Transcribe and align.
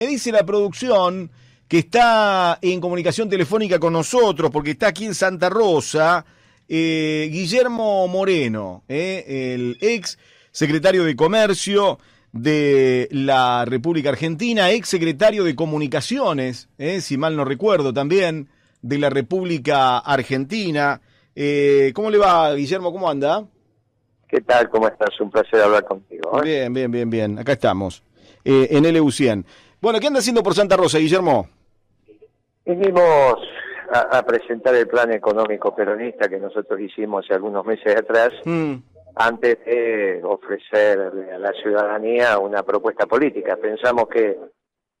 Me 0.00 0.06
dice 0.06 0.30
la 0.30 0.46
producción 0.46 1.28
que 1.66 1.78
está 1.80 2.60
en 2.62 2.80
comunicación 2.80 3.28
telefónica 3.28 3.80
con 3.80 3.92
nosotros, 3.92 4.48
porque 4.52 4.70
está 4.70 4.86
aquí 4.86 5.06
en 5.06 5.14
Santa 5.16 5.48
Rosa, 5.48 6.24
eh, 6.68 7.28
Guillermo 7.32 8.06
Moreno, 8.06 8.84
eh, 8.86 9.54
el 9.54 9.76
ex 9.80 10.16
secretario 10.52 11.02
de 11.02 11.16
Comercio 11.16 11.98
de 12.30 13.08
la 13.10 13.64
República 13.64 14.10
Argentina, 14.10 14.70
ex 14.70 14.88
secretario 14.88 15.42
de 15.42 15.56
Comunicaciones, 15.56 16.68
eh, 16.78 17.00
si 17.00 17.16
mal 17.16 17.34
no 17.34 17.44
recuerdo 17.44 17.92
también, 17.92 18.48
de 18.82 18.98
la 18.98 19.10
República 19.10 19.98
Argentina. 19.98 21.00
¿Cómo 21.92 22.10
le 22.12 22.18
va, 22.18 22.54
Guillermo? 22.54 22.92
¿Cómo 22.92 23.10
anda? 23.10 23.44
¿Qué 24.28 24.42
tal? 24.42 24.70
¿Cómo 24.70 24.86
estás? 24.86 25.20
Un 25.20 25.32
placer 25.32 25.60
hablar 25.60 25.84
contigo. 25.84 26.40
Bien, 26.40 26.72
bien, 26.72 26.88
bien, 26.88 27.10
bien. 27.10 27.36
Acá 27.40 27.54
estamos, 27.54 28.04
en 28.44 28.84
LU100. 28.84 29.44
Bueno, 29.80 30.00
¿qué 30.00 30.08
anda 30.08 30.18
haciendo 30.18 30.42
por 30.42 30.54
Santa 30.54 30.76
Rosa, 30.76 30.98
Guillermo? 30.98 31.48
Vinimos 32.64 33.36
a, 33.92 34.18
a 34.18 34.22
presentar 34.24 34.74
el 34.74 34.88
plan 34.88 35.12
económico 35.12 35.74
peronista 35.74 36.28
que 36.28 36.38
nosotros 36.38 36.80
hicimos 36.80 37.24
hace 37.24 37.34
algunos 37.34 37.64
meses 37.64 37.96
atrás, 37.96 38.30
Mm, 38.44 38.74
antes 39.14 39.64
de 39.64 40.20
ofrecerle 40.24 41.32
a 41.32 41.38
la 41.38 41.52
ciudadanía 41.52 42.38
una 42.38 42.62
propuesta 42.62 43.06
política. 43.06 43.56
Pensamos 43.56 44.08
que 44.08 44.38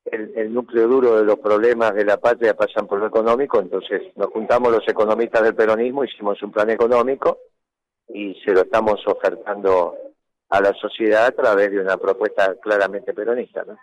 el, 0.06 0.32
el 0.36 0.54
núcleo 0.54 0.88
duro 0.88 1.16
de 1.16 1.24
los 1.24 1.38
problemas 1.38 1.94
de 1.94 2.04
la 2.04 2.16
patria 2.16 2.54
pasan 2.54 2.86
por 2.86 2.98
lo 3.00 3.06
económico, 3.06 3.60
entonces 3.60 4.02
nos 4.16 4.28
juntamos 4.28 4.72
los 4.72 4.88
economistas 4.88 5.42
del 5.42 5.54
peronismo, 5.54 6.04
hicimos 6.04 6.42
un 6.42 6.50
plan 6.50 6.70
económico 6.70 7.38
y 8.08 8.34
se 8.44 8.52
lo 8.52 8.62
estamos 8.62 9.06
ofertando 9.06 9.96
a 10.48 10.60
la 10.60 10.72
sociedad 10.74 11.26
a 11.26 11.32
través 11.32 11.70
de 11.70 11.80
una 11.80 11.96
propuesta 11.98 12.54
claramente 12.60 13.12
peronista. 13.12 13.64
¿no? 13.66 13.76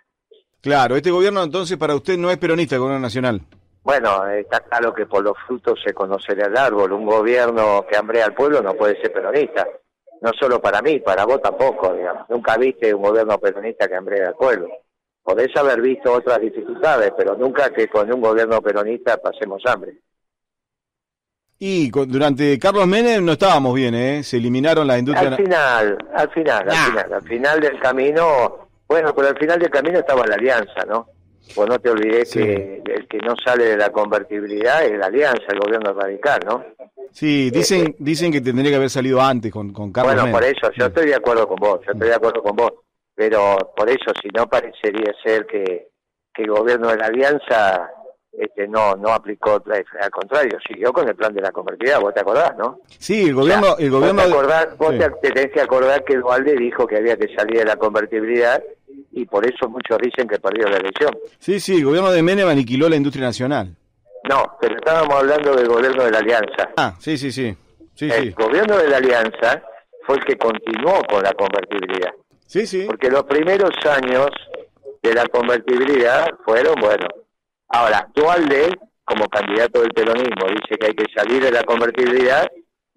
Claro, 0.66 0.96
este 0.96 1.12
gobierno 1.12 1.44
entonces 1.44 1.78
para 1.78 1.96
usted 1.96 2.18
no 2.18 2.30
es 2.32 2.38
peronista, 2.38 2.76
el 2.76 2.82
gobierno 2.82 3.00
nacional. 3.02 3.40
Bueno, 3.84 4.26
está 4.30 4.62
claro 4.62 4.92
que 4.96 5.06
por 5.06 5.24
los 5.24 5.38
frutos 5.46 5.80
se 5.86 5.94
conocerá 5.94 6.48
el 6.48 6.58
árbol. 6.58 6.92
Un 6.92 7.06
gobierno 7.06 7.86
que 7.88 7.96
hambrea 7.96 8.26
al 8.26 8.34
pueblo 8.34 8.62
no 8.64 8.74
puede 8.74 9.00
ser 9.00 9.14
peronista. 9.14 9.68
No 10.22 10.32
solo 10.40 10.60
para 10.60 10.82
mí, 10.82 11.00
para 11.02 11.24
vos 11.24 11.40
tampoco, 11.40 11.94
digamos. 11.94 12.28
Nunca 12.30 12.58
viste 12.58 12.92
un 12.96 13.04
gobierno 13.04 13.38
peronista 13.38 13.88
que 13.88 13.96
hambrea 13.96 14.30
al 14.30 14.34
pueblo. 14.34 14.70
Podés 15.22 15.56
haber 15.56 15.82
visto 15.82 16.12
otras 16.14 16.42
dificultades, 16.42 17.14
pero 17.16 17.36
nunca 17.36 17.70
que 17.72 17.88
con 17.88 18.12
un 18.12 18.22
gobierno 18.22 18.60
peronista 18.60 19.18
pasemos 19.18 19.62
hambre. 19.68 20.00
Y 21.60 21.90
con- 21.92 22.12
durante 22.12 22.58
Carlos 22.58 22.88
Menem 22.88 23.24
no 23.24 23.34
estábamos 23.34 23.74
bien, 23.76 23.94
¿eh? 23.94 24.24
Se 24.24 24.38
eliminaron 24.38 24.88
las 24.88 24.98
industrias... 25.00 25.32
Al 25.32 25.38
final, 25.38 25.98
al 26.14 26.30
final, 26.32 26.70
al 26.70 26.76
final, 26.76 27.14
al 27.14 27.22
final 27.22 27.60
del 27.62 27.80
camino, 27.80 28.65
bueno, 28.88 29.14
pero 29.16 29.28
al 29.30 29.38
final 29.38 29.60
del 29.60 29.70
camino 29.70 30.00
estaba 30.00 30.26
la 30.26 30.36
alianza, 30.36 30.86
¿no? 30.88 31.08
Pues 31.54 31.70
no 31.70 31.78
te 31.80 31.90
olvides 31.90 32.30
Sí. 32.32 32.40
que 32.40 32.82
el 32.86 33.08
que 33.08 33.18
no 33.20 33.36
sale 33.44 33.66
de 33.66 33.78
la 33.78 33.90
convertibilidad 33.92 34.84
es 34.84 34.98
la 34.98 35.08
alianza, 35.08 35.44
el 35.50 35.60
gobierno 35.60 35.94
radical, 35.94 36.40
¿no? 36.46 36.64
Sí, 37.12 37.50
dicen, 37.52 37.96
dicen 38.00 38.32
que 38.32 38.42
tendría 38.42 38.72
que 38.72 38.76
haber 38.78 38.90
salido 38.90 39.22
antes 39.22 39.52
con, 39.52 39.72
con 39.72 39.92
Carlos 39.92 40.16
Bueno, 40.16 40.32
por 40.32 40.44
eso, 40.44 40.72
yo 40.78 40.88
estoy 40.88 41.08
de 41.08 41.16
acuerdo 41.16 41.48
con 41.48 41.58
vos, 41.58 41.80
yo 41.86 41.92
estoy 41.94 42.10
de 42.10 42.16
acuerdo 42.16 42.42
con 42.42 42.56
vos, 42.56 42.72
pero 43.14 43.58
por 43.76 43.90
eso, 43.90 44.12
si 44.22 44.28
no 44.36 44.48
parecería 44.50 45.14
ser 45.24 45.46
que, 45.46 45.90
que 46.34 46.44
el 46.44 46.50
gobierno 46.52 46.90
de 46.90 46.98
la 46.98 47.06
Alianza 47.06 47.90
este, 48.34 48.68
no 48.68 48.96
no 48.96 49.10
aplicó, 49.14 49.64
al 50.02 50.12
contrario, 50.12 50.58
siguió 50.68 50.92
con 50.92 51.08
el 51.08 51.16
plan 51.16 51.34
de 51.34 51.42
la 51.42 51.52
convertibilidad, 51.52 52.02
vos 52.02 52.14
te 52.14 52.20
acordás, 52.20 52.58
¿no? 52.58 52.80
Sí, 53.00 53.30
el 53.30 53.36
gobierno... 53.36 53.74
O 53.74 53.76
sea, 53.78 53.86
el 53.86 53.92
gobierno 53.92 54.22
Vos 54.24 54.30
te, 54.32 54.34
acordás, 54.38 54.78
vos 54.78 54.92
Sí. 54.92 54.98
te- 55.00 55.10
te 55.22 55.32
tenés 55.32 55.52
que 55.54 55.62
acordar 55.62 56.04
que 56.04 56.18
Dualde 56.18 56.56
dijo 56.56 56.86
que 56.86 56.98
había 56.98 57.16
que 57.16 57.34
salir 57.34 57.60
de 57.60 57.66
la 57.66 57.78
convertibilidad 57.78 58.62
y 59.16 59.26
por 59.26 59.46
eso 59.46 59.70
muchos 59.70 59.98
dicen 60.00 60.28
que 60.28 60.38
perdió 60.40 60.68
la 60.68 60.78
elección. 60.78 61.18
Sí, 61.40 61.60
sí, 61.60 61.78
el 61.78 61.86
gobierno 61.86 62.12
de 62.12 62.22
Menem 62.22 62.50
aniquiló 62.50 62.90
la 62.90 62.98
industria 62.98 63.26
nacional. 63.26 63.74
No, 64.30 64.58
pero 64.60 64.76
estábamos 64.76 65.16
hablando 65.16 65.56
del 65.56 65.68
gobierno 65.68 66.04
de 66.04 66.12
la 66.12 66.20
Alianza. 66.20 66.70
Ah, 66.76 66.96
sí, 67.00 67.18
sí, 67.18 67.32
sí. 67.32 67.56
Sí, 67.94 68.10
el 68.12 68.24
sí. 68.24 68.30
gobierno 68.32 68.78
de 68.78 68.90
la 68.90 68.98
Alianza 68.98 69.64
fue 70.06 70.18
el 70.18 70.26
que 70.26 70.38
continuó 70.38 71.02
con 71.10 71.24
la 71.24 71.32
convertibilidad. 71.32 72.12
Sí, 72.46 72.68
sí. 72.68 72.86
porque 72.88 73.10
los 73.10 73.24
primeros 73.24 73.72
años 73.90 74.28
de 75.02 75.14
la 75.14 75.26
convertibilidad 75.28 76.28
fueron 76.44 76.76
buenos. 76.76 77.10
Ahora, 77.70 78.08
Dualde, 78.14 78.78
como 79.06 79.28
candidato 79.30 79.82
del 79.82 79.92
peronismo, 79.92 80.46
dice 80.50 80.78
que 80.78 80.88
hay 80.88 80.94
que 80.94 81.06
salir 81.16 81.42
de 81.42 81.52
la 81.52 81.64
convertibilidad 81.64 82.48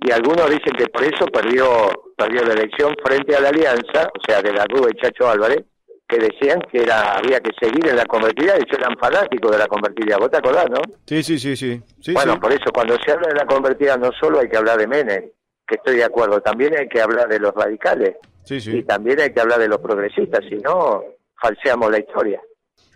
y 0.00 0.10
algunos 0.10 0.50
dicen 0.50 0.74
que 0.76 0.88
por 0.88 1.04
eso 1.04 1.26
perdió 1.26 1.90
perdió 2.16 2.42
la 2.42 2.54
elección 2.54 2.94
frente 3.04 3.36
a 3.36 3.40
la 3.40 3.50
alianza, 3.50 4.08
o 4.12 4.20
sea, 4.26 4.42
de 4.42 4.52
la 4.52 4.64
Rúa 4.68 4.90
y 4.90 5.00
Chacho 5.00 5.28
Álvarez, 5.28 5.64
que 6.08 6.18
decían 6.18 6.60
que 6.72 6.82
era 6.82 7.18
había 7.18 7.38
que 7.40 7.50
seguir 7.60 7.86
en 7.86 7.96
la 7.96 8.06
convertibilidad, 8.06 8.56
y 8.58 8.62
ellos 8.62 8.78
eran 8.78 8.96
fanáticos 8.98 9.50
de 9.52 9.58
la 9.58 9.66
convertibilidad. 9.66 10.18
¿Vos 10.18 10.30
te 10.30 10.38
acordás, 10.38 10.66
no? 10.70 10.80
Sí, 11.06 11.22
sí, 11.22 11.38
sí, 11.38 11.54
sí. 11.56 11.82
Sí, 12.00 12.12
bueno, 12.14 12.34
sí. 12.34 12.38
por 12.40 12.52
eso 12.52 12.70
cuando 12.72 12.96
se 13.04 13.12
habla 13.12 13.28
de 13.28 13.34
la 13.34 13.44
convertibilidad 13.46 13.98
no 13.98 14.10
solo 14.18 14.40
hay 14.40 14.48
que 14.48 14.56
hablar 14.56 14.78
de 14.78 14.86
Menem, 14.86 15.24
que 15.66 15.74
estoy 15.74 15.96
de 15.96 16.04
acuerdo, 16.04 16.40
también 16.40 16.74
hay 16.78 16.88
que 16.88 17.00
hablar 17.02 17.28
de 17.28 17.38
los 17.38 17.52
radicales 17.54 18.16
Sí, 18.44 18.54
y 18.56 18.60
sí. 18.60 18.82
también 18.84 19.20
hay 19.20 19.32
que 19.34 19.40
hablar 19.40 19.58
de 19.58 19.68
los 19.68 19.78
progresistas, 19.78 20.40
si 20.48 20.54
no, 20.56 21.04
falseamos 21.40 21.90
la 21.90 21.98
historia. 21.98 22.40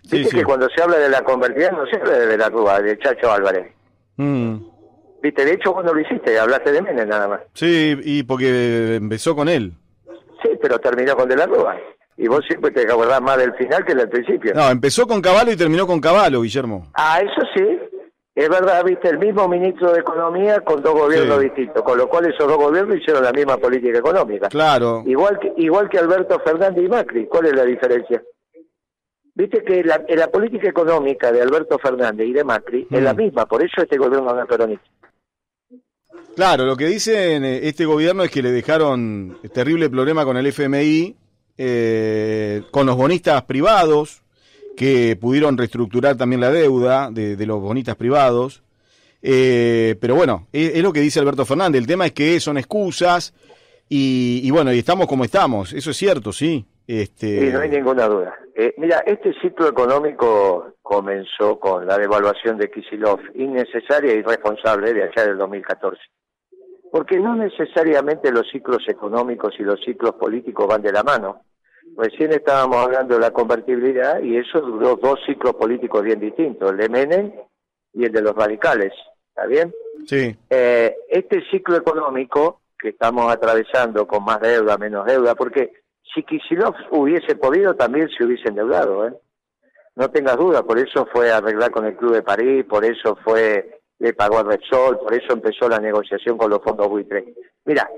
Sí, 0.04 0.16
Viste 0.18 0.30
sí. 0.30 0.36
que 0.38 0.44
cuando 0.44 0.66
se 0.74 0.82
habla 0.82 0.96
de 0.98 1.10
la 1.10 1.22
convertida 1.22 1.70
no 1.70 1.84
se 1.86 1.96
habla 1.96 2.18
de 2.18 2.36
la 2.38 2.48
Rúa, 2.48 2.80
de 2.80 2.98
Chacho 2.98 3.30
Álvarez. 3.30 3.70
Mm. 4.16 4.56
Viste, 5.22 5.44
de 5.44 5.52
hecho 5.52 5.72
vos 5.74 5.84
no 5.84 5.92
lo 5.92 6.00
hiciste, 6.00 6.38
hablaste 6.38 6.72
de 6.72 6.80
Menem 6.82 7.08
nada 7.08 7.28
más. 7.28 7.40
Sí, 7.52 7.94
y 8.02 8.22
porque 8.22 8.96
empezó 8.96 9.36
con 9.36 9.48
él. 9.50 9.72
Sí, 10.42 10.48
pero 10.60 10.78
terminó 10.78 11.14
con 11.14 11.28
de 11.28 11.36
la 11.36 11.46
Rúa. 11.46 11.76
Y 12.16 12.28
vos 12.28 12.40
siempre 12.46 12.70
te 12.70 12.82
acordás 12.82 13.20
más 13.22 13.38
del 13.38 13.54
final 13.54 13.84
que 13.84 13.94
del 13.94 14.08
principio. 14.08 14.52
No, 14.54 14.68
empezó 14.70 15.06
con 15.06 15.20
Caballo 15.22 15.50
y 15.52 15.56
terminó 15.56 15.86
con 15.86 16.00
Caballo, 16.00 16.42
Guillermo. 16.42 16.88
Ah, 16.94 17.20
eso 17.20 17.40
sí. 17.56 17.78
Es 18.34 18.48
verdad, 18.48 18.82
viste, 18.84 19.08
el 19.10 19.18
mismo 19.18 19.46
ministro 19.48 19.92
de 19.92 20.00
Economía 20.00 20.60
con 20.60 20.82
dos 20.82 20.94
gobiernos 20.94 21.38
Sí. 21.38 21.44
distintos, 21.44 21.82
con 21.82 21.98
lo 21.98 22.08
cual 22.08 22.26
esos 22.26 22.46
dos 22.48 22.56
gobiernos 22.56 22.96
hicieron 22.96 23.22
la 23.24 23.32
misma 23.32 23.56
política 23.58 23.98
económica. 23.98 24.48
Claro. 24.48 25.02
Igual 25.06 25.38
que, 25.38 25.52
igual 25.58 25.88
que 25.90 25.98
Alberto 25.98 26.38
Fernández 26.44 26.84
y 26.84 26.88
Macri. 26.88 27.26
¿Cuál 27.26 27.46
es 27.46 27.54
la 27.56 27.64
diferencia? 27.64 28.22
Viste 29.34 29.62
que 29.64 29.82
la, 29.84 30.02
la 30.08 30.28
política 30.28 30.68
económica 30.68 31.30
de 31.32 31.40
Alberto 31.42 31.78
Fernández 31.78 32.26
y 32.26 32.32
de 32.32 32.44
Macri 32.44 32.86
es 32.90 33.00
Mm. 33.00 33.04
la 33.04 33.14
misma, 33.14 33.46
por 33.46 33.62
eso 33.64 33.82
este 33.82 33.96
gobierno 33.98 34.32
no 34.34 34.40
es 34.42 34.46
peronista. 34.48 34.84
Claro, 36.36 36.64
lo 36.64 36.76
que 36.76 36.86
dicen 36.86 37.44
eh, 37.44 37.60
este 37.68 37.84
gobierno 37.84 38.22
es 38.22 38.30
que 38.30 38.42
le 38.42 38.50
dejaron 38.50 39.38
terrible 39.52 39.90
problema 39.90 40.24
con 40.24 40.36
el 40.38 40.46
FMI, 40.46 41.16
eh, 41.64 42.62
con 42.72 42.86
los 42.86 42.96
bonistas 42.96 43.42
privados, 43.44 44.22
que 44.76 45.16
pudieron 45.20 45.56
reestructurar 45.56 46.16
también 46.16 46.40
la 46.40 46.50
deuda 46.50 47.08
de, 47.12 47.46
los 47.46 47.60
bonistas 47.60 47.94
privados. 47.94 48.64
Eh, 49.22 49.94
pero 50.00 50.16
bueno, 50.16 50.48
es, 50.52 50.82
lo 50.82 50.92
que 50.92 51.00
dice 51.00 51.20
Alberto 51.20 51.44
Fernández. 51.44 51.80
El 51.80 51.86
tema 51.86 52.06
es 52.06 52.12
que 52.12 52.40
son 52.40 52.58
excusas 52.58 53.32
y, 53.88 54.40
y 54.42 54.50
bueno, 54.50 54.72
y 54.72 54.78
estamos 54.80 55.06
como 55.06 55.24
estamos. 55.24 55.72
Eso 55.72 55.92
es 55.92 55.96
cierto, 55.96 56.32
sí. 56.32 56.66
Este, 56.86 57.52
no 57.52 57.60
hay 57.60 57.70
ninguna 57.70 58.08
duda. 58.08 58.34
Eh, 58.56 58.74
mira, 58.76 59.04
este 59.06 59.32
ciclo 59.40 59.68
económico 59.68 60.74
comenzó 60.82 61.60
con 61.60 61.86
la 61.86 61.96
devaluación 61.96 62.58
de 62.58 62.70
Kisilov, 62.70 63.20
innecesaria 63.34 64.14
y 64.14 64.18
irresponsable 64.18 64.92
de 64.92 65.04
allá 65.04 65.28
del 65.28 65.38
2014. 65.38 66.00
Porque 66.90 67.18
no 67.18 67.36
necesariamente 67.36 68.30
los 68.32 68.46
ciclos 68.50 68.82
económicos 68.88 69.54
y 69.58 69.62
los 69.62 69.80
ciclos 69.80 70.16
políticos 70.16 70.66
van 70.66 70.82
de 70.82 70.92
la 70.92 71.02
mano. 71.02 71.42
Recién 71.96 72.32
estábamos 72.32 72.76
hablando 72.78 73.14
de 73.14 73.20
la 73.20 73.30
convertibilidad 73.32 74.20
y 74.22 74.36
eso 74.36 74.60
duró 74.60 74.96
dos 74.96 75.20
ciclos 75.26 75.54
políticos 75.54 76.02
bien 76.02 76.20
distintos, 76.20 76.70
el 76.70 76.78
de 76.78 76.88
Menem 76.88 77.32
y 77.92 78.04
el 78.04 78.12
de 78.12 78.22
los 78.22 78.34
radicales. 78.34 78.92
¿Está 79.28 79.46
bien? 79.46 79.72
Sí, 80.06 80.36
Eh, 80.50 80.96
este 81.08 81.42
ciclo 81.50 81.76
económico 81.76 82.60
que 82.78 82.90
estamos 82.90 83.32
atravesando 83.32 84.06
con 84.06 84.24
más 84.24 84.40
deuda, 84.40 84.76
menos 84.76 85.06
deuda, 85.06 85.34
porque 85.34 85.72
si 86.14 86.22
Kicillof 86.24 86.74
hubiese 86.90 87.36
podido 87.36 87.74
también 87.74 88.08
se 88.08 88.24
hubiese 88.24 88.48
endeudado, 88.48 89.06
¿eh? 89.06 89.12
No 89.94 90.10
tengas 90.10 90.36
duda, 90.36 90.62
por 90.62 90.78
eso 90.78 91.06
fue 91.12 91.30
a 91.30 91.36
arreglar 91.36 91.70
con 91.70 91.84
el 91.84 91.96
Club 91.96 92.14
de 92.14 92.22
París, 92.22 92.64
por 92.64 92.84
eso 92.84 93.16
fue, 93.22 93.80
le 93.98 94.14
pagó 94.14 94.38
a 94.38 94.42
Repsol, 94.42 94.98
por 94.98 95.14
eso 95.14 95.34
empezó 95.34 95.68
la 95.68 95.78
negociación 95.78 96.38
con 96.38 96.50
los 96.50 96.62
fondos 96.62 96.88
buitres. 96.88 97.24
Mira, 97.66 97.88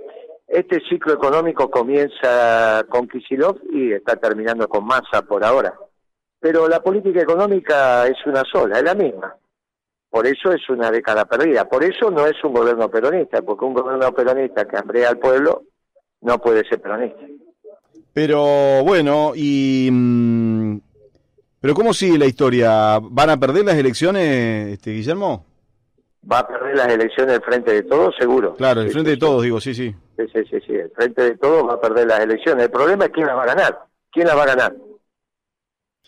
este 0.55 0.81
ciclo 0.89 1.15
económico 1.15 1.71
comienza 1.71 2.85
con 2.89 3.09
Kicillof 3.09 3.59
y 3.73 3.93
está 3.93 4.17
terminando 4.17 4.69
con 4.69 4.87
Massa 4.87 5.23
por 5.23 5.45
ahora. 5.45 5.75
Pero 6.39 6.69
la 6.69 6.83
política 6.83 7.21
económica 7.21 8.07
es 8.07 8.19
una 8.27 8.43
sola, 8.51 8.79
es 8.79 8.85
la 8.85 8.95
misma. 8.95 9.35
Por 10.11 10.27
eso 10.27 10.53
es 10.53 10.69
una 10.69 10.91
década 10.91 11.25
perdida. 11.25 11.69
Por 11.69 11.83
eso 11.83 12.11
no 12.11 12.27
es 12.27 12.37
un 12.45 12.53
gobierno 12.53 12.89
peronista, 12.89 13.43
porque 13.43 13.65
un 13.65 13.75
gobierno 13.75 14.13
peronista 14.15 14.65
que 14.67 14.77
hambrea 14.77 15.09
al 15.09 15.19
pueblo 15.19 15.65
no 16.21 16.39
puede 16.39 16.65
ser 16.69 16.81
peronista. 16.81 17.27
pero 18.13 18.85
bueno, 18.85 19.33
y... 19.35 19.89
mm, 19.91 20.79
pero 21.61 21.75
¿cómo 21.75 21.93
sigue 21.95 22.19
la 22.19 22.27
historia? 22.27 23.01
¿Van 23.03 23.31
a 23.31 23.41
perder 23.41 23.65
las 23.65 23.77
elecciones, 23.77 24.75
este, 24.75 24.93
Guillermo? 24.93 25.47
Va 26.31 26.39
a 26.39 26.47
perder 26.47 26.77
las 26.77 26.89
elecciones 26.89 27.37
el 27.37 27.43
frente 27.43 27.73
de 27.73 27.83
todos, 27.83 28.15
seguro. 28.19 28.55
Claro, 28.57 28.81
el 28.81 28.91
frente 28.91 29.11
sí, 29.11 29.17
de 29.17 29.21
todos, 29.21 29.43
digo, 29.43 29.61
sí, 29.61 29.75
sí. 29.75 29.95
Sí, 30.17 30.25
sí, 30.33 30.45
sí, 30.51 30.59
sí. 30.67 30.73
El 30.75 30.91
frente 30.91 31.23
de 31.23 31.37
todos 31.37 31.69
va 31.69 31.75
a 31.75 31.81
perder 31.81 32.07
las 32.07 32.21
elecciones. 32.21 32.65
El 32.65 32.71
problema 32.71 33.05
es 33.05 33.11
quién 33.11 33.27
las 33.27 33.37
va 33.37 33.43
a 33.43 33.47
ganar. 33.47 33.79
¿Quién 34.11 34.27
las 34.27 34.37
va 34.37 34.43
a 34.45 34.47
ganar? 34.47 34.75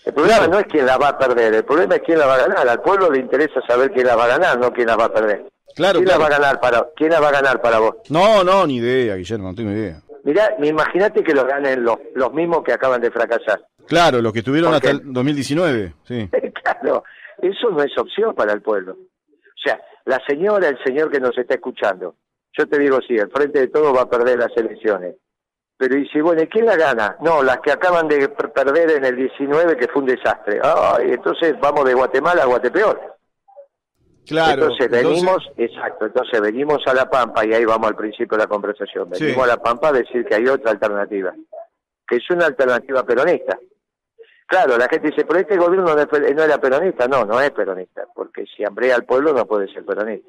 El 0.05 0.15
problema 0.15 0.47
no 0.47 0.59
es 0.61 0.67
quién 0.67 0.87
la 0.87 0.97
va 0.99 1.09
a 1.09 1.19
perder, 1.19 1.53
el 1.53 1.65
problema 1.65 1.97
es 1.97 2.03
quién 2.03 2.19
la 2.19 2.27
va 2.27 2.35
a 2.37 2.47
ganar. 2.47 2.69
Al 2.69 2.81
pueblo 2.81 3.11
le 3.11 3.19
interesa 3.19 3.61
saber 3.67 3.91
quién 3.91 4.07
la 4.07 4.15
va 4.15 4.25
a 4.25 4.29
ganar, 4.29 4.57
no 4.59 4.73
quién 4.73 4.87
la 4.87 4.95
va 4.95 5.07
a 5.07 5.13
perder. 5.13 5.47
Claro, 5.75 5.99
¿Quién 5.99 6.09
la 6.09 6.19
va 6.19 6.27
a 6.27 6.31
ganar 6.31 6.61
para 6.61 6.87
quién 6.95 7.11
la 7.11 7.21
va 7.21 7.29
a 7.29 7.33
ganar 7.33 7.61
para 7.61 7.81
vos? 7.81 7.97
No, 8.09 8.45
no, 8.45 8.67
ni 8.67 8.77
idea, 8.77 9.17
Guillermo, 9.17 9.49
no 9.49 9.55
tengo 9.55 9.73
idea. 9.73 10.01
Mirá, 10.23 10.55
imagínate 10.63 11.25
que 11.25 11.35
lo 11.35 11.45
ganen 11.45 11.83
los, 11.85 11.99
los 12.15 12.33
mismos 12.33 12.63
que 12.63 12.73
acaban 12.73 13.01
de 13.01 13.11
fracasar. 13.11 13.61
Claro, 13.87 14.23
los 14.23 14.33
que 14.33 14.39
estuvieron 14.41 14.73
hasta 14.73 14.91
el 14.91 15.13
2019, 15.13 15.95
sí. 16.05 16.31
claro, 16.63 17.05
eso 17.43 17.71
no 17.71 17.83
es 17.83 17.97
opción 17.99 18.35
para 18.35 18.53
el 18.53 18.63
pueblo. 18.63 18.93
O 18.93 19.59
sea, 19.63 19.81
la 20.07 20.21
señora, 20.27 20.69
el 20.69 20.83
señor 20.83 21.11
que 21.11 21.21
nos 21.21 21.37
está 21.37 21.55
escuchando, 21.55 22.15
yo 22.57 22.67
te 22.67 22.79
digo 22.79 22.99
sí, 23.07 23.17
el 23.17 23.31
frente 23.31 23.61
de 23.61 23.69
todo 23.69 23.93
va 23.93 24.03
a 24.03 24.11
perder 24.11 24.39
las 24.39 24.57
elecciones. 24.57 25.17
Pero 25.77 25.95
dice, 25.95 26.23
bueno, 26.23 26.43
¿y 26.43 26.47
quién 26.47 26.65
la 26.65 26.77
gana? 26.77 27.17
No, 27.21 27.43
las 27.43 27.59
que 27.59 27.71
acaban 27.71 28.09
de 28.09 28.29
perder 28.31 28.93
en 28.93 29.05
el 29.05 29.17
19, 29.17 29.77
que 29.77 29.89
fue 29.89 30.03
un 30.03 30.09
desastre. 30.09 30.59
Ay, 30.63 31.11
entonces 31.11 31.55
vamos 31.61 31.85
de 31.85 31.93
Guatemala 31.93 32.45
a 32.45 32.47
Guatepeor. 32.47 33.17
Claro. 34.27 34.63
Entonces 34.63 34.91
venimos, 34.91 35.51
exacto, 35.57 36.07
entonces 36.07 36.41
venimos 36.41 36.79
a 36.87 36.95
La 36.95 37.11
Pampa, 37.11 37.45
y 37.45 37.53
ahí 37.53 37.65
vamos 37.65 37.89
al 37.89 37.97
principio 37.97 38.39
de 38.39 38.45
la 38.45 38.49
conversación, 38.49 39.11
venimos 39.11 39.45
a 39.45 39.49
La 39.49 39.57
Pampa 39.59 39.89
a 39.89 39.93
decir 39.93 40.25
que 40.25 40.35
hay 40.35 40.47
otra 40.49 40.71
alternativa, 40.73 41.35
que 42.09 42.17
es 42.17 42.31
una 42.31 42.47
alternativa 42.47 43.05
peronista. 43.05 43.59
Claro, 44.47 44.79
la 44.79 44.89
gente 44.89 45.09
dice, 45.09 45.25
pero 45.25 45.41
este 45.41 45.57
gobierno 45.57 45.95
no, 45.95 45.97
no 45.97 46.43
era 46.45 46.59
peronista. 46.59 47.09
No, 47.09 47.25
no 47.25 47.41
es 47.41 47.51
peronista, 47.51 48.05
porque 48.15 48.45
si 48.57 48.65
hambrea 48.65 48.95
al 48.95 49.05
pueblo 49.05 49.33
no 49.33 49.45
puede 49.47 49.69
ser 49.73 49.85
peronista. 49.85 50.29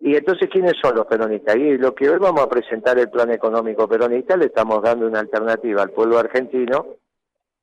Y 0.00 0.16
entonces, 0.16 0.48
¿quiénes 0.50 0.72
son 0.82 0.96
los 0.96 1.06
peronistas? 1.06 1.54
Y 1.56 1.76
lo 1.76 1.94
que 1.94 2.08
hoy 2.10 2.18
vamos 2.18 2.40
a 2.40 2.48
presentar 2.48 2.98
el 2.98 3.08
plan 3.08 3.30
económico 3.30 3.86
peronista, 3.86 4.36
le 4.36 4.46
estamos 4.46 4.82
dando 4.82 5.06
una 5.06 5.20
alternativa 5.20 5.82
al 5.82 5.90
pueblo 5.90 6.18
argentino 6.18 6.86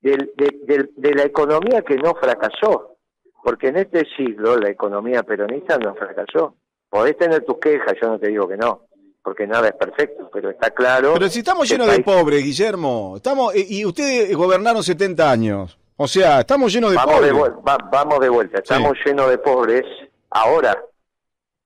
de, 0.01 0.29
de, 0.95 1.15
la 1.15 1.23
economía 1.23 1.81
que 1.81 1.97
no 1.97 2.13
fracasó. 2.15 2.95
Porque 3.43 3.69
en 3.69 3.77
este 3.77 4.05
siglo 4.15 4.57
la 4.57 4.69
economía 4.69 5.23
peronista 5.23 5.77
no 5.77 5.95
fracasó. 5.95 6.55
Podés 6.89 7.17
tener 7.17 7.43
tus 7.43 7.57
quejas, 7.59 7.95
yo 8.01 8.07
no 8.07 8.19
te 8.19 8.27
digo 8.27 8.47
que 8.47 8.57
no, 8.57 8.83
porque 9.23 9.45
nada 9.45 9.67
es 9.67 9.75
perfecto, 9.75 10.29
pero 10.31 10.49
está 10.49 10.71
claro. 10.71 11.13
Pero 11.15 11.29
si 11.29 11.39
estamos 11.39 11.69
llenos 11.69 11.91
de 11.91 12.01
pobres, 12.01 12.43
Guillermo, 12.43 13.15
estamos 13.17 13.53
y 13.55 13.85
ustedes 13.85 14.35
gobernaron 14.35 14.83
70 14.83 15.29
años. 15.29 15.78
O 16.01 16.07
sea, 16.07 16.39
estamos 16.39 16.73
llenos 16.73 16.91
de 16.91 16.97
vamos 16.97 17.15
pobres. 17.15 17.33
De 17.33 17.73
vamos 17.91 18.19
de 18.19 18.29
vuelta, 18.29 18.59
estamos 18.59 18.97
llenos 19.05 19.29
de 19.29 19.37
pobres 19.37 19.83
ahora 20.29 20.83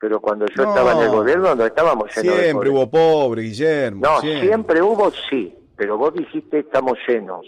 pero 0.03 0.19
cuando 0.19 0.45
yo 0.47 0.63
estaba 0.63 0.91
en 0.91 0.99
el 0.99 1.09
gobierno 1.11 1.55
no 1.55 1.65
estábamos 1.65 2.13
llenos 2.13 2.35
Siempre 2.35 2.69
hubo 2.69 2.89
pobres, 2.89 3.45
Guillermo. 3.45 4.01
No, 4.03 4.19
siempre. 4.19 4.81
hubo, 4.81 5.09
sí, 5.29 5.55
pero 5.77 5.97
vos 5.97 6.13
dijiste 6.13 6.59
estamos 6.59 6.97
llenos. 7.07 7.45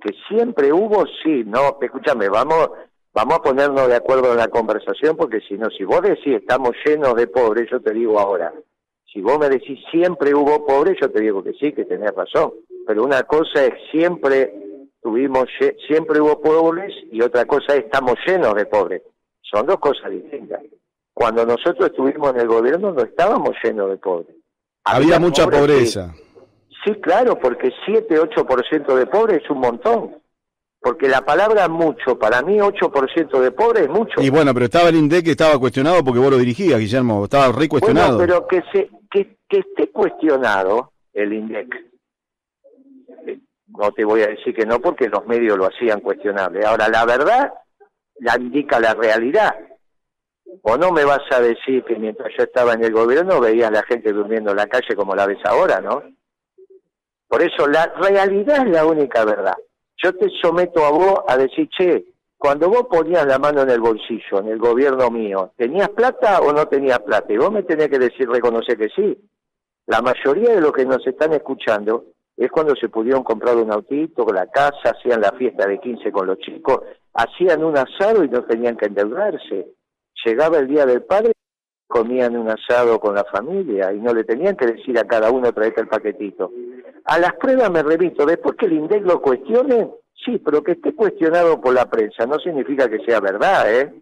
Que 0.00 0.14
siempre 0.28 0.72
hubo, 0.72 1.04
sí, 1.24 1.42
no, 1.44 1.78
escúchame, 1.82 2.28
vamos, 2.28 2.70
vamos 3.12 3.38
a 3.38 3.42
ponernos 3.42 3.88
de 3.88 3.96
acuerdo 3.96 4.30
en 4.30 4.36
la 4.36 4.46
conversación, 4.46 5.16
porque 5.16 5.40
si 5.40 5.54
no, 5.54 5.68
si 5.68 5.82
vos 5.82 6.00
decís 6.02 6.36
estamos 6.36 6.76
llenos 6.86 7.16
de 7.16 7.26
pobres, 7.26 7.68
yo 7.68 7.80
te 7.80 7.92
digo 7.92 8.20
ahora. 8.20 8.52
Si 9.12 9.20
vos 9.20 9.40
me 9.40 9.48
decís 9.48 9.80
siempre 9.90 10.32
hubo 10.32 10.64
pobres, 10.64 10.96
yo 11.00 11.10
te 11.10 11.20
digo 11.20 11.42
que 11.42 11.54
sí, 11.54 11.72
que 11.72 11.86
tenés 11.86 12.14
razón. 12.14 12.52
Pero 12.86 13.02
una 13.02 13.24
cosa 13.24 13.64
es 13.64 13.74
siempre 13.90 14.54
tuvimos, 15.02 15.46
siempre 15.86 16.20
hubo 16.20 16.40
pobres 16.40 16.94
y 17.10 17.22
otra 17.22 17.44
cosa 17.44 17.74
es 17.74 17.84
estamos 17.84 18.14
llenos 18.26 18.54
de 18.54 18.66
pobres. 18.66 19.02
Son 19.42 19.66
dos 19.66 19.78
cosas 19.78 20.10
distintas. 20.10 20.60
Cuando 21.12 21.44
nosotros 21.44 21.90
estuvimos 21.90 22.30
en 22.34 22.40
el 22.40 22.48
gobierno 22.48 22.92
no 22.92 23.02
estábamos 23.02 23.56
llenos 23.62 23.90
de 23.90 23.96
pobres. 23.96 24.36
Había, 24.84 25.18
mucha 25.18 25.46
pobreza. 25.46 26.14
Sí, 26.84 26.94
claro, 26.94 27.38
porque 27.38 27.70
7, 27.84 28.18
8% 28.18 28.94
de 28.94 29.06
pobres 29.06 29.42
es 29.42 29.50
un 29.50 29.58
montón. 29.58 30.16
Porque 30.80 31.08
la 31.08 31.20
palabra 31.20 31.68
mucho, 31.68 32.18
para 32.18 32.40
mí 32.40 32.56
8% 32.56 33.38
de 33.38 33.50
pobres 33.50 33.82
es 33.82 33.90
mucho. 33.90 34.22
Y 34.22 34.30
bueno, 34.30 34.54
pero 34.54 34.64
estaba 34.64 34.88
el 34.88 34.96
INDEC 34.96 35.26
que 35.26 35.30
estaba 35.32 35.58
cuestionado 35.58 36.02
porque 36.02 36.20
vos 36.20 36.30
lo 36.30 36.38
dirigías, 36.38 36.78
Guillermo, 36.78 37.24
estaba 37.24 37.52
re 37.52 37.68
cuestionado. 37.68 38.16
Bueno, 38.16 38.46
pero 38.46 38.46
que, 38.46 38.62
se, 38.72 38.90
que, 39.10 39.36
que 39.46 39.58
esté 39.58 39.90
cuestionado 39.90 40.92
el 41.12 41.34
INDEC. 41.34 41.89
No 43.80 43.92
te 43.92 44.04
voy 44.04 44.20
a 44.20 44.26
decir 44.26 44.54
que 44.54 44.66
no 44.66 44.78
porque 44.78 45.08
los 45.08 45.26
medios 45.26 45.56
lo 45.56 45.64
hacían 45.64 46.00
cuestionable. 46.00 46.66
Ahora, 46.66 46.88
la 46.88 47.06
verdad 47.06 47.50
la 48.18 48.36
indica 48.38 48.78
la 48.78 48.92
realidad. 48.92 49.54
O 50.62 50.76
no 50.76 50.92
me 50.92 51.04
vas 51.04 51.22
a 51.30 51.40
decir 51.40 51.82
que 51.84 51.96
mientras 51.96 52.30
yo 52.36 52.44
estaba 52.44 52.74
en 52.74 52.84
el 52.84 52.92
gobierno 52.92 53.40
veía 53.40 53.68
a 53.68 53.70
la 53.70 53.82
gente 53.84 54.12
durmiendo 54.12 54.50
en 54.50 54.58
la 54.58 54.66
calle 54.66 54.94
como 54.94 55.14
la 55.14 55.26
ves 55.26 55.38
ahora, 55.44 55.80
¿no? 55.80 56.02
Por 57.26 57.42
eso 57.42 57.66
la 57.68 57.86
realidad 57.98 58.66
es 58.66 58.70
la 58.70 58.84
única 58.84 59.24
verdad. 59.24 59.56
Yo 60.02 60.14
te 60.14 60.28
someto 60.42 60.84
a 60.84 60.90
vos 60.90 61.20
a 61.26 61.38
decir, 61.38 61.68
che, 61.70 62.04
cuando 62.36 62.68
vos 62.68 62.86
ponías 62.90 63.24
la 63.26 63.38
mano 63.38 63.62
en 63.62 63.70
el 63.70 63.80
bolsillo, 63.80 64.40
en 64.40 64.48
el 64.48 64.58
gobierno 64.58 65.10
mío, 65.10 65.52
¿tenías 65.56 65.88
plata 65.90 66.40
o 66.40 66.52
no 66.52 66.66
tenías 66.66 66.98
plata? 66.98 67.32
Y 67.32 67.38
vos 67.38 67.52
me 67.52 67.62
tenés 67.62 67.88
que 67.88 67.98
decir, 67.98 68.28
reconocer 68.28 68.76
que 68.76 68.88
sí. 68.88 69.16
La 69.86 70.02
mayoría 70.02 70.50
de 70.50 70.60
los 70.60 70.72
que 70.72 70.84
nos 70.84 71.06
están 71.06 71.32
escuchando 71.32 72.04
es 72.44 72.50
cuando 72.50 72.74
se 72.74 72.88
pudieron 72.88 73.22
comprar 73.22 73.56
un 73.56 73.72
autito, 73.72 74.26
la 74.32 74.46
casa, 74.46 74.94
hacían 74.96 75.20
la 75.20 75.32
fiesta 75.32 75.66
de 75.66 75.78
15 75.78 76.10
con 76.10 76.26
los 76.26 76.38
chicos, 76.38 76.80
hacían 77.14 77.62
un 77.62 77.76
asado 77.76 78.24
y 78.24 78.28
no 78.28 78.42
tenían 78.44 78.76
que 78.76 78.86
endeudarse 78.86 79.66
llegaba 80.24 80.58
el 80.58 80.68
Día 80.68 80.86
del 80.86 81.02
Padre, 81.02 81.32
comían 81.86 82.36
un 82.36 82.48
asado 82.48 83.00
con 83.00 83.14
la 83.14 83.24
familia 83.24 83.92
y 83.92 84.00
no 84.00 84.14
le 84.14 84.24
tenían 84.24 84.56
que 84.56 84.66
decir 84.66 84.98
a 84.98 85.04
cada 85.04 85.30
uno 85.30 85.52
traerte 85.52 85.80
el 85.80 85.88
paquetito. 85.88 86.52
A 87.04 87.18
las 87.18 87.34
pruebas 87.34 87.70
me 87.70 87.82
remito, 87.82 88.24
después 88.24 88.56
que 88.56 88.66
el 88.66 88.74
INDEC 88.74 89.04
lo 89.04 89.20
cuestione, 89.20 89.90
sí, 90.24 90.38
pero 90.38 90.62
que 90.62 90.72
esté 90.72 90.94
cuestionado 90.94 91.60
por 91.60 91.74
la 91.74 91.86
prensa 91.86 92.26
no 92.26 92.38
significa 92.38 92.88
que 92.88 93.04
sea 93.04 93.20
verdad, 93.20 93.72
¿eh? 93.72 93.94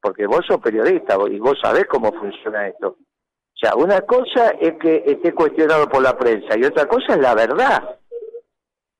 Porque 0.00 0.26
vos 0.26 0.44
sos 0.46 0.60
periodista 0.60 1.16
y 1.30 1.38
vos 1.38 1.58
sabés 1.62 1.86
cómo 1.86 2.12
funciona 2.12 2.68
esto. 2.68 2.96
O 3.62 3.64
sea, 3.64 3.76
una 3.76 4.00
cosa 4.00 4.50
es 4.60 4.74
que 4.80 5.04
esté 5.06 5.32
cuestionado 5.32 5.88
por 5.88 6.02
la 6.02 6.18
prensa 6.18 6.58
y 6.58 6.64
otra 6.64 6.86
cosa 6.86 7.14
es 7.14 7.20
la 7.20 7.32
verdad. 7.32 7.96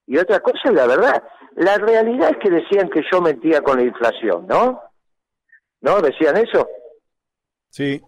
Y 0.06 0.17
otra 0.19 0.38
cosa 0.38 0.61
es 0.67 0.73
la 0.73 0.87
verdad. 0.87 1.20
La 1.56 1.79
realidad 1.79 2.31
es 2.31 2.37
que 2.37 2.49
decían 2.49 2.88
que 2.88 3.03
yo 3.11 3.20
mentía 3.20 3.61
con 3.62 3.79
la 3.79 3.85
inflación, 3.85 4.47
¿no? 4.47 4.81
¿No? 5.81 6.00
¿Decían 6.00 6.37
eso? 6.37 6.69
Sí. 7.70 8.00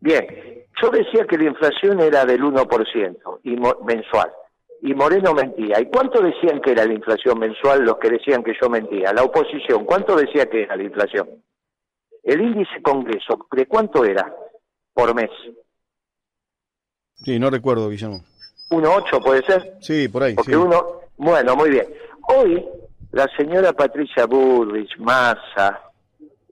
Bien, 0.00 0.66
yo 0.82 0.90
decía 0.90 1.24
que 1.26 1.38
la 1.38 1.44
inflación 1.44 2.00
era 2.00 2.26
del 2.26 2.42
1% 2.42 3.40
y 3.44 3.56
mensual. 3.86 4.30
Y 4.82 4.92
Moreno 4.92 5.32
mentía. 5.32 5.80
¿Y 5.80 5.86
cuánto 5.86 6.20
decían 6.20 6.60
que 6.60 6.72
era 6.72 6.84
la 6.84 6.92
inflación 6.92 7.38
mensual 7.38 7.82
los 7.82 7.96
que 7.96 8.10
decían 8.10 8.44
que 8.44 8.52
yo 8.60 8.68
mentía? 8.68 9.14
La 9.14 9.22
oposición, 9.22 9.86
¿cuánto 9.86 10.16
decía 10.16 10.50
que 10.50 10.64
era 10.64 10.76
la 10.76 10.82
inflación? 10.82 11.42
El 12.24 12.42
índice 12.42 12.82
Congreso, 12.82 13.46
¿de 13.52 13.66
cuánto 13.66 14.04
era 14.04 14.30
por 14.94 15.14
mes? 15.14 15.30
Sí, 17.14 17.38
no 17.38 17.50
recuerdo, 17.50 17.88
Guillermo. 17.88 18.24
1,8 18.70 19.22
puede 19.22 19.44
ser. 19.44 19.76
Sí, 19.80 20.08
por 20.08 20.22
ahí. 20.22 20.34
Porque 20.34 20.56
uno, 20.56 21.00
bueno, 21.16 21.54
muy 21.56 21.70
bien. 21.70 21.86
Hoy 22.28 22.64
la 23.12 23.28
señora 23.36 23.72
Patricia 23.72 24.26
Burrich, 24.26 24.96
Massa, 24.98 25.80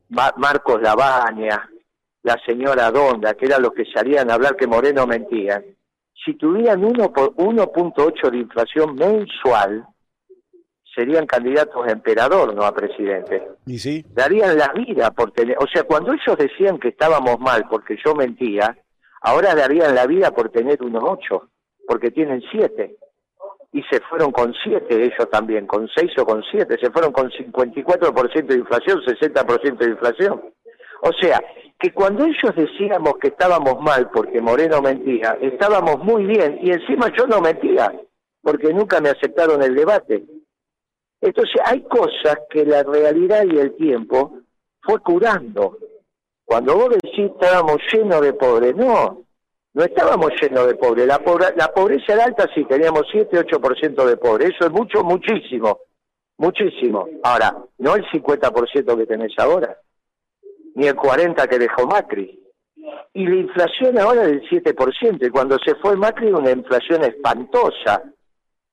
Marcos 0.08 0.80
Labaña, 0.82 1.68
la 2.22 2.38
señora 2.44 2.90
Donda, 2.90 3.34
que 3.34 3.46
eran 3.46 3.62
los 3.62 3.72
que 3.72 3.84
salían 3.86 4.30
a 4.30 4.34
hablar 4.34 4.56
que 4.56 4.66
Moreno 4.66 5.06
mentía, 5.06 5.62
si 6.24 6.34
tuvieran 6.34 6.82
1.8 6.82 8.30
de 8.30 8.38
inflación 8.38 8.94
mensual, 8.94 9.86
serían 10.94 11.26
candidatos 11.26 11.86
a 11.86 11.92
emperador, 11.92 12.54
no 12.54 12.64
a 12.64 12.74
presidente. 12.74 13.48
¿Y 13.66 13.78
sí? 13.78 14.04
Darían 14.10 14.56
la 14.56 14.72
vida 14.72 15.10
por 15.10 15.32
tener... 15.32 15.56
O 15.58 15.66
sea, 15.72 15.84
cuando 15.84 16.12
ellos 16.12 16.36
decían 16.36 16.78
que 16.78 16.88
estábamos 16.88 17.38
mal 17.38 17.64
porque 17.68 17.96
yo 18.04 18.14
mentía, 18.14 18.76
ahora 19.22 19.54
darían 19.54 19.94
la 19.94 20.06
vida 20.06 20.30
por 20.32 20.50
tener 20.50 20.82
unos 20.82 21.02
8, 21.04 21.48
porque 21.86 22.10
tienen 22.10 22.42
7 22.50 22.96
y 23.72 23.82
se 23.84 24.00
fueron 24.00 24.32
con 24.32 24.52
7 24.64 24.86
ellos 24.90 25.30
también, 25.30 25.66
con 25.66 25.88
6 25.88 26.10
o 26.18 26.26
con 26.26 26.42
7, 26.42 26.76
se 26.80 26.90
fueron 26.90 27.12
con 27.12 27.30
54% 27.30 28.46
de 28.46 28.56
inflación, 28.56 29.00
60% 29.00 29.78
de 29.78 29.90
inflación. 29.90 30.42
O 31.02 31.12
sea, 31.12 31.40
que 31.78 31.92
cuando 31.92 32.24
ellos 32.24 32.54
decíamos 32.54 33.14
que 33.20 33.28
estábamos 33.28 33.80
mal 33.80 34.10
porque 34.10 34.40
Moreno 34.40 34.82
mentía, 34.82 35.38
estábamos 35.40 35.98
muy 36.04 36.24
bien 36.26 36.58
y 36.60 36.72
encima 36.72 37.10
yo 37.16 37.26
no 37.26 37.40
mentía, 37.40 37.92
porque 38.42 38.74
nunca 38.74 39.00
me 39.00 39.10
aceptaron 39.10 39.62
el 39.62 39.74
debate. 39.74 40.24
Entonces 41.20 41.60
hay 41.64 41.82
cosas 41.82 42.38
que 42.48 42.64
la 42.64 42.82
realidad 42.82 43.44
y 43.44 43.58
el 43.58 43.76
tiempo 43.76 44.38
fue 44.80 45.00
curando. 45.00 45.76
Cuando 46.44 46.76
vos 46.76 46.90
decís 46.90 47.30
estábamos 47.30 47.76
llenos 47.92 48.20
de 48.22 48.32
pobres, 48.32 48.74
no, 48.74 49.24
no 49.74 49.84
estábamos 49.84 50.32
llenos 50.40 50.66
de 50.66 50.74
pobres. 50.74 51.06
La, 51.06 51.20
la 51.56 51.68
pobreza 51.68 52.14
era 52.14 52.24
alta 52.24 52.48
sí, 52.54 52.64
teníamos 52.64 53.04
7, 53.12 53.46
8% 53.46 54.04
de 54.04 54.16
pobres. 54.16 54.50
Eso 54.50 54.66
es 54.66 54.72
mucho, 54.72 55.04
muchísimo. 55.04 55.78
Muchísimo. 56.38 57.06
Ahora, 57.22 57.54
no 57.78 57.94
el 57.94 58.04
50% 58.06 58.96
que 58.96 59.06
tenés 59.06 59.32
ahora, 59.38 59.76
ni 60.74 60.86
el 60.86 60.96
40% 60.96 61.48
que 61.48 61.58
dejó 61.58 61.86
Macri. 61.86 62.40
Y 63.12 63.26
la 63.26 63.36
inflación 63.36 63.98
ahora 63.98 64.22
del 64.22 64.40
7%, 64.48 65.26
y 65.26 65.30
cuando 65.30 65.58
se 65.58 65.74
fue 65.74 65.96
Macri 65.96 66.32
una 66.32 66.50
inflación 66.50 67.04
espantosa. 67.04 68.02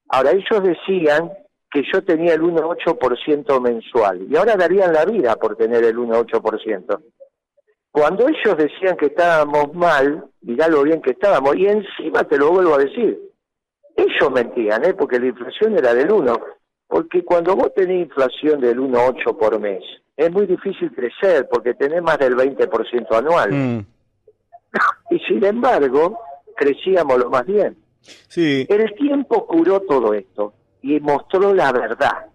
Ahora, 0.08 0.32
ellos 0.32 0.64
decían 0.64 1.30
que 1.78 1.84
yo 1.94 2.04
tenía 2.04 2.34
el 2.34 2.42
1,8% 2.42 3.62
mensual 3.62 4.26
y 4.28 4.36
ahora 4.36 4.56
darían 4.56 4.92
la 4.92 5.06
vida 5.06 5.36
por 5.36 5.56
tener 5.56 5.84
el 5.84 5.96
1,8%. 5.96 7.00
Cuando 7.92 8.28
ellos 8.28 8.58
decían 8.58 8.98
que 8.98 9.08
estábamos 9.08 9.76
mal, 9.76 10.26
mirá 10.42 10.68
lo 10.68 10.82
bien 10.82 11.04
que 11.04 11.12
estábamos, 11.12 11.56
y 11.56 11.68
encima 11.68 12.24
te 12.24 12.40
lo 12.40 12.50
vuelvo 12.50 12.74
a 12.74 12.80
decir, 12.80 13.20
ellos 13.96 14.32
mentían, 14.34 14.86
¿eh? 14.86 14.96
porque 14.96 15.20
la 15.20 15.28
inflación 15.28 15.78
era 15.78 15.94
del 15.94 16.12
1, 16.12 16.40
porque 16.88 17.24
cuando 17.24 17.56
vos 17.56 17.72
tenés 17.76 18.08
inflación 18.08 18.60
del 18.60 18.80
1,8 18.80 19.38
por 19.38 19.60
mes, 19.60 19.84
es 20.16 20.32
muy 20.32 20.48
difícil 20.48 20.92
crecer 20.92 21.48
porque 21.48 21.76
tenés 21.76 22.02
más 22.02 22.18
del 22.18 22.36
20% 22.36 23.16
anual. 23.16 23.52
Mm. 23.52 23.86
Y 25.12 25.20
sin 25.20 25.46
embargo, 25.46 26.20
crecíamos 26.56 27.18
lo 27.20 27.30
más 27.30 27.46
bien. 27.46 27.78
Sí. 28.02 28.66
El 28.68 28.94
tiempo 28.96 29.46
curó 29.46 29.80
todo 29.82 30.14
esto 30.14 30.54
y 30.82 31.00
mostró 31.00 31.54
la 31.54 31.72
verdad. 31.72 32.28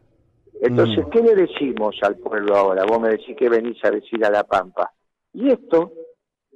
Entonces, 0.61 1.07
mm. 1.07 1.11
¿qué 1.11 1.23
le 1.23 1.35
decimos 1.35 1.97
al 2.03 2.17
pueblo 2.17 2.57
ahora? 2.57 2.85
Vos 2.85 3.01
me 3.01 3.09
decís 3.09 3.37
que 3.37 3.49
venís 3.49 3.79
a 3.85 3.91
decir 3.91 4.25
a 4.25 4.31
La 4.31 4.45
Pampa. 4.45 4.93
Y 5.33 5.51
esto, 5.51 5.93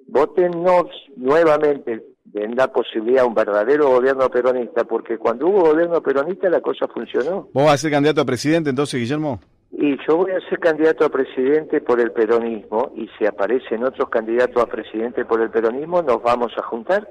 votennos 0.06 0.86
nuevamente, 1.16 2.04
den 2.24 2.54
la 2.54 2.68
posibilidad 2.68 3.24
a 3.24 3.26
un 3.26 3.34
verdadero 3.34 3.88
gobierno 3.88 4.28
peronista, 4.30 4.84
porque 4.84 5.18
cuando 5.18 5.48
hubo 5.48 5.72
gobierno 5.72 6.00
peronista 6.02 6.48
la 6.48 6.60
cosa 6.60 6.86
funcionó. 6.86 7.48
¿Vos 7.52 7.64
vas 7.64 7.74
a 7.74 7.78
ser 7.78 7.90
candidato 7.90 8.20
a 8.20 8.24
presidente 8.24 8.70
entonces, 8.70 9.00
Guillermo? 9.00 9.40
Y 9.72 9.96
yo 10.06 10.18
voy 10.18 10.30
a 10.30 10.40
ser 10.48 10.58
candidato 10.58 11.04
a 11.04 11.08
presidente 11.08 11.80
por 11.80 12.00
el 12.00 12.12
peronismo 12.12 12.92
y 12.96 13.08
si 13.18 13.26
aparecen 13.26 13.84
otros 13.84 14.08
candidatos 14.08 14.62
a 14.62 14.66
presidente 14.66 15.24
por 15.24 15.40
el 15.40 15.50
peronismo 15.50 16.00
nos 16.02 16.22
vamos 16.22 16.52
a 16.56 16.62
juntar. 16.62 17.08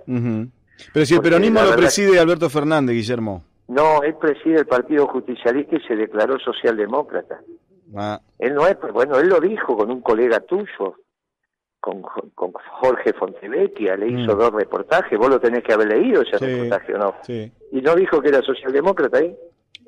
Pero 0.94 1.06
si 1.06 1.16
el 1.16 1.22
peronismo 1.22 1.62
lo 1.62 1.76
preside 1.76 2.20
Alberto 2.20 2.50
Fernández, 2.50 2.96
Guillermo. 2.96 3.44
No, 3.68 4.04
él 4.04 4.16
preside 4.16 4.60
el 4.60 4.68
Partido 4.68 5.08
Justicialista 5.08 5.76
y 5.76 5.82
se 5.82 5.96
declaró 5.96 6.38
socialdemócrata. 6.40 7.42
Ah. 7.96 8.22
Él 8.40 8.54
no 8.54 8.68
es, 8.68 8.78
bueno, 8.94 9.18
él 9.18 9.30
lo 9.30 9.40
dijo 9.40 9.76
con 9.76 9.90
un 9.90 10.02
colega 10.02 10.40
tuyo, 10.42 10.96
con, 11.80 12.02
con 12.34 12.52
Jorge 12.54 13.14
Fontevecchia, 13.14 13.96
le 13.96 14.08
hizo 14.08 14.36
mm. 14.36 14.40
dos 14.40 14.54
reportajes, 14.54 15.18
vos 15.18 15.30
lo 15.30 15.40
tenés 15.40 15.64
que 15.64 15.74
haber 15.74 15.88
leído 15.88 16.22
ese 16.22 16.38
reportaje, 16.38 16.94
¿o 16.96 16.98
no? 16.98 17.16
Sí. 17.24 17.52
Y 17.72 17.82
no 17.82 17.96
dijo 17.96 18.22
que 18.22 18.30
era 18.30 18.42
socialdemócrata 18.42 19.20
ahí. 19.20 19.36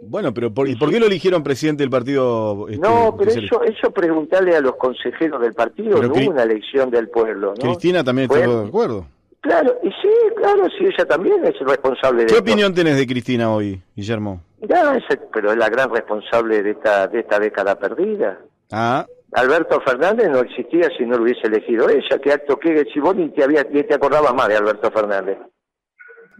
Bueno, 0.02 0.32
pero 0.32 0.54
¿por, 0.54 0.68
¿y 0.70 0.76
por 0.76 0.92
qué 0.92 1.00
lo 1.00 1.08
eligieron 1.08 1.44
presidente 1.44 1.82
del 1.82 1.90
partido? 1.90 2.68
Este, 2.70 2.80
no, 2.80 3.16
pero 3.18 3.32
eso, 3.32 3.64
eso 3.64 3.92
preguntarle 3.92 4.56
a 4.56 4.62
los 4.62 4.76
consejeros 4.76 5.42
del 5.42 5.54
partido, 5.54 6.02
no 6.02 6.14
hubo 6.14 6.30
una 6.30 6.44
elección 6.44 6.92
del 6.92 7.10
pueblo. 7.10 7.56
¿no? 7.56 7.62
Cristina 7.62 8.04
también 8.04 8.30
estuvo 8.32 8.62
de 8.62 8.68
acuerdo. 8.68 9.08
Claro, 9.42 9.80
y 9.84 9.90
sí, 9.90 10.10
claro, 10.36 10.68
sí, 10.78 10.86
ella 10.86 11.06
también 11.06 11.46
es 11.46 11.58
responsable 11.60 12.24
de 12.24 12.28
¿Qué 12.28 12.40
opinión 12.40 12.74
tenés 12.74 12.98
de 12.98 13.08
Cristina 13.08 13.54
hoy, 13.54 13.82
Guillermo? 13.96 14.42
Ya, 14.62 14.98
pero 15.32 15.52
es 15.52 15.58
la 15.58 15.70
gran 15.70 15.90
responsable 15.92 16.64
de 16.64 16.72
esta, 16.72 17.08
de 17.08 17.20
esta 17.20 17.40
década 17.40 17.78
perdida. 17.78 18.40
Ah. 18.72 19.06
Alberto 19.34 19.80
Fernández 19.82 20.30
no 20.30 20.40
existía 20.40 20.90
si 20.98 21.06
no 21.06 21.18
lo 21.18 21.24
hubiese 21.24 21.48
elegido 21.48 21.90
ella. 21.90 22.18
¿Qué 22.22 22.32
acto 22.32 22.58
que 22.58 22.86
si 22.94 23.00
vos 23.00 23.16
ni 23.16 23.30
te, 23.30 23.44
había, 23.44 23.64
ni 23.70 23.84
te 23.84 23.94
acordabas 23.94 24.34
más 24.34 24.48
de 24.48 24.56
Alberto 24.56 24.90
Fernández? 24.90 25.38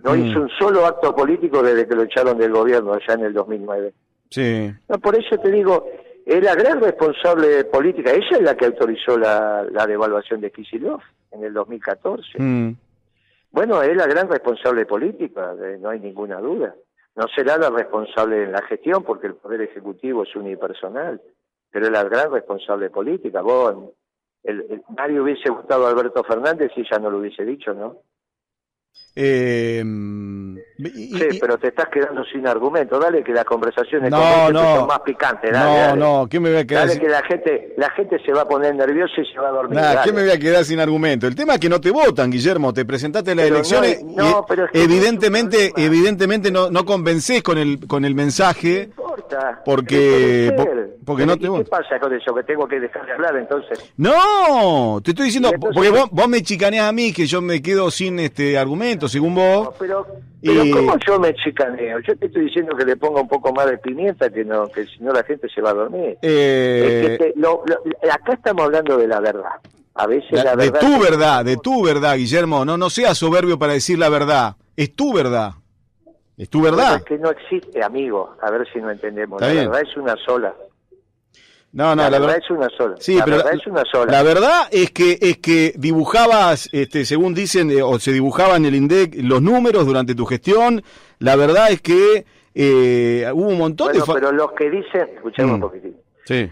No 0.04 0.14
mm. 0.14 0.26
hizo 0.26 0.42
un 0.42 0.50
solo 0.58 0.86
acto 0.86 1.16
político 1.16 1.62
desde 1.62 1.88
que 1.88 1.96
lo 1.96 2.04
echaron 2.04 2.38
del 2.38 2.52
gobierno 2.52 2.94
allá 2.94 3.14
en 3.14 3.26
el 3.26 3.34
2009. 3.34 3.94
Sí. 4.30 4.72
No, 4.88 5.00
por 5.00 5.16
eso 5.18 5.38
te 5.38 5.52
digo, 5.52 5.90
es 6.26 6.44
la 6.44 6.56
gran 6.56 6.82
responsable 6.82 7.66
política. 7.66 8.12
Ella 8.12 8.38
es 8.38 8.42
la 8.42 8.56
que 8.56 8.66
autorizó 8.66 9.18
la, 9.18 9.66
devaluación 9.88 10.42
de 10.42 10.52
Kisilov 10.52 11.02
en 11.32 11.44
el 11.44 11.54
2014. 11.54 12.42
Mm. 12.42 12.76
Bueno, 13.58 13.82
es 13.82 13.98
la 13.98 14.06
gran 14.06 14.30
responsable 14.30 14.86
política, 14.86 15.56
no 15.80 15.90
hay 15.90 16.00
ninguna 16.00 16.40
duda. 16.40 16.76
No 17.16 17.26
será 17.36 17.58
la 17.58 17.72
responsable 17.72 18.44
en 18.44 18.52
la 18.52 18.62
gestión 18.62 19.04
porque 19.04 19.26
el 19.26 19.34
Poder 19.34 19.62
Ejecutivo 19.62 20.22
es 20.22 20.36
unipersonal, 20.36 21.20
pero 21.72 21.88
es 21.88 21.92
la 21.92 22.04
gran 22.04 22.32
responsable 22.32 22.92
política. 22.92 23.42
Vos, 23.42 23.96
el, 24.44 24.84
nadie 24.96 25.20
hubiese 25.20 25.50
gustado 25.50 25.88
a 25.88 25.90
Alberto 25.90 26.24
Fernández 26.24 26.72
si 26.76 26.84
ya 26.88 27.00
no 27.00 27.10
lo 27.10 27.18
hubiese 27.18 27.46
dicho, 27.46 27.74
¿no? 27.74 28.04
Eh, 29.20 29.84
sí, 30.78 31.40
pero 31.42 31.58
te 31.58 31.70
estás 31.70 31.88
quedando 31.90 32.24
sin 32.26 32.46
argumento. 32.46 33.00
Dale 33.00 33.24
que 33.24 33.32
las 33.32 33.46
conversaciones 33.46 34.12
no, 34.12 34.52
no, 34.52 34.76
son 34.76 34.88
más 34.88 35.00
picantes. 35.00 35.52
no, 35.52 35.96
no, 35.96 36.28
¿qué 36.30 36.40
me 36.40 36.50
voy 36.50 36.60
a 36.60 36.66
quedar? 36.68 36.88
Dale 36.88 37.00
que 37.00 37.10
la 37.10 37.24
gente, 37.24 37.74
la 37.78 37.90
gente 37.90 38.20
se 38.24 38.32
va 38.32 38.42
a 38.42 38.48
poner 38.48 38.76
nerviosa 38.76 39.14
y 39.20 39.26
se 39.26 39.40
va 39.40 39.48
a 39.48 39.52
dormir. 39.54 39.80
¿qué 40.04 40.14
me 40.14 40.22
voy 40.22 40.30
a 40.30 40.38
quedar 40.38 40.64
sin 40.66 40.80
argumento? 40.80 41.26
El 41.26 41.34
tema 41.34 41.56
es 41.56 41.60
que 41.60 41.68
no 41.68 41.82
te 41.82 41.90
votan, 41.90 42.30
Guillermo. 42.30 42.74
Te 42.74 42.86
presentaste 42.86 43.32
en 43.32 43.38
las 43.38 43.48
elecciones 43.48 44.04
no, 44.04 44.46
pero 44.48 44.68
evidentemente, 44.72 45.74
evidentemente 45.76 46.52
no, 46.52 46.70
no 46.70 46.86
convencés 46.86 47.42
con 47.42 47.58
el, 47.58 47.88
con 47.88 48.06
el 48.06 48.14
mensaje. 48.14 48.90
Importa. 49.28 49.62
Porque, 49.66 50.54
porque 51.06 51.26
no 51.26 51.38
te 51.38 51.48
¿Qué 51.48 51.70
pasa 51.70 52.00
con 52.00 52.14
eso? 52.14 52.34
¿Que 52.34 52.44
tengo 52.44 52.68
que 52.68 52.80
dejar 52.80 53.06
de 53.06 53.12
hablar 53.14 53.36
entonces? 53.36 53.94
No, 53.98 55.00
te 55.04 55.12
estoy 55.12 55.26
diciendo, 55.26 55.52
porque 55.60 55.90
vos, 55.90 56.10
vos 56.12 56.28
me 56.28 56.42
chicaneás 56.42 56.90
a 56.90 56.92
mí 56.92 57.12
que 57.12 57.26
yo 57.26 57.42
me 57.42 57.62
quedo 57.62 57.92
sin 57.92 58.20
este 58.20 58.58
argumento, 58.58 59.08
según 59.08 59.36
vos. 59.36 59.76
pero, 59.80 60.06
pero 60.42 60.64
¿cómo 60.72 60.96
yo 61.06 61.20
me 61.20 61.34
chicaneo? 61.36 62.00
Yo 62.00 62.16
te 62.18 62.28
estoy 62.28 62.46
diciendo 62.46 62.76
que 62.76 62.86
le 62.86 62.96
ponga 62.96 63.22
un 63.22 63.28
poco 63.28 63.52
más 63.54 63.70
de 63.70 63.78
pimienta, 63.78 64.30
que 64.30 64.46
no 64.46 64.68
que 64.68 64.86
si 64.86 65.00
no 65.00 65.12
la 65.12 65.24
gente 65.24 65.48
se 65.54 65.62
va 65.62 65.72
a 65.72 65.74
dormir. 65.74 66.18
Eh... 66.22 67.18
acá 68.12 68.34
estamos 68.34 68.66
hablando 68.66 68.98
de 68.98 69.08
la 69.08 69.20
verdad. 69.20 69.52
A 69.96 70.06
veces 70.06 70.44
la, 70.44 70.56
verdad... 70.56 70.80
De 70.80 70.80
tu 70.80 71.00
verdad, 71.02 71.46
de 71.46 71.58
tu 71.58 71.84
verdad, 71.84 72.18
Guillermo. 72.18 72.64
No, 72.66 72.78
no 72.78 72.90
seas 72.90 73.18
soberbio 73.18 73.58
para 73.58 73.74
decir 73.74 73.98
la 73.98 74.10
verdad. 74.10 74.56
Es 74.76 74.96
tu 74.96 75.12
verdad. 75.12 75.54
Es 76.38 76.50
tu 76.50 76.62
verdad. 76.62 76.98
es 76.98 77.04
que 77.04 77.18
no 77.18 77.32
existe, 77.32 77.84
amigo. 77.84 78.36
A 78.42 78.52
ver 78.52 78.68
si 78.72 78.80
no 78.80 78.92
entendemos. 78.92 79.42
la 79.42 79.48
verdad 79.48 79.82
es 79.82 79.98
una 79.98 80.16
sola. 80.24 80.54
No, 81.74 81.96
no, 81.96 82.10
la, 82.10 82.20
verdad, 82.20 82.38
es 82.38 82.50
una 82.50 82.70
sola. 82.70 82.96
Sí, 82.98 83.18
la 83.18 83.26
pero 83.26 83.38
verdad 83.38 83.54
es 83.54 83.68
una 83.68 83.84
sola. 83.92 84.12
La 84.12 84.24
verdad 84.24 84.68
es 84.72 84.90
que 84.92 85.18
es 85.22 85.38
que 85.38 85.74
dibujabas, 85.78 86.70
este, 86.72 87.06
según 87.06 87.34
dicen, 87.34 87.70
eh, 87.70 87.84
o 87.84 88.00
se 88.00 88.12
dibujaban 88.14 88.64
en 88.64 88.66
el 88.66 88.76
INDEC 88.76 89.16
los 89.22 89.42
números 89.42 89.86
durante 89.86 90.16
tu 90.16 90.26
gestión. 90.26 90.82
La 91.20 91.36
verdad 91.36 91.70
es 91.72 91.82
que 91.82 92.26
eh, 92.56 93.30
hubo 93.34 93.50
un 93.50 93.58
montón 93.58 93.90
bueno, 93.90 94.06
pero 94.14 94.32
los 94.32 94.54
que 94.54 94.70
dicen, 94.70 95.10
escuchemos 95.14 95.54
un 95.54 95.60
mm. 95.60 95.62
poquitín. 95.62 95.98
Sí. 96.26 96.50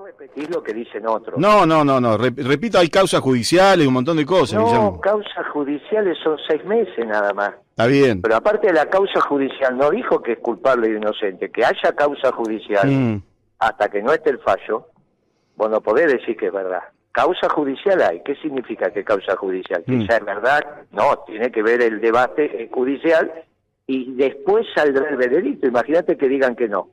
Vos 0.00 0.06
repetís 0.06 0.48
lo 0.50 0.62
que 0.62 0.72
dicen 0.72 1.06
otros. 1.06 1.38
No, 1.38 1.66
no, 1.66 1.84
no, 1.84 2.00
no. 2.00 2.16
Repito, 2.16 2.78
hay 2.78 2.88
causas 2.88 3.20
judiciales 3.20 3.84
y 3.84 3.88
un 3.88 3.94
montón 3.94 4.16
de 4.16 4.24
cosas. 4.24 4.58
No, 4.58 5.00
causas 5.00 5.46
judiciales 5.52 6.16
son 6.22 6.38
seis 6.48 6.64
meses 6.64 7.06
nada 7.06 7.32
más. 7.34 7.52
Está 7.70 7.86
bien. 7.86 8.22
Pero 8.22 8.36
aparte 8.36 8.68
de 8.68 8.72
la 8.72 8.86
causa 8.86 9.20
judicial, 9.20 9.76
no 9.76 9.90
dijo 9.90 10.22
que 10.22 10.32
es 10.32 10.38
culpable 10.38 10.88
o 10.88 10.96
inocente. 10.96 11.50
Que 11.50 11.64
haya 11.64 11.92
causa 11.94 12.32
judicial. 12.32 12.88
Mm 12.88 13.22
hasta 13.60 13.88
que 13.90 14.02
no 14.02 14.12
esté 14.12 14.30
el 14.30 14.38
fallo, 14.40 14.88
vos 15.56 15.70
no 15.70 15.80
podés 15.80 16.10
decir 16.10 16.36
que 16.36 16.46
es 16.46 16.52
verdad. 16.52 16.82
Causa 17.12 17.48
judicial 17.50 18.00
hay. 18.00 18.22
¿Qué 18.24 18.34
significa 18.36 18.90
que 18.90 19.04
causa 19.04 19.36
judicial? 19.36 19.84
Que 19.84 19.92
mm. 19.92 20.02
es 20.02 20.24
verdad. 20.24 20.62
No, 20.92 21.18
tiene 21.26 21.52
que 21.52 21.62
ver 21.62 21.82
el 21.82 22.00
debate 22.00 22.68
judicial 22.72 23.30
y 23.86 24.14
después 24.14 24.66
saldrá 24.74 25.10
el 25.10 25.16
veredicto. 25.16 25.66
Imagínate 25.66 26.16
que 26.16 26.28
digan 26.28 26.56
que 26.56 26.68
no. 26.68 26.88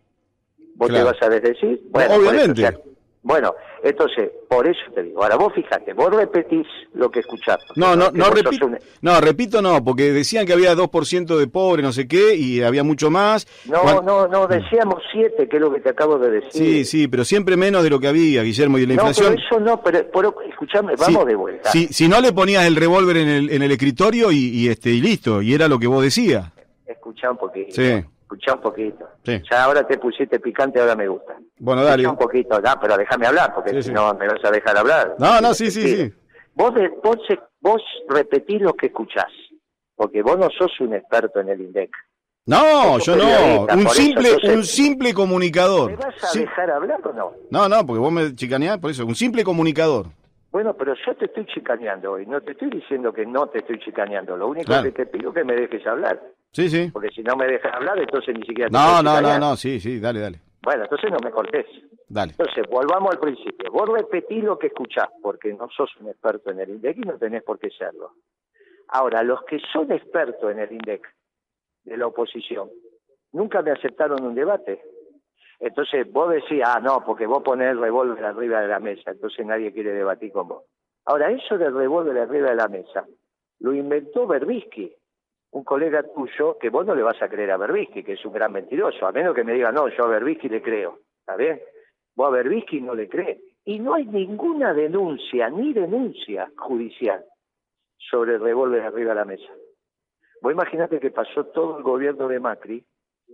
¿Vos 0.76 0.90
te 0.90 1.02
vas 1.02 1.22
a 1.22 1.30
decir? 1.30 1.82
Bueno, 1.90 2.16
Obviamente. 2.16 2.78
Bueno, 3.28 3.54
entonces, 3.84 4.32
por 4.48 4.66
eso 4.66 4.80
te 4.96 5.04
digo. 5.04 5.22
Ahora 5.22 5.36
vos 5.36 5.52
fíjate, 5.54 5.92
vos 5.92 6.16
repetís 6.16 6.66
lo 6.94 7.12
que 7.12 7.20
escuchaste. 7.20 7.66
No, 7.76 7.94
no, 7.94 8.10
no, 8.10 8.30
repito, 8.30 8.70
no, 9.02 9.20
repito 9.20 9.62
no, 9.62 9.84
porque 9.84 10.14
decían 10.14 10.46
que 10.46 10.54
había 10.54 10.74
2% 10.74 11.38
de 11.38 11.48
pobres, 11.48 11.84
no 11.84 11.92
sé 11.92 12.08
qué, 12.08 12.36
y 12.36 12.64
había 12.64 12.86
mucho 12.86 13.12
más. 13.12 13.46
No, 13.66 14.02
no, 14.02 14.30
no, 14.30 14.48
decíamos 14.48 15.04
7, 15.12 15.50
que 15.50 15.58
es 15.58 15.62
lo 15.62 15.74
que 15.74 15.82
te 15.82 15.90
acabo 15.90 16.18
de 16.18 16.32
decir. 16.32 16.52
Sí, 16.54 16.86
sí, 16.86 17.10
pero 17.10 17.26
siempre 17.26 17.58
menos 17.58 17.84
de 17.84 17.90
lo 17.90 18.00
que 18.00 18.08
había, 18.08 18.44
Guillermo, 18.44 18.78
y 18.78 18.82
de 18.82 18.88
la 18.88 18.94
inflación. 18.94 19.36
No, 19.36 19.42
eso 19.46 19.60
no, 19.60 19.82
pero, 19.82 20.40
escuchame, 20.50 20.94
vamos 20.96 21.26
de 21.26 21.36
vuelta. 21.36 21.70
Si, 21.70 21.88
si 21.88 22.08
no 22.08 22.22
le 22.22 22.32
ponías 22.32 22.66
el 22.66 22.78
revólver 22.78 23.18
en 23.18 23.28
el, 23.28 23.50
en 23.50 23.62
el 23.62 23.72
escritorio 23.72 24.32
y, 24.32 24.70
este, 24.70 24.92
y 24.92 25.02
listo, 25.02 25.42
y 25.42 25.54
era 25.54 25.68
lo 25.68 25.78
que 25.80 25.88
vos 25.88 26.02
decías. 26.02 26.50
Escuchá 26.86 27.30
un 27.30 27.38
poquito. 27.38 27.76
Sí. 27.76 28.06
Escuchá 28.28 28.56
un 28.56 28.62
poquito. 28.62 29.08
Ya 29.24 29.64
ahora 29.64 29.88
te 29.88 29.98
pusiste 29.98 30.38
picante, 30.42 30.82
ahora 30.82 30.98
me 30.98 31.08
gusta. 31.08 31.38
Bueno, 31.60 31.82
dale. 31.82 32.04
Escuchá 32.04 32.12
un 32.12 32.18
poquito, 32.18 32.62
ya, 32.62 32.78
pero 32.78 32.98
déjame 32.98 33.26
hablar, 33.26 33.56
porque 33.56 33.82
si 33.82 33.94
no 33.94 34.14
me 34.16 34.28
vas 34.28 34.44
a 34.44 34.52
dejar 34.52 34.78
hablar. 34.78 35.16
No, 35.18 35.40
no, 35.40 35.54
sí, 35.54 35.72
sí, 35.72 35.88
sí. 35.88 36.14
Vos, 36.54 36.74
vos, 37.02 37.18
vos 37.62 37.82
repetís 38.10 38.60
lo 38.60 38.74
que 38.74 38.88
escuchás, 38.88 39.32
porque 39.96 40.22
vos 40.22 40.38
no 40.38 40.50
sos 40.50 40.78
un 40.82 40.94
experto 40.96 41.40
en 41.40 41.50
el 41.50 41.62
INDEC. 41.62 41.90
No, 42.48 43.00
yo 43.00 43.16
no. 43.16 43.66
Un 43.74 43.88
simple, 43.90 44.30
un 44.54 44.64
simple 44.66 45.14
comunicador. 45.14 45.92
¿Me 45.92 45.96
vas 45.96 46.36
a 46.36 46.38
dejar 46.38 46.70
hablar 46.70 47.00
o 47.08 47.14
no? 47.14 47.32
No, 47.50 47.70
no, 47.70 47.86
porque 47.86 48.00
vos 48.00 48.12
me 48.12 48.36
chicaneás 48.36 48.78
por 48.78 48.92
eso. 48.92 49.06
Un 49.06 49.16
simple 49.16 49.46
comunicador. 49.46 50.08
Bueno, 50.52 50.74
pero 50.74 50.96
yo 51.06 51.16
te 51.16 51.26
estoy 51.26 51.46
chicaneando 51.46 52.14
hoy. 52.14 52.26
No 52.26 52.42
te 52.42 52.52
estoy 52.52 52.70
diciendo 52.70 53.14
que 53.14 53.26
no 53.26 53.48
te 53.48 53.60
estoy 53.60 53.80
chicaneando. 53.80 54.36
Lo 54.36 54.50
único 54.50 54.84
que 54.84 54.92
te 54.92 55.06
pido 55.06 55.30
es 55.30 55.36
que 55.36 55.44
me 55.46 55.56
dejes 55.56 55.88
hablar. 55.88 56.22
Sí, 56.52 56.70
sí. 56.70 56.90
Porque 56.92 57.10
si 57.10 57.22
no 57.22 57.36
me 57.36 57.48
dejas 57.48 57.74
hablar, 57.74 58.00
entonces 58.00 58.36
ni 58.36 58.46
siquiera 58.46 58.70
No, 58.72 59.02
no, 59.04 59.22
no, 59.22 59.40
no, 59.40 59.56
sí, 59.56 59.80
sí, 59.80 60.00
dale, 60.00 60.20
dale. 60.20 60.40
Bueno, 60.64 60.84
entonces 60.84 61.12
no 61.12 61.18
me 61.24 61.32
cortés. 61.32 61.66
Dale. 62.10 62.32
Entonces, 62.32 62.66
volvamos 62.70 63.14
al 63.14 63.20
principio. 63.20 63.72
Vos 63.72 63.88
repetís 63.90 64.44
lo 64.44 64.58
que 64.58 64.68
escuchás, 64.68 65.08
porque 65.22 65.54
no 65.54 65.70
sos 65.70 65.90
un 65.98 66.10
experto 66.10 66.52
en 66.52 66.60
el 66.60 66.70
INDEC 66.70 66.98
y 66.98 67.02
no 67.02 67.18
tenés 67.18 67.44
por 67.44 67.60
qué 67.60 67.70
serlo. 67.70 68.14
Ahora, 68.90 69.24
los 69.24 69.44
que 69.44 69.60
son 69.72 69.92
expertos 69.92 70.52
en 70.52 70.60
el 70.60 70.72
INDEC 70.72 71.08
de 71.84 71.98
la 71.98 72.08
oposición, 72.08 72.70
nunca 73.32 73.62
me 73.62 73.72
aceptaron 73.72 74.24
un 74.24 74.36
debate. 74.36 74.82
Entonces 75.60 76.12
vos 76.12 76.32
decís, 76.32 76.62
ah, 76.66 76.80
no, 76.80 77.04
porque 77.06 77.26
vos 77.26 77.44
ponés 77.44 77.72
el 77.72 77.80
revólver 77.80 78.24
arriba 78.24 78.62
de 78.62 78.68
la 78.68 78.80
mesa, 78.80 79.12
entonces 79.12 79.46
nadie 79.46 79.74
quiere 79.74 79.92
debatir 79.92 80.32
con 80.32 80.48
vos. 80.48 80.64
Ahora, 81.06 81.32
eso 81.32 81.58
del 81.58 81.74
revólver 81.74 82.18
arriba 82.18 82.50
de 82.50 82.56
la 82.56 82.68
mesa 82.68 83.06
lo 83.60 83.74
inventó 83.74 84.28
Berbisky, 84.28 84.94
un 85.58 85.64
colega 85.64 86.04
tuyo 86.04 86.58
que 86.60 86.70
vos 86.70 86.86
no 86.86 86.94
le 86.94 87.02
vas 87.02 87.20
a 87.22 87.28
creer 87.28 87.50
a 87.52 87.58
Berbisky, 87.58 88.04
que 88.04 88.14
es 88.14 88.24
un 88.26 88.34
gran 88.34 88.52
mentiroso, 88.52 89.08
a 89.08 89.12
menos 89.12 89.34
que 89.34 89.44
me 89.44 89.54
diga, 89.54 89.72
no, 89.72 89.88
yo 89.90 90.06
a 90.06 90.08
Berbisky 90.08 90.50
le 90.50 90.62
creo, 90.62 91.00
¿está 91.20 91.36
bien? 91.36 91.60
Vos 92.16 92.28
a 92.28 92.32
Berbisky 92.32 92.80
no 92.80 92.94
le 92.94 93.10
crees. 93.10 93.40
Y 93.66 93.80
no 93.80 93.96
hay 93.96 94.06
ninguna 94.06 94.74
denuncia, 94.74 95.50
ni 95.50 95.74
denuncia 95.74 96.52
judicial 96.58 97.26
sobre 97.98 98.36
el 98.36 98.42
revólver 98.42 98.84
arriba 98.84 99.10
de 99.10 99.16
la 99.16 99.26
mesa. 99.26 99.52
Vos 100.42 100.54
imaginate 100.54 101.00
que 101.00 101.10
pasó 101.10 101.46
todo 101.48 101.80
el 101.80 101.84
gobierno 101.84 102.28
de 102.28 102.40
Macri 102.40 102.86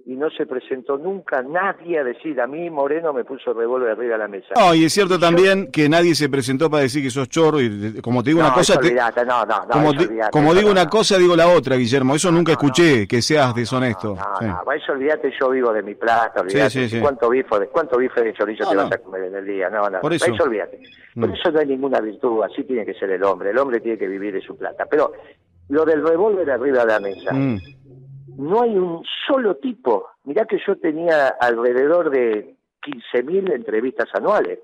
y 0.05 0.15
no 0.15 0.29
se 0.31 0.45
presentó 0.45 0.97
nunca 0.97 1.41
nadie 1.41 1.99
a 1.99 2.03
decir 2.03 2.39
a 2.41 2.47
mí 2.47 2.69
Moreno 2.69 3.13
me 3.13 3.23
puso 3.23 3.51
el 3.51 3.57
revólver 3.57 3.91
arriba 3.91 4.13
de 4.13 4.17
la 4.17 4.27
mesa. 4.27 4.53
No, 4.55 4.73
y 4.73 4.85
es 4.85 4.93
cierto 4.93 5.19
también 5.19 5.71
que 5.71 5.87
nadie 5.87 6.15
se 6.15 6.29
presentó 6.29 6.69
para 6.69 6.83
decir 6.83 7.03
que 7.03 7.09
sos 7.09 7.29
chorro 7.29 7.61
y 7.61 8.01
como 8.01 8.23
te 8.23 8.31
digo 8.31 8.41
una 8.41 8.53
cosa, 8.53 8.79
no, 9.25 9.45
no, 9.45 9.67
como, 9.69 9.91
como 10.31 10.53
digo 10.53 10.71
una 10.71 10.87
cosa 10.87 11.17
digo 11.17 11.35
la 11.35 11.47
otra, 11.47 11.75
Guillermo, 11.75 12.15
eso 12.15 12.31
nunca 12.31 12.53
escuché 12.53 13.07
que 13.07 13.21
seas 13.21 13.55
deshonesto. 13.55 14.15
No, 14.15 14.47
no, 14.65 14.71
eso 14.71 14.91
olvídate, 14.91 15.31
yo 15.39 15.49
vivo 15.51 15.71
de 15.71 15.83
mi 15.83 15.95
plata, 15.95 16.41
olvídate, 16.41 16.99
¿cuánto 16.99 17.29
bife 17.29 17.59
de 17.59 17.67
cuánto 17.67 17.97
bife 17.97 18.23
de 18.23 18.33
chorizo 18.33 18.69
te 18.69 18.75
vas 18.75 18.91
a 18.91 18.97
comer 18.97 19.25
en 19.25 19.35
el 19.35 19.45
día? 19.45 19.69
No, 19.69 19.89
no, 19.89 20.01
por 20.01 20.13
eso, 20.13 20.25
olvídate. 20.43 20.81
Por 21.15 21.29
mm. 21.29 21.33
eso 21.33 21.51
no 21.51 21.59
hay 21.59 21.67
ninguna 21.67 22.01
virtud, 22.01 22.43
así 22.43 22.63
tiene 22.63 22.85
que 22.85 22.95
ser 22.95 23.11
el 23.11 23.23
hombre, 23.23 23.51
el 23.51 23.57
hombre 23.57 23.79
tiene 23.79 23.97
que 23.97 24.07
vivir 24.07 24.33
de 24.33 24.41
su 24.41 24.57
plata, 24.57 24.85
pero 24.89 25.13
lo 25.69 25.85
del 25.85 26.05
revólver 26.05 26.49
arriba 26.49 26.79
de 26.83 26.91
la 26.91 26.99
mesa. 26.99 27.31
Mm 27.31 27.59
no 28.37 28.61
hay 28.61 28.75
un 28.75 29.03
solo 29.27 29.55
tipo. 29.55 30.07
Mirá 30.23 30.45
que 30.45 30.57
yo 30.65 30.75
tenía 30.77 31.27
alrededor 31.39 32.09
de 32.09 32.55
15.000 32.81 33.53
entrevistas 33.53 34.07
anuales. 34.13 34.59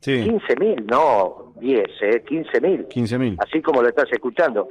Sí. 0.00 0.12
15.000, 0.12 0.84
no 0.84 1.54
10, 1.60 1.84
¿eh? 2.02 2.24
15.000. 2.24 2.88
15.000. 2.88 3.36
Así 3.38 3.62
como 3.62 3.82
lo 3.82 3.88
estás 3.88 4.10
escuchando. 4.12 4.68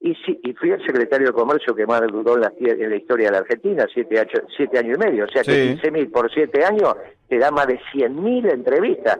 Y, 0.00 0.14
sí, 0.16 0.38
y 0.42 0.52
fui 0.52 0.70
el 0.70 0.84
secretario 0.84 1.28
de 1.28 1.32
Comercio 1.32 1.74
que 1.74 1.86
más 1.86 2.02
duró 2.08 2.34
en 2.34 2.42
la, 2.42 2.52
en 2.58 2.90
la 2.90 2.96
historia 2.96 3.26
de 3.28 3.32
la 3.32 3.38
Argentina, 3.38 3.86
siete, 3.92 4.26
siete 4.54 4.78
años 4.78 4.98
y 4.98 5.00
medio. 5.00 5.24
O 5.24 5.28
sea 5.28 5.42
que 5.42 5.76
15.000 5.76 6.10
por 6.10 6.30
siete 6.30 6.64
años 6.64 6.94
te 7.28 7.38
da 7.38 7.50
más 7.50 7.66
de 7.66 7.80
100.000 7.94 8.52
entrevistas. 8.52 9.18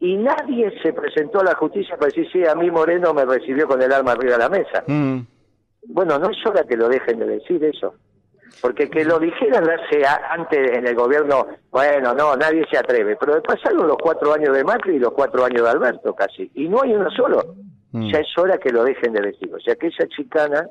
Y 0.00 0.16
nadie 0.16 0.72
se 0.80 0.92
presentó 0.92 1.40
a 1.40 1.44
la 1.44 1.54
justicia 1.56 1.96
para 1.96 2.06
decir, 2.06 2.28
sí, 2.32 2.46
a 2.46 2.54
mí 2.54 2.70
Moreno 2.70 3.12
me 3.12 3.24
recibió 3.24 3.66
con 3.66 3.82
el 3.82 3.92
arma 3.92 4.12
arriba 4.12 4.34
de 4.34 4.38
la 4.38 4.48
mesa. 4.48 4.84
Mm. 4.86 5.18
Bueno, 5.86 6.18
no 6.18 6.30
es 6.30 6.46
hora 6.46 6.64
que 6.64 6.76
lo 6.76 6.88
dejen 6.88 7.18
de 7.18 7.26
decir 7.26 7.62
eso. 7.64 7.94
Porque 8.60 8.90
que 8.90 9.04
lo 9.04 9.18
dijeran 9.18 9.64
hace 9.68 10.04
antes 10.06 10.76
en 10.76 10.86
el 10.86 10.94
gobierno, 10.94 11.46
bueno, 11.70 12.14
no, 12.14 12.36
nadie 12.36 12.64
se 12.70 12.78
atreve. 12.78 13.16
Pero 13.16 13.42
pasaron 13.42 13.86
los 13.86 13.98
cuatro 13.98 14.32
años 14.32 14.56
de 14.56 14.64
Macri 14.64 14.96
y 14.96 14.98
los 14.98 15.12
cuatro 15.12 15.44
años 15.44 15.62
de 15.62 15.70
Alberto 15.70 16.14
casi. 16.14 16.50
Y 16.54 16.68
no 16.68 16.82
hay 16.82 16.94
uno 16.94 17.10
solo. 17.10 17.56
Mm. 17.92 18.10
Ya 18.10 18.20
es 18.20 18.38
hora 18.38 18.58
que 18.58 18.70
lo 18.70 18.84
dejen 18.84 19.12
de 19.12 19.20
decir. 19.20 19.52
O 19.54 19.60
sea 19.60 19.76
que 19.76 19.88
esa 19.88 20.08
chicana 20.08 20.68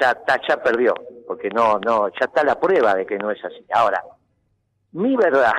ya, 0.00 0.12
está, 0.12 0.40
ya 0.48 0.62
perdió. 0.62 0.94
Porque 1.26 1.50
no, 1.50 1.80
no, 1.84 2.08
ya 2.08 2.26
está 2.26 2.44
la 2.44 2.60
prueba 2.60 2.94
de 2.94 3.04
que 3.04 3.18
no 3.18 3.30
es 3.30 3.44
así. 3.44 3.64
Ahora, 3.72 4.02
mi 4.92 5.16
verdad 5.16 5.54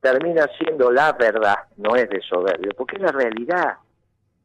termina 0.00 0.46
siendo 0.58 0.90
la 0.90 1.12
verdad, 1.12 1.56
no 1.76 1.94
es 1.94 2.08
de 2.08 2.20
soberbio, 2.22 2.72
porque 2.76 2.96
es 2.96 3.02
la 3.02 3.12
realidad. 3.12 3.74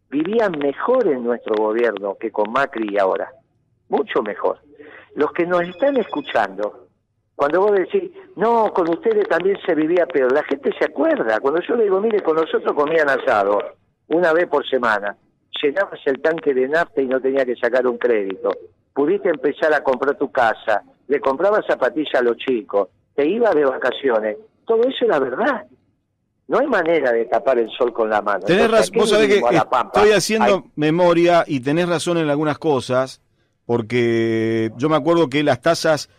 Vivían 0.09 0.51
mejor 0.57 1.07
en 1.07 1.23
nuestro 1.23 1.55
gobierno 1.55 2.15
que 2.19 2.31
con 2.31 2.51
Macri 2.51 2.93
y 2.93 2.97
ahora 2.97 3.31
mucho 3.95 4.21
mejor. 4.21 4.59
Los 5.15 5.31
que 5.31 5.45
nos 5.45 5.61
están 5.61 5.97
escuchando, 5.97 6.87
cuando 7.35 7.61
vos 7.61 7.71
decís, 7.73 8.11
no, 8.35 8.71
con 8.73 8.89
ustedes 8.89 9.27
también 9.27 9.57
se 9.65 9.75
vivía 9.75 10.05
peor, 10.05 10.31
la 10.31 10.43
gente 10.43 10.71
se 10.77 10.85
acuerda. 10.85 11.39
Cuando 11.39 11.61
yo 11.61 11.75
le 11.75 11.83
digo, 11.83 11.99
mire, 11.99 12.21
con 12.21 12.35
nosotros 12.35 12.73
comían 12.73 13.09
asado 13.09 13.59
una 14.07 14.33
vez 14.33 14.47
por 14.47 14.67
semana, 14.67 15.15
llenabas 15.61 15.99
el 16.05 16.21
tanque 16.21 16.53
de 16.53 16.67
nafta 16.67 17.01
y 17.01 17.07
no 17.07 17.19
tenía 17.19 17.45
que 17.45 17.55
sacar 17.55 17.87
un 17.87 17.97
crédito, 17.97 18.49
pudiste 18.93 19.29
empezar 19.29 19.73
a 19.73 19.83
comprar 19.83 20.17
tu 20.17 20.31
casa, 20.31 20.83
le 21.07 21.19
comprabas 21.19 21.65
zapatillas 21.65 22.15
a 22.15 22.21
los 22.21 22.37
chicos, 22.37 22.89
te 23.15 23.25
ibas 23.25 23.55
de 23.55 23.65
vacaciones, 23.65 24.37
todo 24.65 24.83
eso 24.83 25.05
era 25.05 25.19
verdad. 25.19 25.65
No 26.47 26.59
hay 26.59 26.67
manera 26.67 27.11
de 27.11 27.25
tapar 27.25 27.57
el 27.57 27.69
sol 27.71 27.91
con 27.91 28.07
la 28.09 28.21
mano. 28.21 28.45
Tenés 28.45 28.69
razón, 28.69 28.95
vos 28.97 29.09
sabés 29.09 29.27
que 29.27 29.39
estoy 29.39 30.11
haciendo 30.11 30.65
memoria 30.75 31.43
y 31.47 31.59
tenés 31.59 31.89
razón 31.89 32.19
en 32.19 32.29
algunas 32.29 32.59
cosas, 32.59 33.19
porque 33.65 34.71
yo 34.77 34.89
me 34.89 34.95
acuerdo 34.95 35.29
que 35.29 35.43
las 35.43 35.61
tasas 35.61 36.09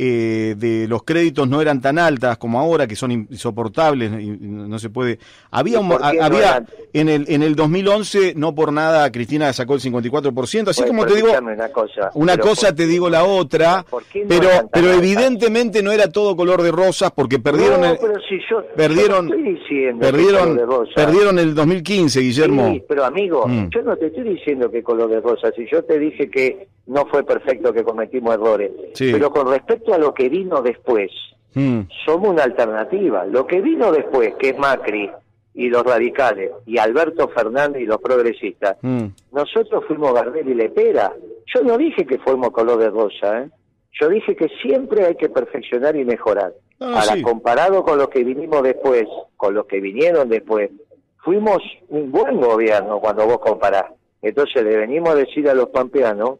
eh, 0.00 0.54
de 0.56 0.86
los 0.86 1.02
créditos 1.02 1.48
no 1.48 1.60
eran 1.60 1.80
tan 1.80 1.98
altas 1.98 2.38
como 2.38 2.60
ahora, 2.60 2.86
que 2.86 2.94
son 2.94 3.10
insoportables 3.10 4.12
y 4.12 4.28
no 4.28 4.78
se 4.78 4.90
puede. 4.90 5.18
Había, 5.50 5.80
había 6.22 6.64
en 6.92 7.08
el 7.08 7.24
en 7.26 7.42
el 7.42 7.56
2011 7.56 8.34
no 8.36 8.54
por 8.54 8.72
nada 8.72 9.10
Cristina 9.10 9.52
sacó 9.52 9.74
el 9.74 9.80
54%, 9.80 10.68
así 10.68 10.84
como 10.84 11.04
te 11.04 11.16
digo 11.16 11.30
una 11.36 11.68
cosa, 11.70 12.12
una 12.14 12.38
cosa 12.38 12.72
te 12.72 12.86
digo 12.86 13.10
la 13.10 13.24
otra, 13.24 13.84
pero 14.28 14.48
pero 14.72 14.92
evidentemente 14.92 15.82
no 15.82 15.90
era 15.90 16.12
todo 16.12 16.36
color 16.36 16.62
de 16.62 16.70
rosas 16.70 17.10
porque 17.10 17.40
perdieron 17.40 17.84
el, 17.84 17.98
perdieron 18.76 19.28
perdieron 19.98 20.60
perdieron 20.94 21.40
el 21.40 21.56
2015, 21.56 22.20
Guillermo. 22.20 22.70
Sí, 22.70 22.84
pero 22.88 23.04
amigo, 23.04 23.48
mm. 23.48 23.70
yo 23.70 23.82
no 23.82 23.96
te 23.96 24.06
estoy 24.06 24.22
diciendo 24.22 24.70
que 24.70 24.80
color 24.80 25.10
de 25.10 25.20
rosas, 25.20 25.52
si 25.56 25.66
yo 25.68 25.82
te 25.82 25.98
dije 25.98 26.30
que 26.30 26.68
no 26.88 27.06
fue 27.06 27.22
perfecto 27.22 27.72
que 27.72 27.84
cometimos 27.84 28.34
errores, 28.34 28.72
pero 28.98 29.30
con 29.30 29.50
respecto 29.50 29.94
a 29.94 29.98
lo 29.98 30.14
que 30.14 30.28
vino 30.28 30.62
después, 30.62 31.10
mm. 31.54 31.80
somos 32.04 32.30
una 32.30 32.44
alternativa. 32.44 33.26
Lo 33.26 33.46
que 33.46 33.60
vino 33.60 33.92
después, 33.92 34.34
que 34.36 34.50
es 34.50 34.58
Macri 34.58 35.10
y 35.54 35.68
los 35.68 35.84
radicales, 35.84 36.50
y 36.66 36.78
Alberto 36.78 37.28
Fernández 37.28 37.82
y 37.82 37.86
los 37.86 37.98
progresistas, 37.98 38.78
mm. 38.80 39.04
nosotros 39.32 39.84
fuimos 39.86 40.14
Gardel 40.14 40.48
y 40.48 40.54
Lepera. 40.54 41.12
Yo 41.54 41.62
no 41.62 41.76
dije 41.76 42.06
que 42.06 42.18
fuimos 42.18 42.50
color 42.50 42.78
de 42.78 42.90
rosa, 42.90 43.42
¿eh? 43.42 43.50
Yo 44.00 44.08
dije 44.08 44.36
que 44.36 44.48
siempre 44.62 45.04
hay 45.04 45.16
que 45.16 45.28
perfeccionar 45.28 45.96
y 45.96 46.04
mejorar. 46.04 46.52
Ahora, 46.78 47.20
comparado 47.22 47.82
con 47.82 47.98
lo 47.98 48.08
que 48.08 48.22
vinimos 48.22 48.62
después, 48.62 49.06
con 49.36 49.54
los 49.54 49.66
que 49.66 49.80
vinieron 49.80 50.28
después, 50.28 50.70
fuimos 51.18 51.58
un 51.88 52.12
buen 52.12 52.40
gobierno 52.40 53.00
cuando 53.00 53.26
vos 53.26 53.40
comparás. 53.40 53.86
Entonces 54.22 54.62
le 54.62 54.76
venimos 54.76 55.10
a 55.10 55.14
decir 55.16 55.48
a 55.48 55.54
los 55.54 55.70
pampeanos 55.70 56.38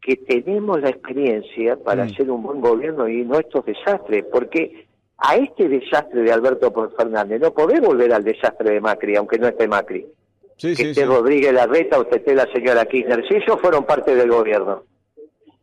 que 0.00 0.16
tenemos 0.16 0.80
la 0.80 0.90
experiencia 0.90 1.76
para 1.76 2.04
mm. 2.04 2.08
hacer 2.08 2.30
un 2.30 2.42
buen 2.42 2.60
gobierno 2.60 3.08
y 3.08 3.24
no 3.24 3.38
estos 3.38 3.64
desastres, 3.66 4.24
porque 4.32 4.86
a 5.18 5.36
este 5.36 5.68
desastre 5.68 6.22
de 6.22 6.32
Alberto 6.32 6.72
Fernández 6.96 7.40
no 7.40 7.52
podés 7.52 7.80
volver 7.80 8.12
al 8.12 8.24
desastre 8.24 8.72
de 8.72 8.80
Macri, 8.80 9.16
aunque 9.16 9.38
no 9.38 9.48
esté 9.48 9.68
Macri. 9.68 10.06
que 10.58 10.72
esté 10.72 11.04
Rodríguez 11.04 11.52
Larreta 11.52 11.98
o 11.98 12.08
esté 12.10 12.34
la 12.34 12.46
señora 12.52 12.86
Kirchner, 12.86 13.26
si 13.28 13.34
ellos 13.36 13.60
fueron 13.60 13.84
parte 13.84 14.14
del 14.14 14.30
gobierno. 14.30 14.84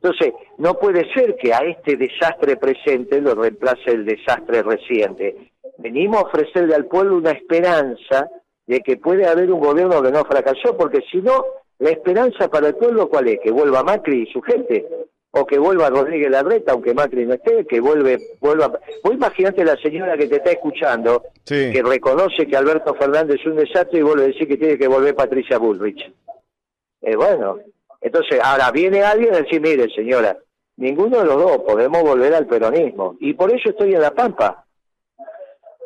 Entonces, 0.02 0.34
no 0.60 0.76
puede 0.76 1.12
ser 1.14 1.36
que 1.38 1.54
a 1.54 1.60
este 1.60 1.98
desastre 1.98 2.56
presente 2.58 3.20
lo 3.20 3.34
reemplace 3.34 3.92
el 3.92 4.06
desastre 4.06 4.62
reciente. 4.62 5.52
Venimos 5.80 6.18
a 6.18 6.28
ofrecerle 6.28 6.76
al 6.76 6.86
pueblo 6.86 7.18
una 7.18 7.32
esperanza 7.32 8.30
de 8.68 8.82
que 8.82 8.98
puede 8.98 9.26
haber 9.26 9.52
un 9.52 9.60
gobierno 9.60 10.02
que 10.04 10.12
no 10.12 10.24
fracasó, 10.24 10.78
porque 10.78 11.00
si 11.12 11.18
no, 11.18 11.44
la 11.80 11.92
esperanza 11.92 12.48
para 12.50 12.70
el 12.70 12.76
pueblo, 12.76 13.10
¿cuál 13.10 13.28
es? 13.28 13.40
Que 13.40 13.52
vuelva 13.52 13.84
Macri 13.84 14.24
y 14.24 14.32
su 14.32 14.42
gente, 14.42 14.86
o 15.32 15.46
que 15.46 15.60
vuelva 15.60 15.90
Rodríguez 15.90 16.32
Larreta, 16.32 16.72
aunque 16.72 16.94
Macri 16.94 17.26
no 17.26 17.36
esté, 17.36 17.66
que 17.66 17.80
vuelve, 17.80 18.18
vuelva. 18.40 18.80
Vos 19.04 19.14
imaginate 19.14 19.64
la 19.64 19.78
señora 19.78 20.18
que 20.18 20.28
te 20.28 20.38
está 20.38 20.52
escuchando, 20.52 21.24
que 21.46 21.84
reconoce 21.84 22.48
que 22.48 22.58
Alberto 22.58 22.96
Fernández 22.96 23.40
es 23.40 23.46
un 23.46 23.58
desastre 23.58 24.00
y 24.00 24.04
vuelve 24.04 24.24
a 24.24 24.28
decir 24.28 24.48
que 24.48 24.58
tiene 24.58 24.78
que 24.78 24.88
volver 24.88 25.16
Patricia 25.16 25.60
Bullrich. 25.60 26.12
Eh, 27.02 27.16
bueno, 27.16 27.60
entonces 28.02 28.40
ahora 28.44 28.72
viene 28.72 29.04
alguien 29.04 29.36
a 29.36 29.42
decir, 29.42 29.62
mire 29.62 29.88
señora, 29.94 30.36
ninguno 30.78 31.20
de 31.20 31.26
los 31.26 31.38
dos 31.38 31.58
podemos 31.60 32.02
volver 32.02 32.34
al 32.34 32.48
peronismo. 32.48 33.18
Y 33.20 33.34
por 33.34 33.52
eso 33.52 33.70
estoy 33.70 33.94
en 33.94 34.02
La 34.02 34.12
Pampa. 34.12 34.66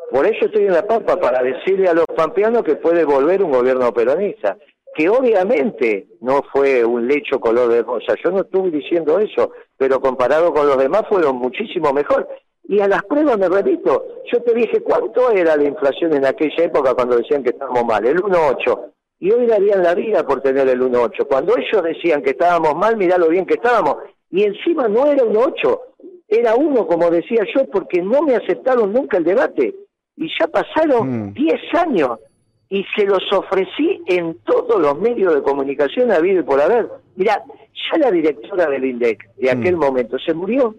Por 0.10 0.26
eso 0.26 0.46
estoy 0.46 0.66
en 0.66 0.74
La 0.74 0.86
Pampa, 0.86 1.18
para 1.18 1.42
decirle 1.42 1.88
a 1.88 1.94
los 1.94 2.06
pampeanos 2.06 2.64
que 2.64 2.76
puede 2.76 3.06
volver 3.06 3.44
un 3.44 3.52
gobierno 3.52 3.94
peronista 3.94 4.58
que 4.94 5.10
obviamente 5.10 6.08
no 6.20 6.42
fue 6.52 6.84
un 6.84 7.08
lecho 7.08 7.40
color 7.40 7.70
de 7.70 7.84
rosa, 7.84 8.16
yo 8.24 8.32
no 8.32 8.42
estuve 8.42 8.72
diciendo 8.72 9.20
eso, 9.20 9.52
pero 9.78 10.02
comparado 10.02 10.54
con 10.54 10.68
los 10.68 10.78
demás 10.78 11.04
fueron 11.08 11.38
muchísimo 11.38 11.94
mejor. 11.94 12.28
Y 12.64 12.80
a 12.80 12.88
las 12.88 13.04
pruebas 13.04 13.38
me 13.38 13.50
repito, 13.50 14.06
yo 14.32 14.42
te 14.44 14.54
dije 14.54 14.82
cuánto 14.82 15.32
era 15.32 15.56
la 15.56 15.64
inflación 15.64 16.14
en 16.14 16.26
aquella 16.26 16.66
época 16.66 16.94
cuando 16.94 17.18
decían 17.18 17.44
que 17.44 17.50
estábamos 17.50 17.86
mal, 17.86 18.06
el 18.06 18.18
1.8. 18.18 18.92
Y 19.20 19.32
hoy 19.32 19.46
darían 19.46 19.84
la 19.84 19.94
vida 19.94 20.26
por 20.26 20.42
tener 20.42 20.68
el 20.68 20.82
1.8. 20.82 21.28
Cuando 21.28 21.56
ellos 21.58 21.84
decían 21.84 22.22
que 22.22 22.32
estábamos 22.32 22.76
mal, 22.76 22.98
mirá 22.98 23.18
lo 23.18 23.30
bien 23.30 23.46
que 23.46 23.56
estábamos. 23.56 23.98
Y 24.30 24.44
encima 24.44 24.88
no 24.88 25.06
era 25.06 25.24
1.8, 25.24 25.80
era 26.28 26.56
uno, 26.56 26.88
como 26.88 27.10
decía 27.10 27.44
yo, 27.54 27.66
porque 27.66 28.02
no 28.02 28.22
me 28.22 28.36
aceptaron 28.36 28.94
nunca 28.94 29.18
el 29.18 29.26
debate. 29.26 29.76
Y 30.16 30.30
ya 30.40 30.48
pasaron 30.48 31.34
10 31.34 31.54
mm. 31.54 31.78
años 31.78 32.20
y 32.72 32.86
se 32.96 33.06
los 33.06 33.22
ofrecí 33.34 34.02
en 34.08 34.34
todos 34.46 34.80
los 34.82 34.98
medios 34.98 35.36
de 35.36 35.42
comunicación 35.42 36.10
habido 36.10 36.40
y 36.40 36.44
por 36.44 36.62
haber. 36.62 36.88
Mira, 37.18 37.44
ya 37.92 37.98
la 38.00 38.10
directora 38.10 38.68
del 38.68 38.86
INDEC 38.86 39.30
de 39.36 39.52
aquel 39.52 39.76
mm. 39.76 39.80
momento 39.80 40.18
se 40.18 40.34
murió, 40.34 40.74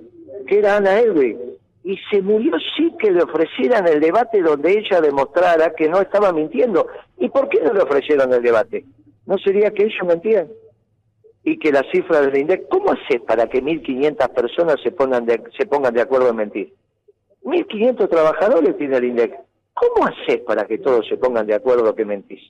que 0.47 0.59
era 0.59 0.79
Ana 0.79 0.99
Elwig. 0.99 1.37
y 1.85 1.99
se 2.11 2.23
murió 2.23 2.55
sí 2.75 2.95
que 2.99 3.11
le 3.11 3.23
ofrecieran 3.23 3.87
el 3.87 4.01
debate 4.01 4.41
donde 4.41 4.73
ella 4.73 5.03
demostrara 5.03 5.75
que 5.75 5.87
no 5.87 6.01
estaba 6.01 6.33
mintiendo. 6.33 6.87
¿Y 7.19 7.29
por 7.29 7.51
qué 7.51 7.61
no 7.61 7.75
le 7.75 7.83
ofrecieron 7.83 8.33
el 8.33 8.43
debate? 8.43 8.87
¿No 9.27 9.37
sería 9.37 9.71
que 9.71 9.83
ellos 9.83 10.07
mentían? 10.07 10.49
Y 11.45 11.59
que 11.59 11.73
la 11.73 11.83
cifra 11.93 12.23
del 12.23 12.39
INDEC, 12.39 12.69
¿cómo 12.69 12.93
hace 12.93 13.21
para 13.21 13.49
que 13.49 13.63
1.500 13.63 14.31
personas 14.31 14.77
se, 14.83 14.93
pongan 14.93 15.27
de, 15.27 15.43
se 15.59 15.67
pongan 15.67 15.93
de 15.93 16.01
acuerdo 16.01 16.31
en 16.31 16.37
mentir? 16.37 16.73
1.500 17.45 18.09
trabajadores 18.09 18.79
tiene 18.79 18.97
el 18.97 19.05
INDEC. 19.05 19.52
¿Cómo 19.75 20.07
haces 20.07 20.41
para 20.41 20.67
que 20.67 20.79
todos 20.79 21.07
se 21.09 21.17
pongan 21.17 21.47
de 21.47 21.55
acuerdo 21.55 21.95
que 21.95 22.05
mentís? 22.05 22.43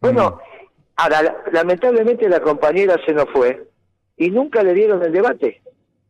Bueno, 0.00 0.38
ahora, 0.96 1.44
lamentablemente 1.52 2.28
la 2.28 2.40
compañera 2.40 2.96
se 3.06 3.12
nos 3.12 3.28
fue 3.30 3.66
y 4.16 4.30
nunca 4.30 4.62
le 4.62 4.74
dieron 4.74 5.02
el 5.02 5.12
debate. 5.12 5.62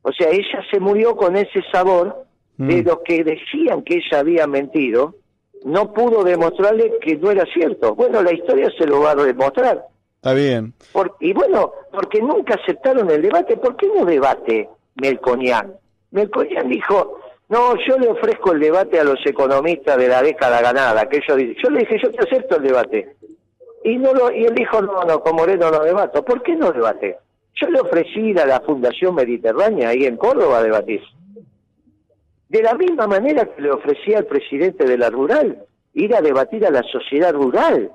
O 0.03 0.13
sea, 0.13 0.31
ella 0.31 0.65
se 0.71 0.81
murió 0.81 1.17
con 1.17 1.37
ese 1.37 1.63
sabor 1.73 2.27
de 2.57 2.83
mm. 2.83 2.87
los 2.87 2.99
que 3.05 3.25
decían 3.25 3.83
que 3.83 3.97
ella 3.97 4.21
había 4.21 4.47
mentido, 4.47 5.17
no 5.65 5.93
pudo 5.93 6.23
demostrarle 6.23 6.93
que 7.01 7.17
no 7.17 7.31
era 7.31 7.45
cierto. 7.53 7.95
Bueno, 7.95 8.23
la 8.23 8.33
historia 8.33 8.71
se 8.79 8.87
lo 8.87 9.01
va 9.01 9.13
a 9.13 9.15
demostrar. 9.17 9.87
Está 10.17 10.33
bien. 10.33 10.75
y 11.21 11.33
bueno, 11.33 11.73
porque 11.93 12.21
nunca 12.21 12.55
aceptaron 12.55 13.11
el 13.11 13.23
debate. 13.23 13.57
¿Por 13.57 13.77
qué 13.77 13.89
no 13.89 14.05
debate 14.05 14.69
Melconian? 14.97 15.75
Melconian 16.11 16.69
dijo, 16.69 17.21
no, 17.49 17.75
yo 17.87 17.99
le 17.99 18.09
ofrezco 18.09 18.53
el 18.53 18.61
debate 18.61 18.99
a 18.99 19.05
los 19.05 19.25
economistas 19.25 19.97
de 19.97 20.09
la 20.09 20.23
década 20.23 20.61
ganada. 20.61 21.09
Que 21.09 21.21
yo, 21.27 21.37
yo 21.39 21.71
le 21.71 21.81
dije, 21.81 21.99
yo 22.03 22.11
te 22.11 22.29
acepto 22.29 22.57
el 22.57 22.65
debate. 22.65 23.17
Y, 23.85 23.97
no 23.99 24.13
lo, 24.13 24.33
y 24.33 24.45
él 24.45 24.55
dijo, 24.55 24.83
no, 24.83 25.05
no, 25.05 25.21
con 25.21 25.37
Moreno 25.37 25.71
no 25.71 25.81
debato. 25.85 26.25
¿Por 26.25 26.43
qué 26.43 26.57
no 26.57 26.73
debate? 26.73 27.19
Yo 27.55 27.69
le 27.69 27.81
ofrecí 27.81 28.19
ir 28.19 28.41
a 28.41 28.47
la 28.47 28.61
Fundación 28.61 29.15
Mediterránea 29.15 29.91
ahí 29.91 30.05
en 30.05 30.17
Córdoba 30.17 30.59
a 30.59 30.63
debatir. 30.63 31.01
De 32.49 32.63
la 32.63 32.75
misma 32.75 33.07
manera 33.07 33.45
que 33.45 33.63
le 33.63 33.71
ofrecí 33.71 34.13
al 34.13 34.27
presidente 34.27 34.85
de 34.85 34.99
la 34.99 35.11
rural, 35.11 35.65
ir 35.95 36.15
a 36.15 36.21
debatir 36.21 36.67
a 36.67 36.71
la 36.71 36.83
sociedad 36.83 37.33
rural 37.33 37.93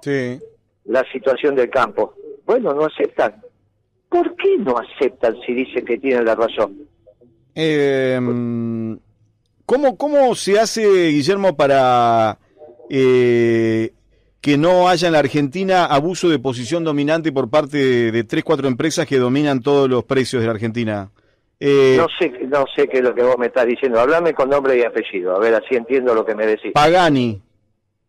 la 0.85 1.03
situación 1.11 1.55
del 1.55 1.69
campo. 1.69 2.13
Bueno, 2.45 2.73
no 2.73 2.85
aceptan. 2.85 3.35
¿Por 4.09 4.35
qué 4.35 4.57
no 4.57 4.75
aceptan 4.77 5.37
si 5.45 5.53
dicen 5.53 5.85
que 5.85 5.97
tienen 5.97 6.25
la 6.25 6.35
razón? 6.35 6.87
Eh, 7.53 8.19
¿cómo, 9.71 9.95
¿Cómo 9.95 10.35
se 10.35 10.59
hace, 10.59 10.81
Guillermo, 11.07 11.55
para 11.55 12.37
eh, 12.89 13.93
que 14.41 14.57
no 14.57 14.89
haya 14.89 15.07
en 15.07 15.13
la 15.13 15.19
Argentina 15.19 15.85
abuso 15.85 16.27
de 16.27 16.39
posición 16.39 16.83
dominante 16.83 17.31
por 17.31 17.49
parte 17.49 17.77
de, 17.77 18.11
de 18.11 18.23
tres, 18.25 18.43
cuatro 18.43 18.67
empresas 18.67 19.07
que 19.07 19.17
dominan 19.17 19.61
todos 19.61 19.89
los 19.89 20.03
precios 20.03 20.41
de 20.41 20.47
la 20.47 20.53
Argentina? 20.55 21.09
Eh, 21.57 21.95
no 21.97 22.07
sé 22.19 22.33
no 22.47 22.65
sé 22.75 22.89
qué 22.89 22.97
es 22.97 23.03
lo 23.03 23.15
que 23.15 23.23
vos 23.23 23.37
me 23.37 23.45
estás 23.45 23.65
diciendo. 23.65 24.01
Hablame 24.01 24.33
con 24.33 24.49
nombre 24.49 24.77
y 24.77 24.83
apellido, 24.83 25.37
a 25.37 25.39
ver, 25.39 25.55
así 25.55 25.75
entiendo 25.75 26.13
lo 26.13 26.25
que 26.25 26.35
me 26.35 26.45
decís. 26.45 26.73
Pagani. 26.73 27.41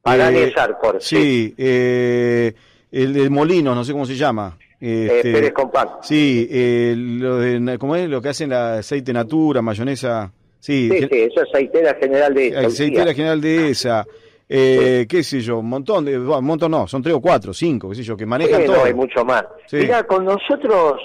Pagani 0.03 0.38
eh, 0.38 0.48
es 0.48 0.57
Arcor. 0.57 0.96
Sí, 1.01 1.55
Eh, 1.57 2.53
el, 2.90 3.16
el, 3.16 3.31
Molino, 3.31 3.72
no 3.72 3.85
sé 3.85 3.92
cómo 3.92 4.05
se 4.05 4.16
llama. 4.16 4.59
Eh, 4.81 5.09
este, 5.14 5.33
Pérez 5.33 5.53
Compán. 5.53 5.90
Sí, 6.03 6.48
lo 6.96 7.37
de, 7.38 7.79
¿cómo 7.79 7.94
es? 7.94 8.09
Lo 8.09 8.20
que 8.20 8.31
hacen 8.31 8.51
la 8.51 8.79
aceite 8.79 9.12
natura, 9.12 9.62
mayonesa. 9.62 10.33
Sí, 10.62 10.88
sí, 10.90 11.09
sí 11.11 11.20
eso 11.22 11.42
es 11.42 11.48
aceitera 11.48 11.94
general 12.01 12.35
de 12.35 12.48
esa. 12.48 12.61
Aceitera 12.61 13.12
general 13.12 13.40
de 13.40 13.70
esa. 13.70 14.07
Eh, 14.48 15.07
qué 15.09 15.22
sé 15.22 15.40
yo, 15.40 15.59
un 15.59 15.68
montón 15.68 16.05
de, 16.05 16.18
un 16.18 16.44
montón 16.44 16.70
no, 16.70 16.87
son 16.87 17.03
tres 17.03 17.14
o 17.14 17.20
cuatro, 17.20 17.53
cinco, 17.53 17.88
qué 17.88 17.96
sé 17.96 18.03
yo, 18.03 18.16
que 18.16 18.27
manejan 18.27 18.64
todo. 18.64 18.77
No, 18.77 18.85
hay 18.85 18.94
mucho 18.94 19.25
más. 19.25 19.44
Mira, 19.72 20.05
con 20.05 20.25
nosotros 20.25 21.01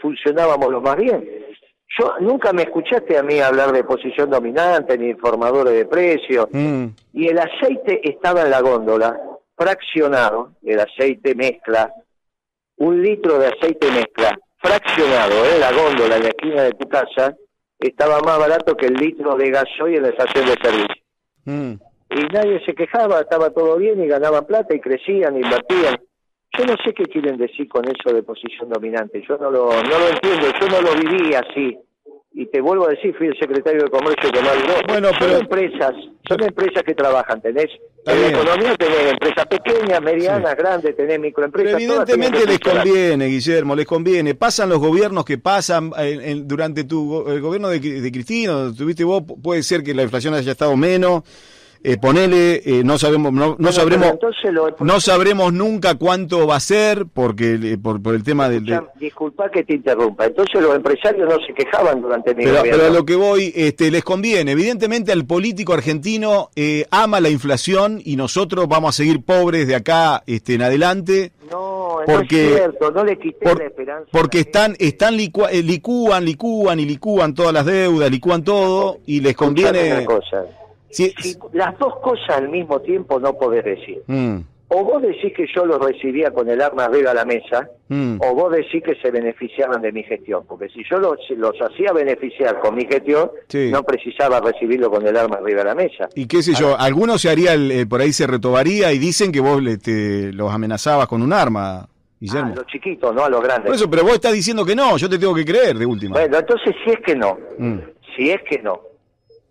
funcionábamos 0.00 0.70
lo 0.70 0.80
más 0.80 0.96
bien 0.96 1.46
yo 1.98 2.14
nunca 2.20 2.52
me 2.52 2.62
escuchaste 2.62 3.16
a 3.16 3.22
mí 3.22 3.40
hablar 3.40 3.72
de 3.72 3.84
posición 3.84 4.28
dominante 4.28 4.98
ni 4.98 5.08
informadores 5.10 5.72
de 5.72 5.86
precios. 5.86 6.46
Mm. 6.52 6.86
Y 7.14 7.28
el 7.28 7.38
aceite 7.38 8.00
estaba 8.02 8.42
en 8.42 8.50
la 8.50 8.60
góndola, 8.60 9.18
fraccionado, 9.56 10.52
el 10.62 10.80
aceite 10.80 11.34
mezcla, 11.34 11.92
un 12.76 13.02
litro 13.02 13.38
de 13.38 13.46
aceite 13.46 13.90
mezcla, 13.90 14.38
fraccionado, 14.58 15.44
en 15.46 15.56
¿eh? 15.56 15.58
la 15.60 15.72
góndola 15.72 16.16
en 16.16 16.22
la 16.24 16.28
esquina 16.28 16.62
de 16.64 16.72
tu 16.72 16.88
casa, 16.88 17.34
estaba 17.78 18.20
más 18.20 18.38
barato 18.38 18.76
que 18.76 18.86
el 18.86 18.94
litro 18.94 19.36
de 19.36 19.50
gasoil 19.50 19.96
en 19.96 20.02
la 20.02 20.08
estación 20.08 20.46
de 20.46 20.54
servicio. 20.62 21.02
Mm. 21.44 21.72
Y 22.10 22.20
nadie 22.32 22.64
se 22.64 22.74
quejaba, 22.74 23.20
estaba 23.20 23.50
todo 23.50 23.76
bien 23.76 24.02
y 24.02 24.06
ganaban 24.06 24.46
plata 24.46 24.74
y 24.74 24.80
crecían, 24.80 25.36
invertían. 25.36 25.98
Yo 26.56 26.64
no 26.64 26.74
sé 26.84 26.94
qué 26.94 27.04
quieren 27.04 27.36
decir 27.36 27.68
con 27.68 27.84
eso 27.84 28.14
de 28.14 28.22
posición 28.22 28.70
dominante, 28.70 29.22
yo 29.28 29.36
no 29.36 29.50
lo, 29.50 29.66
no 29.70 29.98
lo 29.98 30.08
entiendo, 30.08 30.46
yo 30.58 30.68
no 30.68 30.80
lo 30.80 30.94
viví 30.94 31.34
así 31.34 31.78
y 32.38 32.44
te 32.46 32.60
vuelvo 32.60 32.86
a 32.86 32.90
decir, 32.90 33.14
fui 33.16 33.28
el 33.28 33.38
secretario 33.38 33.84
de 33.84 33.88
Comercio 33.88 34.30
de 34.30 34.42
Maduro. 34.42 34.74
Bueno, 34.86 35.08
son 35.18 35.30
empresas, 35.40 35.92
son 36.28 36.42
empresas 36.42 36.82
que 36.82 36.94
trabajan, 36.94 37.40
tenés 37.40 37.68
en 38.04 38.20
la 38.20 38.28
economía 38.28 38.76
tenés 38.76 39.12
empresas 39.12 39.46
pequeñas, 39.46 40.02
medianas, 40.02 40.54
grandes, 40.54 40.94
tenés 40.94 41.18
microempresas. 41.18 41.80
evidentemente 41.80 42.46
les 42.46 42.60
conviene, 42.60 43.26
Guillermo, 43.26 43.74
les 43.74 43.86
conviene. 43.86 44.34
Pasan 44.34 44.68
los 44.68 44.78
gobiernos 44.78 45.24
que 45.24 45.38
pasan 45.38 45.90
durante 46.44 46.84
tu 46.84 47.26
el 47.26 47.40
gobierno 47.40 47.70
de, 47.70 47.80
de 47.80 48.12
Cristina, 48.12 48.70
tuviste 48.76 49.02
vos, 49.02 49.22
puede 49.42 49.62
ser 49.62 49.82
que 49.82 49.94
la 49.94 50.02
inflación 50.02 50.34
haya 50.34 50.52
estado 50.52 50.76
menos 50.76 51.22
eh, 51.88 51.98
ponele, 51.98 52.62
eh, 52.64 52.82
no 52.84 52.98
sabemos, 52.98 53.32
no, 53.32 53.54
no 53.60 53.70
sabremos, 53.70 54.14
no 54.80 55.00
sabremos 55.00 55.52
nunca 55.52 55.94
cuánto 55.94 56.44
va 56.44 56.56
a 56.56 56.60
ser 56.60 57.06
porque 57.06 57.54
eh, 57.62 57.78
por, 57.78 58.02
por 58.02 58.16
el 58.16 58.24
tema 58.24 58.48
del. 58.48 58.66
De... 58.66 58.82
Disculpa 58.98 59.48
que 59.52 59.62
te 59.62 59.74
interrumpa. 59.74 60.26
Entonces 60.26 60.60
los 60.60 60.74
empresarios 60.74 61.28
no 61.28 61.38
se 61.46 61.54
quejaban 61.54 62.02
durante 62.02 62.34
mi 62.34 62.42
pero, 62.42 62.62
Pero 62.64 62.86
a 62.86 62.90
lo 62.90 63.04
que 63.04 63.14
voy, 63.14 63.52
este, 63.54 63.92
les 63.92 64.02
conviene. 64.02 64.50
Evidentemente 64.50 65.12
al 65.12 65.26
político 65.26 65.74
argentino 65.74 66.50
eh, 66.56 66.86
ama 66.90 67.20
la 67.20 67.30
inflación 67.30 68.00
y 68.04 68.16
nosotros 68.16 68.66
vamos 68.66 68.88
a 68.88 68.92
seguir 68.96 69.24
pobres 69.24 69.68
de 69.68 69.76
acá 69.76 70.24
este, 70.26 70.54
en 70.54 70.62
adelante. 70.62 71.30
No, 71.52 71.98
porque, 72.04 72.42
no 72.42 72.48
es 72.48 72.56
cierto, 72.56 72.90
no 72.90 73.04
le 73.04 73.16
quité 73.16 73.54
la 73.54 73.64
esperanza. 73.64 74.08
Porque 74.10 74.40
están, 74.40 74.74
están 74.80 75.14
eh, 75.14 75.62
licúan, 75.62 76.24
licúan 76.24 76.80
y 76.80 76.84
licúan 76.84 77.32
todas 77.32 77.52
las 77.52 77.64
deudas, 77.64 78.10
licúan 78.10 78.42
todo 78.42 78.98
y 79.06 79.20
les 79.20 79.36
conviene. 79.36 80.04
Si, 80.90 81.12
las 81.52 81.78
dos 81.78 81.96
cosas 82.00 82.36
al 82.36 82.48
mismo 82.48 82.80
tiempo 82.80 83.18
no 83.20 83.34
podés 83.34 83.64
decir. 83.64 84.02
Mm. 84.06 84.38
O 84.68 84.82
vos 84.82 85.00
decís 85.00 85.32
que 85.32 85.46
yo 85.54 85.64
los 85.64 85.78
recibía 85.78 86.32
con 86.32 86.48
el 86.48 86.60
arma 86.60 86.86
arriba 86.86 87.12
a 87.12 87.14
la 87.14 87.24
mesa, 87.24 87.70
mm. 87.88 88.16
o 88.20 88.34
vos 88.34 88.52
decís 88.52 88.82
que 88.82 88.96
se 88.96 89.12
beneficiaban 89.12 89.80
de 89.80 89.92
mi 89.92 90.02
gestión. 90.02 90.44
Porque 90.44 90.68
si 90.70 90.82
yo 90.90 90.98
los, 90.98 91.18
los 91.36 91.54
hacía 91.60 91.92
beneficiar 91.92 92.58
con 92.58 92.74
mi 92.74 92.84
gestión, 92.84 93.30
no 93.70 93.82
precisaba 93.84 94.40
recibirlo 94.40 94.90
con 94.90 95.06
el 95.06 95.16
arma 95.16 95.36
arriba 95.36 95.62
a 95.62 95.66
la 95.66 95.74
mesa. 95.76 96.08
Y 96.16 96.26
qué 96.26 96.42
sé 96.42 96.54
yo, 96.54 96.76
algunos 96.76 97.20
se 97.20 97.30
haría, 97.30 97.54
eh, 97.54 97.86
por 97.86 98.00
ahí 98.00 98.12
se 98.12 98.26
retobaría 98.26 98.92
y 98.92 98.98
dicen 98.98 99.30
que 99.30 99.38
vos 99.38 99.62
te, 99.80 100.32
los 100.32 100.52
amenazabas 100.52 101.06
con 101.06 101.22
un 101.22 101.32
arma. 101.32 101.88
Guillermo. 102.18 102.54
A 102.54 102.56
los 102.56 102.66
chiquitos, 102.66 103.14
no 103.14 103.24
a 103.24 103.28
los 103.28 103.42
grandes. 103.42 103.66
Por 103.66 103.74
eso, 103.74 103.90
pero 103.90 104.02
vos 104.02 104.14
estás 104.14 104.32
diciendo 104.32 104.64
que 104.64 104.74
no, 104.74 104.96
yo 104.96 105.08
te 105.08 105.18
tengo 105.18 105.34
que 105.34 105.44
creer 105.44 105.76
de 105.76 105.84
última. 105.84 106.14
Bueno, 106.14 106.38
entonces 106.38 106.74
si 106.82 106.90
es 106.90 107.00
que 107.00 107.14
no, 107.14 107.38
mm. 107.58 107.78
si 108.16 108.30
es 108.30 108.40
que 108.48 108.58
no, 108.62 108.80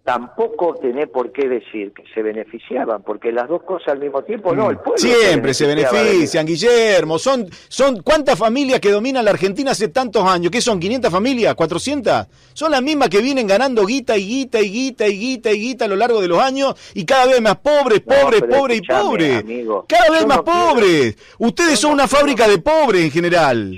tampoco 0.05 0.75
tenés 0.75 1.09
por 1.09 1.31
qué 1.31 1.49
decir 1.49 1.91
que 1.91 2.03
se 2.13 2.21
beneficiaban, 2.21 3.01
porque 3.01 3.31
las 3.31 3.49
dos 3.49 3.63
cosas 3.63 3.87
al 3.87 3.99
mismo 3.99 4.21
tiempo 4.21 4.55
no, 4.55 4.69
el 4.69 4.77
pueblo 4.77 4.99
Siempre 4.99 5.51
se, 5.55 5.65
benefician, 5.65 6.45
Guillermo. 6.45 7.17
Son, 7.17 7.47
son 7.67 8.03
¿Cuántas 8.03 8.37
familias 8.37 8.79
que 8.79 8.91
dominan 8.91 9.25
la 9.25 9.31
Argentina 9.31 9.71
hace 9.71 9.87
tantos 9.87 10.23
años? 10.23 10.51
¿Qué 10.51 10.61
son? 10.61 10.79
¿500 10.79 11.09
familias? 11.09 11.55
¿400? 11.55 12.27
Son 12.53 12.71
las 12.71 12.83
mismas 12.83 13.09
que 13.09 13.19
vienen 13.19 13.47
ganando 13.47 13.83
guita 13.83 14.15
y 14.15 14.27
guita 14.27 14.61
y 14.61 14.69
guita 14.69 15.07
y 15.07 15.17
guita 15.17 15.51
y 15.51 15.59
guita 15.59 15.85
a 15.85 15.87
lo 15.87 15.95
largo 15.95 16.21
de 16.21 16.27
los 16.27 16.37
años 16.37 16.75
y 16.93 17.03
cada 17.03 17.25
vez 17.25 17.41
más 17.41 17.57
pobres, 17.57 18.01
pobres, 18.01 18.43
pobres 18.43 18.77
y 18.77 18.81
pobres. 18.83 19.43
cada 19.87 20.11
vez 20.11 20.27
más 20.27 20.41
pobres. 20.43 21.17
Ustedes 21.39 21.79
son 21.79 21.93
una 21.93 22.07
fábrica 22.07 22.47
de 22.47 22.59
pobres 22.59 23.05
en 23.05 23.09
general. 23.11 23.71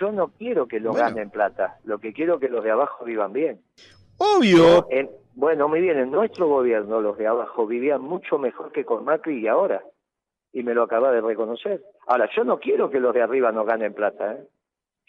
Yo 0.00 0.10
no, 0.10 0.32
quiero 0.36 0.66
que 0.66 0.80
los 0.80 0.96
ganen 0.96 1.30
plata, 1.30 1.78
lo 1.84 1.98
que 2.00 2.12
quiero 2.12 2.34
es 2.34 2.40
que 2.40 2.48
los 2.48 2.64
de 2.64 2.72
abajo 2.72 3.04
vivan 3.04 3.32
bien. 3.32 3.60
Obvio. 4.16 4.88
Bueno, 5.40 5.68
muy 5.68 5.80
bien, 5.80 5.98
en 5.98 6.10
nuestro 6.10 6.48
gobierno 6.48 7.00
los 7.00 7.16
de 7.16 7.26
abajo 7.26 7.66
vivían 7.66 8.02
mucho 8.02 8.36
mejor 8.36 8.72
que 8.72 8.84
con 8.84 9.06
Macri 9.06 9.40
y 9.40 9.48
ahora. 9.48 9.82
Y 10.52 10.62
me 10.62 10.74
lo 10.74 10.82
acaba 10.82 11.10
de 11.12 11.22
reconocer. 11.22 11.82
Ahora, 12.08 12.28
yo 12.36 12.44
no 12.44 12.58
quiero 12.58 12.90
que 12.90 13.00
los 13.00 13.14
de 13.14 13.22
arriba 13.22 13.50
no 13.50 13.64
ganen 13.64 13.94
plata, 13.94 14.34
¿eh? 14.34 14.44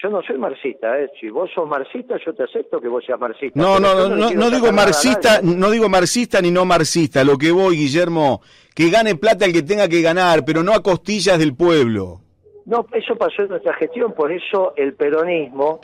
Yo 0.02 0.10
no 0.10 0.22
soy 0.22 0.38
marxista, 0.38 0.98
¿eh? 0.98 1.12
Si 1.20 1.30
vos 1.30 1.52
sos 1.54 1.68
marxista, 1.68 2.16
yo 2.26 2.34
te 2.34 2.44
acepto 2.44 2.80
que 2.80 2.88
vos 2.88 3.04
seas 3.06 3.20
marxista. 3.20 3.60
No, 3.60 3.78
no, 3.78 4.08
no, 4.08 4.32
no, 4.32 4.50
digo 4.50 4.72
marxista, 4.72 5.42
no 5.44 5.70
digo 5.70 5.90
marxista 5.90 6.42
ni 6.42 6.50
no 6.50 6.64
marxista. 6.64 7.26
Lo 7.26 7.38
que 7.38 7.52
voy, 7.52 7.76
Guillermo, 7.76 8.40
que 8.74 8.90
gane 8.90 9.16
plata 9.16 9.44
el 9.44 9.52
que 9.52 9.64
tenga 9.64 9.90
que 9.90 10.02
ganar, 10.02 10.46
pero 10.46 10.64
no 10.64 10.72
a 10.72 10.82
costillas 10.82 11.40
del 11.40 11.58
pueblo. 11.58 12.22
No, 12.66 12.86
eso 12.94 13.18
pasó 13.18 13.42
en 13.42 13.50
nuestra 13.50 13.74
gestión, 13.74 14.14
por 14.14 14.32
eso 14.32 14.72
el 14.78 14.94
peronismo, 14.94 15.82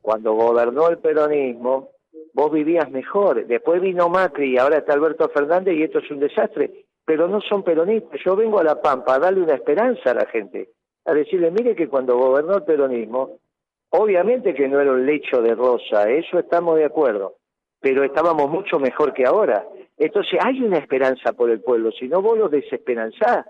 cuando 0.00 0.34
gobernó 0.34 0.88
el 0.88 0.98
peronismo, 0.98 1.88
vos 2.32 2.50
vivías 2.52 2.90
mejor. 2.90 3.46
Después 3.46 3.80
vino 3.80 4.08
Macri 4.08 4.54
y 4.54 4.58
ahora 4.58 4.78
está 4.78 4.92
Alberto 4.92 5.28
Fernández 5.28 5.76
y 5.76 5.82
esto 5.82 5.98
es 5.98 6.10
un 6.10 6.20
desastre. 6.20 6.84
Pero 7.04 7.28
no 7.28 7.40
son 7.40 7.62
peronistas. 7.62 8.20
Yo 8.24 8.36
vengo 8.36 8.58
a 8.60 8.64
La 8.64 8.80
Pampa 8.80 9.14
a 9.14 9.18
darle 9.18 9.42
una 9.42 9.54
esperanza 9.54 10.10
a 10.10 10.14
la 10.14 10.26
gente. 10.26 10.70
A 11.06 11.14
decirle, 11.14 11.50
mire 11.50 11.74
que 11.74 11.88
cuando 11.88 12.16
gobernó 12.16 12.56
el 12.56 12.62
peronismo, 12.64 13.38
obviamente 13.90 14.54
que 14.54 14.68
no 14.68 14.80
era 14.80 14.92
un 14.92 15.06
lecho 15.06 15.42
de 15.42 15.54
rosa, 15.54 16.08
eso 16.10 16.38
estamos 16.38 16.76
de 16.76 16.84
acuerdo. 16.84 17.34
pero 17.80 18.04
estábamos 18.04 18.50
mucho 18.50 18.78
mejor 18.78 19.12
que 19.14 19.24
ahora. 19.24 19.64
Entonces 19.96 20.38
hay 20.44 20.62
una 20.62 20.78
esperanza 20.78 21.32
por 21.32 21.50
el 21.50 21.60
pueblo, 21.62 21.90
si 21.92 22.08
no 22.08 22.20
vos 22.20 22.38
lo 22.38 22.48
desesperanzás 22.48 23.46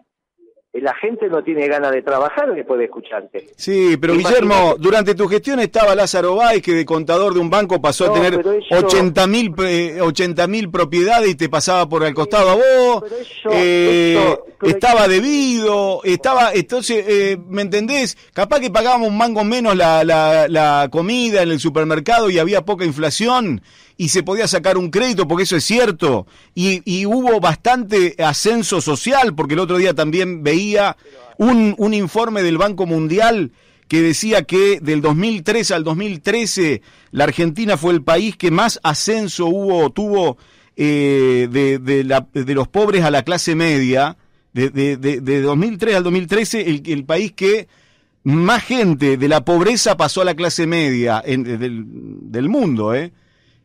la 0.73 0.95
gente 0.95 1.29
no 1.29 1.43
tiene 1.43 1.67
ganas 1.67 1.91
de 1.91 2.01
trabajar 2.01 2.55
después 2.55 2.79
de 2.79 2.85
escucharte. 2.85 3.47
Sí, 3.57 3.97
pero 4.01 4.15
Guillermo, 4.15 4.77
durante 4.79 5.17
tu 5.17 5.27
gestión 5.27 5.59
estaba 5.59 5.97
Lázaro 5.97 6.37
Báez, 6.37 6.63
que 6.63 6.75
de 6.75 6.85
contador 6.85 7.35
de 7.35 7.41
un 7.41 7.51
banco 7.51 7.81
pasó 7.81 8.07
a 8.07 8.13
tener 8.13 8.41
80 8.71 9.27
mil 9.27 9.53
eh, 9.65 10.01
mil 10.49 10.71
propiedades 10.71 11.31
y 11.31 11.35
te 11.35 11.49
pasaba 11.49 11.89
por 11.89 12.05
el 12.05 12.15
costado 12.15 12.51
a 12.51 12.55
vos. 12.55 13.05
Eh, 13.51 14.37
estaba 14.63 15.09
debido, 15.09 16.03
estaba, 16.05 16.53
entonces, 16.55 17.05
eh, 17.09 17.37
¿me 17.49 17.63
entendés? 17.63 18.17
Capaz 18.33 18.61
que 18.61 18.71
pagábamos 18.71 19.09
un 19.09 19.19
mango 19.19 19.43
menos 19.43 19.77
la, 19.77 20.05
la, 20.05 20.47
la 20.49 20.89
comida 20.93 21.43
en 21.43 21.51
el 21.51 21.59
supermercado 21.59 22.31
y 22.31 22.39
había 22.39 22.65
poca 22.65 22.85
inflación 22.85 23.61
y 24.01 24.09
se 24.09 24.23
podía 24.23 24.49
sacar 24.49 24.79
un 24.79 24.89
crédito, 24.89 25.29
porque 25.29 25.43
eso 25.43 25.57
es 25.57 25.65
cierto, 25.65 26.27
y, 26.55 26.81
y, 26.91 27.05
hubo 27.05 27.39
bastante 27.39 28.15
ascenso 28.25 28.81
social, 28.81 29.35
porque 29.35 29.53
el 29.53 29.61
otro 29.61 29.77
día 29.77 29.93
también 29.93 30.43
veía 30.43 30.97
un, 31.37 31.75
un 31.77 31.93
informe 31.93 32.43
del 32.43 32.57
Banco 32.57 32.87
Mundial 32.87 33.53
que 33.89 34.01
decía 34.01 34.45
que 34.45 34.81
del 34.81 35.03
2003 35.03 35.71
al 35.73 35.85
2013 35.85 36.81
la 37.11 37.25
Argentina 37.25 37.77
fue 37.77 37.93
el 37.93 38.03
país 38.03 38.39
que 38.39 38.51
más 38.51 38.81
ascenso 38.83 39.49
hubo, 39.49 39.91
tuvo 39.91 40.39
eh, 40.77 41.47
de, 41.53 41.79
de, 41.79 42.03
la, 42.03 42.27
de, 42.33 42.55
los 42.55 42.69
pobres 42.69 43.05
a 43.05 43.11
la 43.11 43.23
clase 43.23 43.55
media, 43.55 44.17
de, 44.55 44.71
de 44.71 45.43
2003 45.43 45.97
al 45.97 46.05
2013 46.05 46.71
el, 46.71 46.83
el, 46.87 47.05
país 47.05 47.33
que 47.33 47.69
más 48.25 48.65
gente 48.65 49.19
de 49.19 49.29
la 49.29 49.45
pobreza 49.45 49.99
pasó 49.99 50.23
a 50.23 50.25
la 50.25 50.35
clase 50.35 50.67
media 50.67 51.23
en, 51.23 51.43
del, 51.43 51.85
del 51.87 52.49
mundo, 52.49 52.95
¿eh? 52.95 53.13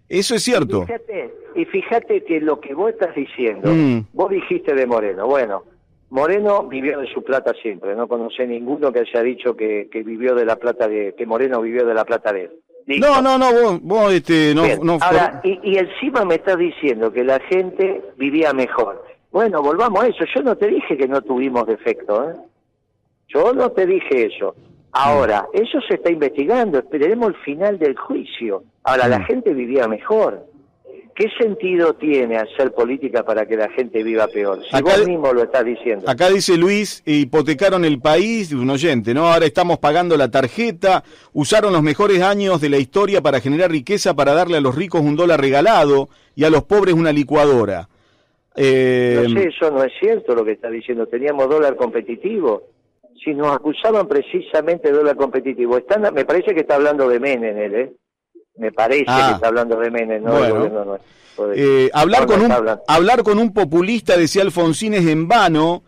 Eso 0.08 0.36
es 0.36 0.44
cierto. 0.44 0.84
Y 0.84 0.86
fíjate, 0.86 1.34
y 1.56 1.66
fíjate 1.66 2.24
que 2.24 2.40
lo 2.42 2.60
que 2.60 2.74
vos 2.74 2.92
estás 2.92 3.16
diciendo, 3.16 3.72
mm. 3.72 4.08
vos 4.14 4.30
dijiste 4.30 4.74
de 4.74 4.86
Moreno, 4.86 5.26
bueno, 5.28 5.64
Moreno 6.10 6.68
vivió 6.68 7.00
de 7.00 7.08
su 7.08 7.24
plata 7.24 7.54
siempre, 7.62 7.96
no 7.96 8.08
conocí 8.08 8.46
ninguno 8.46 8.92
que 8.92 9.00
haya 9.00 9.24
dicho 9.24 9.56
que, 9.56 9.90
que 9.92 10.04
vivió 10.04 10.36
de 10.36 10.46
la 10.46 10.58
plata 10.58 10.88
de, 10.88 11.16
que 11.18 11.26
Moreno 11.26 11.62
vivió 11.62 11.86
de 11.86 11.94
la 11.94 12.06
plata 12.06 12.32
de 12.32 12.44
él. 12.44 12.52
No, 13.00 13.20
no, 13.20 13.40
no, 13.40 13.52
vos, 13.52 13.82
vos 13.82 14.14
este, 14.14 14.54
no, 14.54 14.64
no 14.84 15.00
Ahora, 15.02 15.42
y, 15.44 15.60
y 15.64 15.78
encima 15.78 16.24
me 16.24 16.36
estás 16.36 16.58
diciendo 16.58 17.12
que 17.12 17.24
la 17.24 17.40
gente 17.40 18.04
vivía 18.16 18.54
mejor. 18.54 19.04
Bueno, 19.32 19.62
volvamos 19.64 20.04
a 20.04 20.08
eso. 20.08 20.24
Yo 20.36 20.44
no 20.44 20.56
te 20.56 20.68
dije 20.68 20.96
que 20.96 21.08
no 21.08 21.22
tuvimos 21.22 21.66
defecto, 21.66 22.30
¿eh? 22.30 22.36
Yo 23.28 23.54
no 23.54 23.72
te 23.72 23.86
dije 23.86 24.28
eso. 24.28 24.56
Ahora, 24.98 25.46
eso 25.52 25.80
se 25.90 25.96
está 25.96 26.10
investigando, 26.10 26.80
esperaremos 26.80 27.28
el 27.28 27.36
final 27.44 27.78
del 27.78 27.98
juicio. 27.98 28.64
Ahora, 28.86 29.10
la 29.10 29.20
mm. 29.20 29.26
gente 29.26 29.54
vivía 29.54 29.90
mejor. 29.90 30.46
¿Qué 31.14 31.28
sentido 31.38 31.96
tiene 31.96 32.38
hacer 32.38 32.74
política 32.74 33.24
para 33.24 33.46
que 33.46 33.58
la 33.58 33.70
gente 33.70 34.04
viva 34.04 34.28
peor? 34.28 34.62
Si 34.70 34.82
vos 34.82 35.06
mismo 35.06 35.34
lo 35.34 35.44
estás 35.44 35.66
diciendo. 35.66 36.10
Acá 36.10 36.30
dice 36.30 36.58
Luis, 36.58 37.04
hipotecaron 37.06 37.84
el 37.84 38.00
país, 38.00 38.54
un 38.54 38.70
oyente, 38.70 39.14
¿no? 39.14 39.28
Ahora 39.28 39.46
estamos 39.46 39.80
pagando 39.80 40.16
la 40.16 40.32
tarjeta, 40.32 41.04
usaron 41.34 41.74
los 41.74 41.84
mejores 41.84 42.22
años 42.22 42.62
de 42.62 42.70
la 42.70 42.78
historia 42.78 43.22
para 43.22 43.42
generar 43.42 43.72
riqueza, 43.72 44.14
para 44.14 44.34
darle 44.34 44.58
a 44.58 44.62
los 44.62 44.76
ricos 44.76 45.02
un 45.02 45.18
dólar 45.18 45.42
regalado 45.42 46.08
y 46.36 46.46
a 46.46 46.50
los 46.50 46.64
pobres 46.64 46.96
una 46.96 47.12
licuadora. 47.12 47.90
Eh... 48.56 49.26
No 49.28 49.42
sé, 49.42 49.48
eso 49.50 49.72
no 49.72 49.84
es 49.84 49.92
cierto 50.00 50.36
lo 50.36 50.44
que 50.44 50.54
está 50.54 50.70
diciendo. 50.70 51.08
Teníamos 51.08 51.50
dólar 51.50 51.76
competitivo 51.76 52.75
si 53.26 53.34
nos 53.34 53.54
acusaban 53.54 54.08
precisamente 54.08 54.90
de 54.90 54.98
dólar 54.98 55.16
competitivo. 55.18 55.78
Están, 55.78 56.14
me 56.14 56.24
parece 56.24 56.54
que 56.54 56.62
está 56.62 56.76
hablando 56.76 57.10
de 57.10 57.20
Menem, 57.20 57.58
él, 57.58 57.76
¿eh? 57.76 57.94
Me 58.58 58.72
parece 58.72 59.04
que 59.04 59.12
ah. 59.12 59.32
está 59.34 59.48
hablando 59.48 59.76
de 59.78 59.92
Menem, 59.92 60.24
no, 60.24 60.32
bueno. 60.32 60.98
eh, 61.54 61.90
hablar, 61.94 62.26
con 62.26 62.42
un, 62.42 62.54
hablar 62.88 63.24
con 63.24 63.40
un 63.40 63.52
populista, 63.52 64.16
decía 64.16 64.44
Alfonsín, 64.44 64.94
es 64.94 65.06
en 65.08 65.28
vano, 65.28 65.84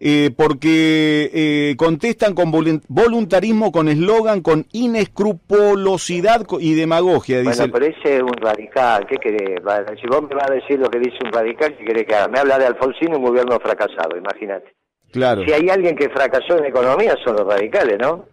eh, 0.00 0.30
porque 0.36 1.30
eh, 1.32 1.76
contestan 1.76 2.34
con 2.34 2.50
voluntarismo, 2.88 3.70
con 3.70 3.88
eslogan, 3.88 4.40
con 4.40 4.66
inescrupulosidad 4.72 6.44
y 6.58 6.74
demagogia. 6.74 7.40
Dice 7.40 7.68
bueno, 7.68 7.72
pero 7.72 7.86
ese 7.86 8.16
es 8.16 8.22
un 8.22 8.36
radical, 8.36 9.06
¿qué 9.06 9.16
querés? 9.16 9.60
Si 10.00 10.06
vos 10.08 10.22
me 10.22 10.34
vas 10.34 10.50
a 10.50 10.54
decir 10.54 10.80
lo 10.80 10.90
que 10.90 10.98
dice 10.98 11.18
un 11.24 11.32
radical, 11.32 11.76
¿qué 11.76 11.84
querés 11.84 12.06
que 12.06 12.16
haga? 12.16 12.28
Me 12.28 12.40
habla 12.40 12.58
de 12.58 12.66
Alfonsín, 12.66 13.14
un 13.14 13.22
gobierno 13.22 13.60
fracasado, 13.60 14.16
imagínate. 14.16 14.77
Claro. 15.12 15.42
Si 15.44 15.52
hay 15.52 15.68
alguien 15.68 15.96
que 15.96 16.08
fracasó 16.10 16.58
en 16.58 16.66
economía 16.66 17.14
son 17.24 17.36
los 17.36 17.46
radicales, 17.46 17.98
¿no? 17.98 18.26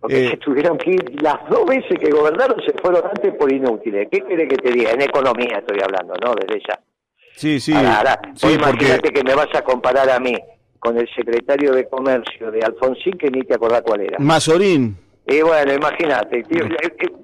Porque 0.00 0.26
eh, 0.26 0.36
tuvieron 0.36 0.76
que 0.76 0.90
ir 0.90 1.22
las 1.22 1.48
dos 1.48 1.64
veces 1.66 1.98
que 1.98 2.10
gobernaron 2.10 2.60
se 2.60 2.72
fueron 2.74 3.04
antes 3.06 3.34
por 3.34 3.50
inútiles. 3.50 4.08
¿Qué 4.10 4.20
quiere 4.20 4.46
que 4.46 4.56
te 4.56 4.70
diga? 4.70 4.90
En 4.90 5.00
economía 5.00 5.58
estoy 5.58 5.78
hablando, 5.82 6.14
¿no? 6.22 6.34
Desde 6.34 6.60
ya. 6.68 6.78
Sí, 7.36 7.58
sí. 7.58 7.72
Ahora, 7.72 8.20
imagínate 8.42 9.10
que 9.10 9.24
me 9.24 9.34
vas 9.34 9.48
a 9.54 9.62
comparar 9.62 10.10
a 10.10 10.20
mí 10.20 10.34
con 10.78 10.98
el 10.98 11.08
secretario 11.14 11.72
de 11.72 11.88
Comercio 11.88 12.50
de 12.50 12.60
Alfonsín, 12.60 13.14
que 13.14 13.30
ni 13.30 13.42
te 13.42 13.54
acordás 13.54 13.82
cuál 13.82 14.02
era. 14.02 14.18
Mazorín. 14.18 14.96
Y 15.26 15.40
bueno, 15.40 15.72
imagínate, 15.72 16.42
tío, 16.42 16.64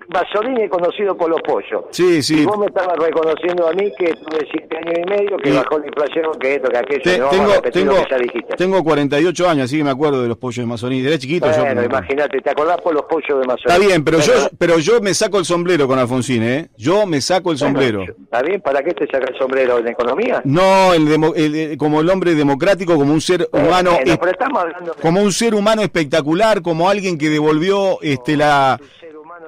Basolín 0.08 0.58
es 0.58 0.70
conocido 0.70 1.16
por 1.16 1.30
los 1.30 1.40
pollos. 1.42 1.84
Sí, 1.90 2.20
sí. 2.22 2.40
Y 2.40 2.44
vos 2.44 2.58
me 2.58 2.66
estabas 2.66 2.96
reconociendo 2.98 3.68
a 3.68 3.72
mí 3.72 3.92
que 3.96 4.12
tuve 4.14 4.44
siete 4.50 4.76
años 4.78 4.94
y 5.06 5.10
medio, 5.10 5.36
que 5.36 5.52
bajó 5.52 5.78
la 5.78 5.86
inflación, 5.86 6.32
que 6.40 6.54
esto, 6.56 6.68
que 6.68 6.78
aquello. 6.78 7.24
no 7.24 7.28
tengo, 7.28 7.60
tengo, 7.70 7.92
lo 7.92 8.02
que 8.02 8.10
ya 8.10 8.16
dijiste. 8.16 8.56
tengo 8.56 8.82
48 8.82 9.48
años, 9.48 9.64
así 9.66 9.78
que 9.78 9.84
me 9.84 9.90
acuerdo 9.90 10.22
de 10.22 10.28
los 10.28 10.38
pollos 10.38 10.56
de 10.56 10.66
Mazoní. 10.66 11.06
Era 11.06 11.16
chiquito 11.18 11.46
bueno, 11.46 11.84
imagínate, 11.84 12.40
¿te 12.40 12.50
acordás 12.50 12.80
por 12.80 12.94
los 12.94 13.04
pollos 13.04 13.40
de 13.40 13.46
Mazoní? 13.46 13.66
Está 13.66 13.78
bien, 13.78 14.02
pero, 14.02 14.18
yo 14.18 14.32
pero 14.58 14.78
yo 14.78 15.00
me 15.00 15.14
saco 15.14 15.38
el 15.38 15.44
sombrero 15.44 15.86
con 15.86 15.98
Alfonsín, 15.98 16.42
¿eh? 16.42 16.70
Yo 16.76 17.06
me 17.06 17.20
saco 17.20 17.52
el 17.52 17.58
sombrero. 17.58 18.02
¿Está 18.02 18.42
bien? 18.42 18.60
¿Para 18.62 18.82
qué 18.82 18.94
te 18.94 19.06
saca 19.06 19.30
el 19.30 19.38
sombrero? 19.38 19.78
¿En 19.78 19.86
economía? 19.86 20.40
No, 20.44 20.92
el 20.94 21.76
como 21.78 22.00
el 22.00 22.10
hombre 22.10 22.34
democrático, 22.34 22.96
como 22.96 23.12
un 23.12 23.20
ser 23.20 23.48
humano... 23.52 23.98
pero 24.04 24.32
estamos 24.32 24.62
hablando 24.62 24.94
Como 25.00 25.22
un 25.22 25.32
ser 25.32 25.54
humano 25.54 25.82
espectacular, 25.82 26.62
como 26.62 26.88
alguien 26.88 27.16
que 27.16 27.28
devolvió 27.28 27.89
este 28.02 28.36
la 28.36 28.78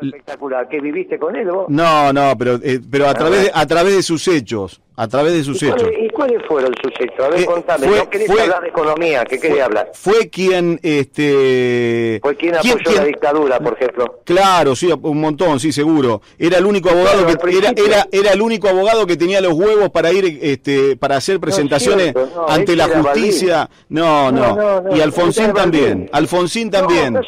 espectacular. 0.01 0.69
¿Que 0.69 0.81
viviste 0.81 1.19
con 1.19 1.37
él 1.37 1.49
vos? 1.51 1.67
No, 1.69 2.13
no, 2.13 2.37
pero, 2.37 2.59
eh, 2.63 2.81
pero 2.91 3.09
a, 3.09 3.15
través 3.15 3.51
a 3.55 3.67
través 3.67 3.97
de 3.97 4.03
sus 4.03 4.27
hechos 4.29 4.81
a 4.95 5.09
través 5.09 5.33
de 5.33 5.45
sus 5.45 5.63
¿Y 5.63 5.69
hechos. 5.69 5.89
¿Y 5.99 6.09
cuáles 6.11 6.43
fueron 6.47 6.73
sus 6.83 6.93
hechos? 7.01 7.25
A 7.25 7.29
ver, 7.29 7.41
eh, 7.41 7.47
contame. 7.47 7.87
no 7.87 8.11
querés 8.11 8.29
hablar 8.29 8.63
de 8.63 8.69
economía, 8.69 9.25
¿qué 9.25 9.39
quería 9.39 9.65
hablar? 9.65 9.91
Fue 9.95 10.29
quien... 10.29 10.79
este 10.83 12.21
Fue 12.23 12.37
quien 12.37 12.57
apoyó 12.57 12.93
la 12.95 13.05
dictadura, 13.05 13.59
por 13.59 13.75
ejemplo. 13.75 14.21
Claro, 14.25 14.77
sí, 14.77 14.91
un 14.93 15.21
montón, 15.21 15.61
sí, 15.61 15.73
seguro. 15.73 16.21
Era 16.39 16.59
el 16.59 16.67
único 16.67 16.91
abogado 16.91 17.27
que 17.27 17.59
era, 17.59 17.71
era, 17.71 18.07
era, 18.13 18.33
el 18.33 18.43
único 18.43 18.69
abogado 18.69 19.07
que 19.07 19.17
tenía 19.17 19.41
los 19.41 19.55
huevos 19.55 19.91
para 19.91 20.13
ir 20.13 20.39
este 20.43 20.97
para 20.97 21.17
hacer 21.17 21.41
presentaciones 21.41 22.15
ante 22.49 22.77
la 22.77 22.89
justicia. 22.89 23.69
No, 23.89 24.31
no, 24.31 24.85
y 24.95 25.01
Alfonsín 25.01 25.53
también. 25.53 26.11
Alfonsín 26.13 26.71
también. 26.71 27.19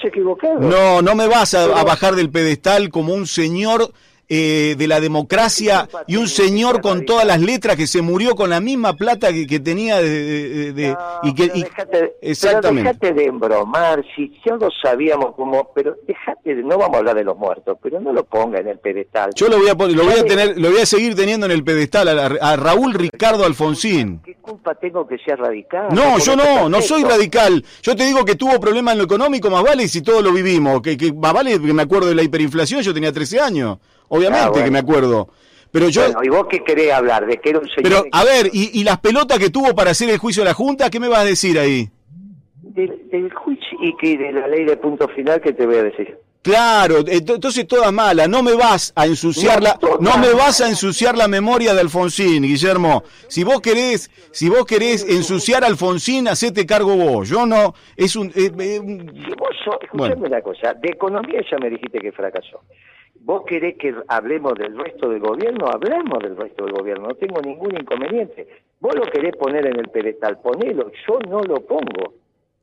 No, 0.60 1.02
no 1.02 1.14
me 1.14 1.26
vas 1.26 1.54
a 1.54 1.82
bajar 1.84 2.14
del 2.14 2.30
pedestal 2.30 2.90
como 2.90 3.14
un 3.14 3.26
señor 3.26 3.92
eh, 4.28 4.74
de 4.76 4.88
la 4.88 5.00
democracia 5.00 5.88
y 6.06 6.16
un 6.16 6.28
señor 6.28 6.80
con 6.80 7.04
todas 7.04 7.26
las 7.26 7.40
letras 7.40 7.76
que 7.76 7.86
se 7.86 8.02
murió 8.02 8.34
con 8.34 8.50
la 8.50 8.60
misma 8.60 8.94
plata 8.94 9.32
que, 9.32 9.60
tenía 9.60 10.00
de, 10.00 10.96
y 11.22 11.34
que 11.34 11.66
exactamente. 12.20 12.94
pero 13.00 13.14
de 13.14 13.24
embromar 13.26 14.04
si 14.16 14.32
ya 14.44 14.56
lo 14.56 14.68
sabíamos 14.82 15.34
como 15.34 15.70
pero 15.74 15.96
dejate 16.06 16.54
de, 16.54 16.62
no 16.62 16.78
vamos 16.78 16.96
a 16.96 16.98
hablar 16.98 17.16
de 17.16 17.24
los 17.24 17.36
muertos 17.36 17.78
pero 17.82 18.00
no 18.00 18.12
lo 18.12 18.24
ponga 18.24 18.60
en 18.60 18.68
el 18.68 18.78
pedestal. 18.78 19.32
Yo 19.34 19.48
lo 19.48 19.58
voy 19.58 19.68
a 19.68 19.74
lo 19.74 20.04
voy 20.04 20.18
a 20.18 20.24
tener 20.24 20.58
lo 20.58 20.70
voy 20.70 20.80
a 20.80 20.86
seguir 20.86 21.14
teniendo 21.14 21.46
en 21.46 21.52
el 21.52 21.64
pedestal 21.64 22.08
a, 22.18 22.56
Raúl 22.56 22.94
Ricardo 22.94 23.44
Alfonsín 23.44 24.20
culpa 24.44 24.74
tengo 24.74 25.06
que 25.06 25.18
sea 25.18 25.36
radical 25.36 25.88
no 25.92 26.18
yo 26.18 26.36
no 26.36 26.68
no 26.68 26.80
soy 26.82 27.02
radical 27.02 27.64
yo 27.82 27.96
te 27.96 28.04
digo 28.04 28.24
que 28.24 28.34
tuvo 28.34 28.60
problemas 28.60 28.92
en 28.92 28.98
lo 28.98 29.04
económico 29.04 29.50
más 29.50 29.62
vale 29.62 29.88
si 29.88 30.02
todos 30.02 30.22
lo 30.22 30.32
vivimos 30.32 30.82
que, 30.82 30.96
que 30.96 31.12
más 31.12 31.32
vale 31.32 31.52
que 31.52 31.72
me 31.72 31.82
acuerdo 31.82 32.08
de 32.08 32.14
la 32.14 32.22
hiperinflación 32.22 32.82
yo 32.82 32.92
tenía 32.92 33.12
13 33.12 33.40
años 33.40 33.78
Obviamente 34.08 34.60
ah, 34.60 34.64
que 34.64 34.70
me 34.70 34.78
acuerdo. 34.78 35.28
Pero 35.70 35.88
yo... 35.88 36.02
¿y 36.22 36.28
vos 36.28 36.46
qué 36.48 36.60
querés 36.60 36.92
hablar? 36.92 37.26
¿De 37.26 37.38
que 37.38 37.50
era 37.50 37.58
un 37.58 37.68
señor 37.68 37.82
Pero, 37.82 38.04
a 38.12 38.24
ver, 38.24 38.50
¿y, 38.52 38.80
¿y 38.80 38.84
las 38.84 39.00
pelotas 39.00 39.38
que 39.38 39.50
tuvo 39.50 39.74
para 39.74 39.90
hacer 39.90 40.08
el 40.10 40.18
juicio 40.18 40.42
de 40.42 40.50
la 40.50 40.54
Junta? 40.54 40.90
¿Qué 40.90 41.00
me 41.00 41.08
vas 41.08 41.20
a 41.20 41.24
decir 41.24 41.58
ahí? 41.58 41.88
Del, 42.62 43.08
del 43.10 43.32
juicio 43.32 43.78
y 43.80 43.96
que 43.96 44.16
de 44.16 44.32
la 44.32 44.46
ley 44.46 44.64
de 44.64 44.76
punto 44.76 45.08
final, 45.08 45.40
¿qué 45.40 45.52
te 45.52 45.66
voy 45.66 45.76
a 45.76 45.82
decir? 45.82 46.16
Claro, 46.44 46.96
entonces 47.06 47.66
toda 47.66 47.90
mala, 47.90 48.28
no 48.28 48.42
me 48.42 48.54
vas 48.54 48.92
a 48.96 49.06
ensuciar 49.06 49.62
la, 49.62 49.78
no 49.98 50.18
me 50.18 50.34
vas 50.34 50.60
a 50.60 50.68
ensuciar 50.68 51.16
la 51.16 51.26
memoria 51.26 51.72
de 51.72 51.80
Alfonsín, 51.80 52.42
Guillermo. 52.42 53.02
Si 53.28 53.44
vos 53.44 53.62
querés, 53.62 54.10
si 54.30 54.50
vos 54.50 54.66
querés 54.66 55.08
ensuciar 55.08 55.64
a 55.64 55.68
Alfonsín, 55.68 56.28
hacete 56.28 56.66
cargo 56.66 56.96
vos. 56.96 57.30
Yo 57.30 57.46
no, 57.46 57.72
es 57.96 58.14
un, 58.14 58.26
eh, 58.26 58.52
eh, 58.58 58.78
si 58.78 59.32
vos 59.38 59.56
escuchame 59.80 60.26
una 60.26 60.42
cosa, 60.42 60.74
de 60.74 60.90
economía 60.90 61.40
ya 61.50 61.56
me 61.56 61.70
dijiste 61.70 61.98
que 61.98 62.12
fracasó. 62.12 62.60
¿Vos 63.20 63.44
querés 63.46 63.78
que 63.78 63.94
hablemos 64.08 64.52
del 64.56 64.76
resto 64.76 65.08
del 65.08 65.20
gobierno? 65.20 65.68
Hablamos 65.72 66.18
del 66.22 66.36
resto 66.36 66.66
del 66.66 66.74
gobierno, 66.74 67.08
no 67.08 67.14
tengo 67.14 67.40
ningún 67.40 67.74
inconveniente. 67.74 68.46
Vos 68.80 68.94
lo 68.94 69.10
querés 69.10 69.34
poner 69.36 69.66
en 69.66 69.78
el 69.80 69.88
pedestal, 69.88 70.40
ponelo, 70.42 70.92
yo 71.08 71.18
no 71.26 71.40
lo 71.40 71.64
pongo. 71.64 72.12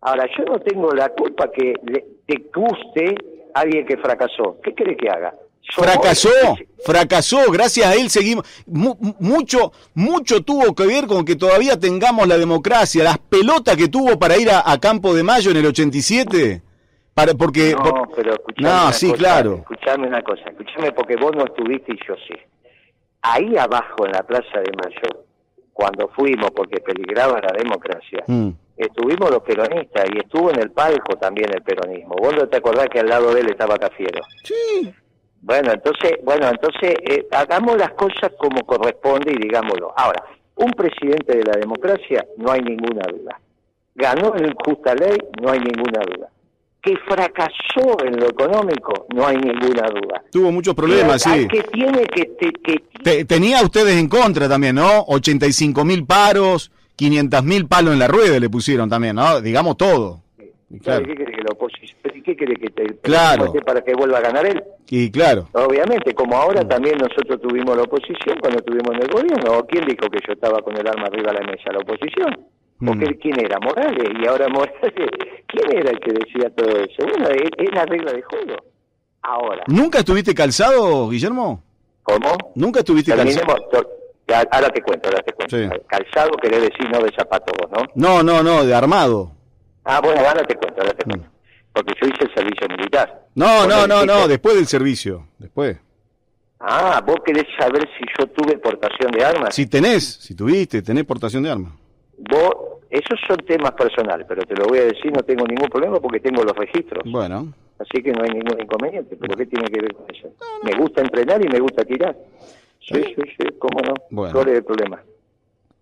Ahora, 0.02 0.28
yo 0.38 0.46
no 0.46 0.60
tengo 0.60 0.92
la 0.92 1.10
culpa 1.10 1.50
que 1.52 1.74
te 2.28 2.46
guste 2.54 3.16
alguien 3.54 3.86
que 3.86 3.98
fracasó. 3.98 4.58
¿Qué 4.64 4.74
querés 4.74 4.98
que 4.98 5.10
haga? 5.10 5.34
fracasó, 5.72 6.30
fracasó, 6.86 7.52
gracias 7.52 7.88
a 7.88 7.96
él 7.96 8.10
seguimos, 8.10 8.46
mucho, 8.66 9.72
mucho 9.94 10.44
tuvo 10.44 10.76
que 10.76 10.86
ver 10.86 11.08
con 11.08 11.24
que 11.24 11.36
todavía 11.36 11.80
tengamos 11.80 12.28
la 12.28 12.38
democracia, 12.38 13.04
las 13.04 13.18
pelotas 13.18 13.78
que 13.78 13.88
tuvo 13.88 14.20
para 14.20 14.38
ir 14.38 14.50
a, 14.52 14.78
Campo 14.80 15.14
de 15.14 15.24
Mayo 15.24 15.52
en 15.52 15.58
el 15.58 15.66
87. 15.68 16.62
Para, 17.14 17.34
porque, 17.34 17.76
no, 17.76 18.08
pero 18.16 18.36
no, 18.58 18.92
sí, 18.94 19.12
claro. 19.14 19.58
Escuchame 19.70 20.08
una 20.08 20.22
cosa, 20.22 20.44
escuchame 20.50 20.92
porque 20.94 21.16
vos 21.18 21.36
no 21.36 21.44
estuviste 21.44 21.94
y 21.94 22.00
yo 22.08 22.16
sí. 22.28 22.34
Ahí 23.22 23.58
abajo 23.58 24.06
en 24.06 24.14
la 24.14 24.24
Plaza 24.24 24.60
de 24.60 24.72
Mayo, 24.82 25.26
cuando 25.74 26.08
fuimos 26.10 26.52
porque 26.52 26.80
peligraba 26.80 27.40
la 27.42 27.54
democracia, 27.58 28.24
mm. 28.26 28.50
Estuvimos 28.78 29.30
los 29.30 29.44
peronistas 29.44 30.06
y 30.14 30.20
estuvo 30.20 30.52
en 30.52 30.60
el 30.60 30.72
palco 30.72 31.18
también 31.18 31.50
el 31.54 31.62
peronismo. 31.62 32.16
Vos 32.16 32.36
no 32.36 32.48
te 32.48 32.58
acordás 32.58 32.88
que 32.90 33.00
al 33.00 33.08
lado 33.08 33.34
de 33.34 33.42
él 33.42 33.50
estaba 33.50 33.78
Cafiero. 33.78 34.22
Sí. 34.44 34.94
Bueno, 35.42 35.72
entonces, 35.72 36.20
bueno, 36.24 36.48
entonces 36.50 36.94
eh, 37.04 37.28
hagamos 37.32 37.78
las 37.78 37.94
cosas 37.94 38.32
como 38.38 38.64
corresponde 38.66 39.34
y 39.34 39.38
digámoslo. 39.38 39.92
Ahora, 39.98 40.24
un 40.56 40.72
presidente 40.72 41.38
de 41.38 41.44
la 41.44 41.60
democracia, 41.60 42.26
no 42.38 42.52
hay 42.52 42.62
ninguna 42.62 43.02
duda. 43.12 43.40
Ganó 43.96 44.36
en 44.38 44.54
justa 44.54 44.94
ley, 44.94 45.18
no 45.42 45.52
hay 45.52 45.60
ninguna 45.60 46.02
duda. 46.06 46.30
Que 46.82 46.96
fracasó 47.08 48.06
en 48.06 48.20
lo 48.20 48.28
económico, 48.30 49.06
no 49.14 49.28
hay 49.28 49.38
ninguna 49.38 49.88
duda. 49.88 50.24
Tuvo 50.32 50.52
muchos 50.52 50.74
problemas, 50.74 51.22
sí. 51.22 51.48
Que 51.48 51.64
tiene 51.64 52.06
que, 52.06 53.26
tenía 53.26 53.62
ustedes 53.64 53.96
en 53.98 54.08
contra 54.08 54.48
también, 54.48 54.76
¿no? 54.76 55.06
85 55.08 55.86
mil 55.86 56.06
paros, 56.06 56.72
500 57.02 57.44
mil 57.44 57.66
palos 57.66 57.94
en 57.94 58.00
la 58.00 58.08
rueda 58.08 58.40
le 58.40 58.48
pusieron 58.48 58.88
también, 58.88 59.16
¿no? 59.16 59.42
Digamos 59.42 59.76
todo. 59.76 60.22
Claro. 60.84 61.04
¿Qué 61.04 61.16
quiere 61.16 61.32
que 61.34 61.42
oposición? 61.52 61.98
¿Qué 62.24 62.36
quiere 62.36 62.56
que 62.56 62.70
te 62.70 62.96
claro. 63.02 63.52
para 63.66 63.82
que 63.82 63.96
vuelva 63.96 64.20
a 64.20 64.22
ganar 64.22 64.46
él? 64.46 64.64
Y 64.88 65.10
claro. 65.10 65.50
Obviamente, 65.54 66.14
como 66.14 66.38
ahora 66.38 66.64
mm. 66.64 66.68
también 66.68 67.00
nosotros 67.00 67.42
tuvimos 67.42 67.76
la 67.76 67.84
oposición 67.84 68.38
cuando 68.40 68.60
estuvimos 68.60 68.92
en 68.94 69.02
el 69.02 69.08
gobierno. 69.08 69.66
¿Quién 69.66 69.86
dijo 69.86 70.08
que 70.12 70.20
yo 70.28 70.34
estaba 70.34 70.62
con 70.62 70.78
el 70.78 70.88
arma 70.88 71.08
arriba 71.08 71.32
de 71.32 71.40
la 71.40 71.52
mesa? 71.52 71.72
La 71.72 71.80
oposición. 71.80 72.38
Porque 72.86 73.10
mm. 73.10 73.20
¿quién 73.20 73.40
era? 73.40 73.58
Morales. 73.60 74.10
Y 74.22 74.28
ahora 74.28 74.48
Morales, 74.48 74.94
¿quién 75.48 75.78
era 75.78 75.90
el 75.90 76.00
que 76.00 76.14
decía 76.14 76.52
todo 76.56 76.78
eso? 76.78 77.02
Bueno, 77.02 77.30
es, 77.30 77.74
la 77.74 77.86
regla 77.88 78.14
de 78.14 78.22
juego. 78.22 78.58
Ahora. 79.24 79.64
¿Nunca 79.66 80.00
estuviste 80.00 80.36
calzado, 80.36 81.10
Guillermo? 81.10 81.64
¿Cómo? 82.04 82.38
¿Nunca 82.54 82.82
estuviste 82.82 83.16
calzado? 83.16 83.56
Ahora 84.34 84.70
te 84.70 84.82
cuento, 84.82 85.10
ahora 85.10 85.24
te 85.24 85.34
cuento. 85.34 85.86
Calzado 85.88 86.32
quiere 86.42 86.60
decir 86.60 86.90
no 86.92 87.00
de 87.00 87.12
zapatos, 87.18 87.54
¿no? 87.72 87.86
No, 87.96 88.24
no, 88.24 88.44
no, 88.44 88.66
de 88.66 88.74
armado. 88.74 89.32
Ah, 89.84 90.00
bueno, 90.02 90.22
ahora 90.22 90.44
te 90.44 90.56
cuento, 90.56 90.82
ahora 90.82 90.94
te 90.94 91.04
cuento. 91.04 91.28
Mm. 91.28 91.32
Porque 91.74 91.94
yo 92.02 92.08
hice 92.08 92.26
el 92.26 92.34
servicio 92.34 92.68
militar. 92.70 93.26
No, 93.36 93.66
no, 93.66 93.88
no, 93.88 94.06
no, 94.06 94.28
después 94.28 94.56
del 94.56 94.68
servicio, 94.68 95.28
después. 95.38 95.78
Ah, 96.60 97.02
vos 97.06 97.18
querés 97.26 97.46
saber 97.58 97.90
si 97.98 98.06
yo 98.20 98.28
tuve 98.28 98.58
portación 98.60 99.12
de 99.12 99.26
armas. 99.26 99.56
Si 99.56 99.66
tenés, 99.66 100.04
si 100.04 100.36
tuviste, 100.36 100.82
tenés 100.82 101.06
portación 101.06 101.42
de 101.44 101.50
armas. 101.50 101.74
Vos, 102.18 102.54
esos 102.90 103.20
son 103.28 103.38
temas 103.38 103.72
personales, 103.72 104.28
pero 104.30 104.44
te 104.44 104.56
lo 104.56 104.66
voy 104.66 104.80
a 104.80 104.84
decir, 104.84 105.12
no 105.12 105.24
tengo 105.24 105.46
ningún 105.48 105.70
problema 105.70 106.00
porque 106.00 106.20
tengo 106.20 106.44
los 106.44 106.56
registros. 106.56 107.04
Bueno. 107.10 107.54
Así 107.80 108.04
que 108.04 108.12
no 108.12 108.24
hay 108.24 108.30
ningún 108.30 108.62
inconveniente, 108.62 109.18
pero 109.20 109.36
¿qué 109.36 109.48
tiene 109.48 109.66
que 109.70 109.82
ver 109.82 109.96
con 109.96 110.06
eso? 110.14 110.30
Me 110.62 110.74
gusta 110.78 111.02
entrenar 111.02 111.44
y 111.44 111.50
me 111.50 111.60
gusta 111.60 111.84
tirar. 111.84 112.16
Sí, 112.82 113.02
sí, 113.16 113.22
sí, 113.38 113.48
cómo 113.60 113.80
no. 113.82 113.94
Bueno. 114.10 114.34
¿Cuál 114.34 114.50
es 114.50 114.58
el 114.58 114.64
problema? 114.64 115.02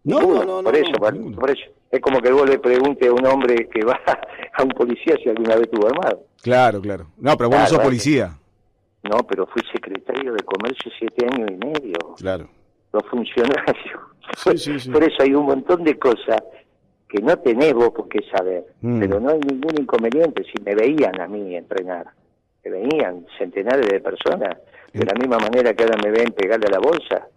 No, 0.03 0.21
no, 0.21 0.43
no, 0.43 0.63
por 0.63 0.75
eso, 0.75 0.91
por 0.93 1.49
eso. 1.49 1.65
Es 1.91 2.01
como 2.01 2.21
que 2.21 2.31
vos 2.31 2.47
le 2.47 2.59
pregunte 2.59 3.07
a 3.07 3.13
un 3.13 3.25
hombre 3.25 3.67
que 3.67 3.83
va 3.83 3.99
a 4.53 4.63
un 4.63 4.69
policía 4.69 5.15
si 5.21 5.29
alguna 5.29 5.55
vez 5.55 5.69
tuvo 5.71 5.87
armado. 5.87 6.23
Claro, 6.41 6.81
claro. 6.81 7.07
No, 7.17 7.35
pero 7.35 7.49
vos 7.49 7.59
no 7.59 7.65
sos 7.67 7.79
policía. 7.79 8.37
No, 9.03 9.19
pero 9.27 9.47
fui 9.47 9.61
secretario 9.71 10.33
de 10.33 10.43
comercio 10.43 10.91
siete 10.97 11.25
años 11.25 11.49
y 11.51 11.65
medio. 11.65 12.15
Claro. 12.17 12.49
Los 12.91 13.03
funcionarios. 13.05 13.99
Por 14.91 15.03
eso 15.03 15.23
hay 15.23 15.33
un 15.33 15.45
montón 15.45 15.83
de 15.83 15.97
cosas 15.97 16.37
que 17.07 17.21
no 17.21 17.35
tenés 17.39 17.73
vos 17.73 17.89
por 17.89 18.07
qué 18.07 18.19
saber. 18.29 18.65
Mm. 18.81 18.99
Pero 18.99 19.19
no 19.19 19.29
hay 19.29 19.39
ningún 19.39 19.81
inconveniente. 19.81 20.43
Si 20.43 20.61
me 20.63 20.75
veían 20.75 21.19
a 21.19 21.27
mí 21.27 21.55
entrenar, 21.55 22.05
me 22.63 22.71
veían 22.71 23.25
centenares 23.37 23.87
de 23.87 23.99
personas, 23.99 24.57
de 24.93 25.05
la 25.05 25.13
misma 25.13 25.37
manera 25.37 25.73
que 25.73 25.83
ahora 25.83 25.97
me 26.03 26.11
ven 26.11 26.31
pegarle 26.31 26.67
a 26.67 26.71
la 26.71 26.79
bolsa 26.79 27.27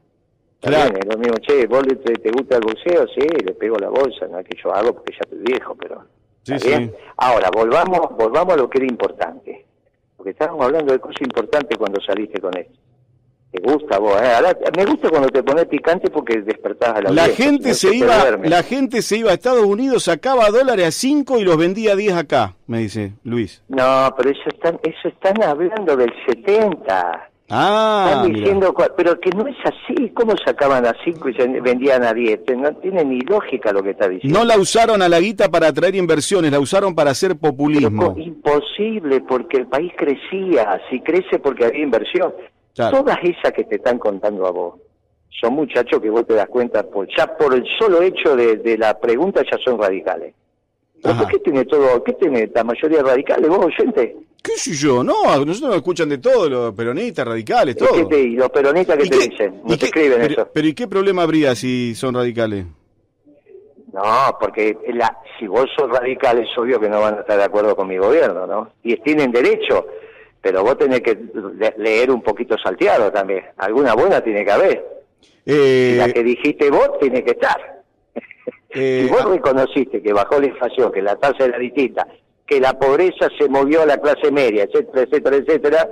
Claro. 0.62 0.96
es 0.96 1.06
lo 1.06 1.18
mismo, 1.18 1.34
che, 1.38 1.66
vos 1.66 1.82
te, 1.82 2.30
gusta 2.30 2.56
el 2.56 2.62
boxeo, 2.62 3.06
sí, 3.08 3.26
le 3.44 3.52
pego 3.54 3.76
la 3.78 3.88
bolsa, 3.88 4.28
no 4.28 4.38
es 4.38 4.46
que 4.46 4.56
yo 4.62 4.72
hago 4.72 4.94
porque 4.94 5.12
ya 5.12 5.20
estoy 5.22 5.40
viejo, 5.40 5.74
pero... 5.74 6.04
Sí, 6.44 6.58
sí. 6.58 6.90
Ahora, 7.16 7.50
volvamos, 7.52 8.16
volvamos 8.16 8.54
a 8.54 8.56
lo 8.56 8.70
que 8.70 8.78
era 8.78 8.86
importante. 8.86 9.64
Porque 10.16 10.30
estábamos 10.30 10.64
hablando 10.64 10.92
de 10.92 11.00
cosas 11.00 11.20
importantes 11.22 11.76
cuando 11.76 12.00
saliste 12.00 12.40
con 12.40 12.56
esto. 12.56 12.78
Te 13.50 13.60
gusta 13.60 13.98
vos, 13.98 14.16
¿eh? 14.22 14.56
me 14.76 14.84
gusta 14.86 15.10
cuando 15.10 15.28
te 15.28 15.42
pones 15.42 15.66
picante 15.66 16.10
porque 16.10 16.40
despertás 16.40 16.96
a 16.96 17.02
la 17.02 17.10
La 17.10 17.28
gente 17.28 17.74
se 17.74 17.94
iba, 17.94 18.38
la 18.42 18.62
gente 18.62 19.02
se 19.02 19.18
iba 19.18 19.30
a 19.30 19.34
Estados 19.34 19.64
Unidos, 19.64 20.04
sacaba 20.04 20.48
dólares 20.48 20.86
a 20.86 20.90
5 20.90 21.38
y 21.38 21.44
los 21.44 21.56
vendía 21.58 21.92
a 21.92 21.96
10 21.96 22.14
acá, 22.14 22.54
me 22.66 22.78
dice 22.78 23.12
Luis. 23.24 23.62
No, 23.68 24.14
pero 24.16 24.30
eso 24.30 24.48
están, 24.48 24.80
eso 24.82 25.08
están 25.08 25.42
hablando 25.42 25.96
del 25.96 26.12
70. 26.26 27.31
Ah, 27.54 28.06
Están 28.08 28.32
diciendo, 28.32 28.74
pero 28.96 29.20
que 29.20 29.28
no 29.30 29.46
es 29.46 29.56
así. 29.64 30.08
¿Cómo 30.14 30.32
sacaban 30.42 30.86
a 30.86 30.96
5 31.04 31.28
y 31.28 31.34
se 31.34 31.46
vendían 31.60 32.02
a 32.02 32.14
10? 32.14 32.40
No 32.56 32.74
tiene 32.76 33.04
ni 33.04 33.20
lógica 33.20 33.72
lo 33.72 33.82
que 33.82 33.90
está 33.90 34.08
diciendo. 34.08 34.38
No 34.38 34.44
la 34.46 34.56
usaron 34.56 35.02
a 35.02 35.08
la 35.08 35.20
guita 35.20 35.50
para 35.50 35.68
atraer 35.68 35.94
inversiones, 35.94 36.50
la 36.50 36.58
usaron 36.58 36.94
para 36.94 37.10
hacer 37.10 37.36
populismo. 37.36 38.14
imposible, 38.16 39.20
porque 39.20 39.58
el 39.58 39.66
país 39.66 39.92
crecía. 39.96 40.80
Si 40.88 41.00
crece 41.00 41.38
porque 41.40 41.66
había 41.66 41.82
inversión. 41.82 42.32
Todas 42.74 43.18
esas 43.22 43.52
que 43.52 43.64
te 43.64 43.76
están 43.76 43.98
contando 43.98 44.46
a 44.46 44.50
vos 44.50 44.80
son 45.28 45.52
muchachos 45.54 46.00
que 46.00 46.08
vos 46.08 46.26
te 46.26 46.34
das 46.34 46.48
cuenta, 46.48 46.82
por, 46.84 47.06
ya 47.14 47.36
por 47.36 47.54
el 47.54 47.66
solo 47.78 48.00
hecho 48.00 48.34
de 48.34 48.78
la 48.78 48.98
pregunta 48.98 49.42
ya 49.42 49.58
son 49.62 49.78
radicales. 49.78 50.34
¿Por 51.02 51.28
qué 51.28 51.38
tiene 51.40 51.64
todo? 51.64 52.02
¿Qué 52.04 52.12
tiene 52.12 52.48
la 52.54 52.64
mayoría 52.64 53.02
radicales, 53.02 53.48
vos 53.48 53.66
oyente? 53.66 54.16
¿Qué 54.42 54.56
sé 54.56 54.72
yo? 54.72 55.04
No, 55.04 55.22
nosotros 55.22 55.60
nos 55.60 55.76
escuchan 55.76 56.08
de 56.08 56.18
todo, 56.18 56.48
los 56.48 56.74
peronistas, 56.74 57.26
radicales, 57.26 57.76
todo. 57.76 58.08
¿Y, 58.18 58.30
los 58.30 58.50
peronistas 58.50 58.96
qué, 58.96 59.08
te 59.08 59.28
dicen? 59.28 59.62
No 59.64 59.78
te 59.78 59.86
escriben 59.86 60.18
pero, 60.20 60.32
eso. 60.32 60.48
Pero 60.52 60.66
¿y 60.66 60.74
qué 60.74 60.88
problema 60.88 61.22
habría 61.22 61.54
si 61.54 61.94
son 61.94 62.14
radicales? 62.14 62.66
No, 63.92 64.36
porque 64.40 64.76
la, 64.94 65.16
si 65.38 65.46
vos 65.46 65.66
sos 65.76 65.90
radical 65.90 66.38
es 66.38 66.48
obvio 66.58 66.80
que 66.80 66.88
no 66.88 67.00
van 67.00 67.18
a 67.18 67.20
estar 67.20 67.36
de 67.38 67.44
acuerdo 67.44 67.76
con 67.76 67.86
mi 67.86 67.98
gobierno, 67.98 68.46
¿no? 68.46 68.72
Y 68.82 68.96
tienen 68.96 69.30
derecho, 69.30 69.86
pero 70.40 70.62
vos 70.62 70.76
tenés 70.76 71.02
que 71.02 71.16
leer 71.76 72.10
un 72.10 72.22
poquito 72.22 72.56
salteado 72.58 73.12
también. 73.12 73.44
Alguna 73.58 73.94
buena 73.94 74.20
tiene 74.22 74.44
que 74.44 74.50
haber. 74.50 74.92
Eh... 75.44 75.94
la 75.98 76.12
que 76.12 76.22
dijiste 76.22 76.70
vos 76.70 76.98
tiene 76.98 77.22
que 77.22 77.32
estar. 77.32 77.82
Eh, 78.70 79.04
si 79.06 79.12
vos 79.12 79.24
reconociste 79.24 80.02
que 80.02 80.12
bajó 80.12 80.40
la 80.40 80.46
inflación, 80.46 80.90
que 80.90 81.02
la 81.02 81.16
tasa 81.16 81.44
era 81.44 81.58
distinta, 81.58 82.08
que 82.46 82.60
la 82.60 82.78
pobreza 82.78 83.28
se 83.38 83.48
movió 83.48 83.82
a 83.82 83.86
la 83.86 83.98
clase 83.98 84.30
media, 84.30 84.64
etcétera, 84.64 85.02
etcétera, 85.02 85.36
etcétera, 85.36 85.88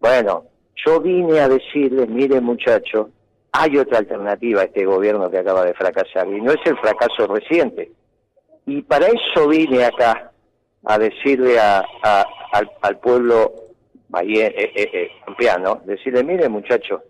bueno, 0.00 0.44
yo 0.84 1.00
vine 1.00 1.40
a 1.40 1.48
decirles, 1.48 2.08
miren 2.08 2.44
muchachos, 2.44 3.08
hay 3.52 3.78
otra 3.78 3.98
alternativa 3.98 4.60
a 4.60 4.64
este 4.64 4.84
gobierno 4.84 5.30
que 5.30 5.38
acaba 5.38 5.64
de 5.64 5.74
fracasar, 5.74 6.28
y 6.28 6.40
no 6.40 6.52
es 6.52 6.60
el 6.64 6.76
fracaso 6.78 7.26
reciente. 7.26 7.90
Y 8.66 8.82
para 8.82 9.06
eso 9.06 9.48
vine 9.48 9.84
acá, 9.84 10.32
a 10.84 10.98
decirle 10.98 11.58
a, 11.58 11.84
al, 12.82 12.98
pueblo 12.98 13.52
eh, 14.22 14.70
eh, 14.76 14.90
eh, 14.92 15.78
decirle, 15.84 16.22
miren 16.22 16.52
muchachos, 16.52 17.02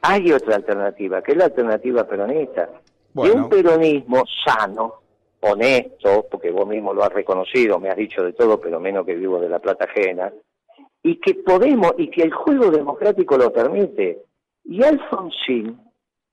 hay 0.00 0.32
otra 0.32 0.56
alternativa, 0.56 1.22
que 1.22 1.32
es 1.32 1.38
la 1.38 1.46
alternativa 1.46 2.04
peronista. 2.04 2.68
De 3.14 3.30
un 3.32 3.48
peronismo 3.48 4.22
sano, 4.44 4.94
honesto, 5.40 6.26
porque 6.30 6.50
vos 6.50 6.66
mismo 6.66 6.92
lo 6.92 7.02
has 7.02 7.12
reconocido, 7.12 7.78
me 7.78 7.90
has 7.90 7.96
dicho 7.96 8.22
de 8.22 8.32
todo, 8.32 8.60
pero 8.60 8.80
menos 8.80 9.06
que 9.06 9.14
vivo 9.14 9.38
de 9.40 9.48
la 9.48 9.58
plata 9.58 9.84
ajena, 9.84 10.32
y 11.02 11.16
que 11.16 11.34
podemos, 11.34 11.92
y 11.98 12.10
que 12.10 12.22
el 12.22 12.32
juego 12.32 12.70
democrático 12.70 13.36
lo 13.36 13.52
permite. 13.52 14.22
Y 14.64 14.82
Alfonsín 14.82 15.78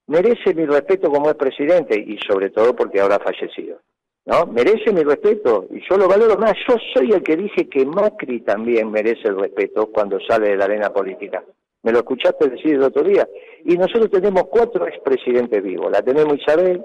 merece 0.08 0.54
mi 0.54 0.66
respeto 0.66 1.10
como 1.10 1.30
es 1.30 1.36
presidente, 1.36 1.98
y 2.00 2.18
sobre 2.28 2.50
todo 2.50 2.76
porque 2.76 3.00
ahora 3.00 3.16
ha 3.18 3.20
fallecido. 3.20 3.80
¿No? 4.26 4.48
Merece 4.48 4.92
mi 4.92 5.04
respeto, 5.04 5.68
y 5.70 5.82
yo 5.88 5.98
lo 5.98 6.08
valoro 6.08 6.36
más. 6.38 6.54
Yo 6.68 6.76
soy 6.96 7.12
el 7.12 7.22
que 7.22 7.38
dije 7.38 7.70
que 7.70 7.86
Macri 7.86 8.42
también 8.42 8.90
merece 8.90 9.28
el 9.28 9.38
respeto 9.38 9.92
cuando 9.92 10.20
sale 10.20 10.50
de 10.50 10.58
la 10.58 10.66
arena 10.66 10.90
política 10.92 11.44
me 11.86 11.92
lo 11.92 12.00
escuchaste 12.00 12.50
decir 12.50 12.74
el 12.74 12.84
otro 12.84 13.04
día. 13.04 13.30
Y 13.64 13.78
nosotros 13.78 14.10
tenemos 14.10 14.48
cuatro 14.48 14.88
expresidentes 14.88 15.62
vivos. 15.62 15.92
La 15.92 16.02
tenemos 16.02 16.36
Isabel, 16.36 16.84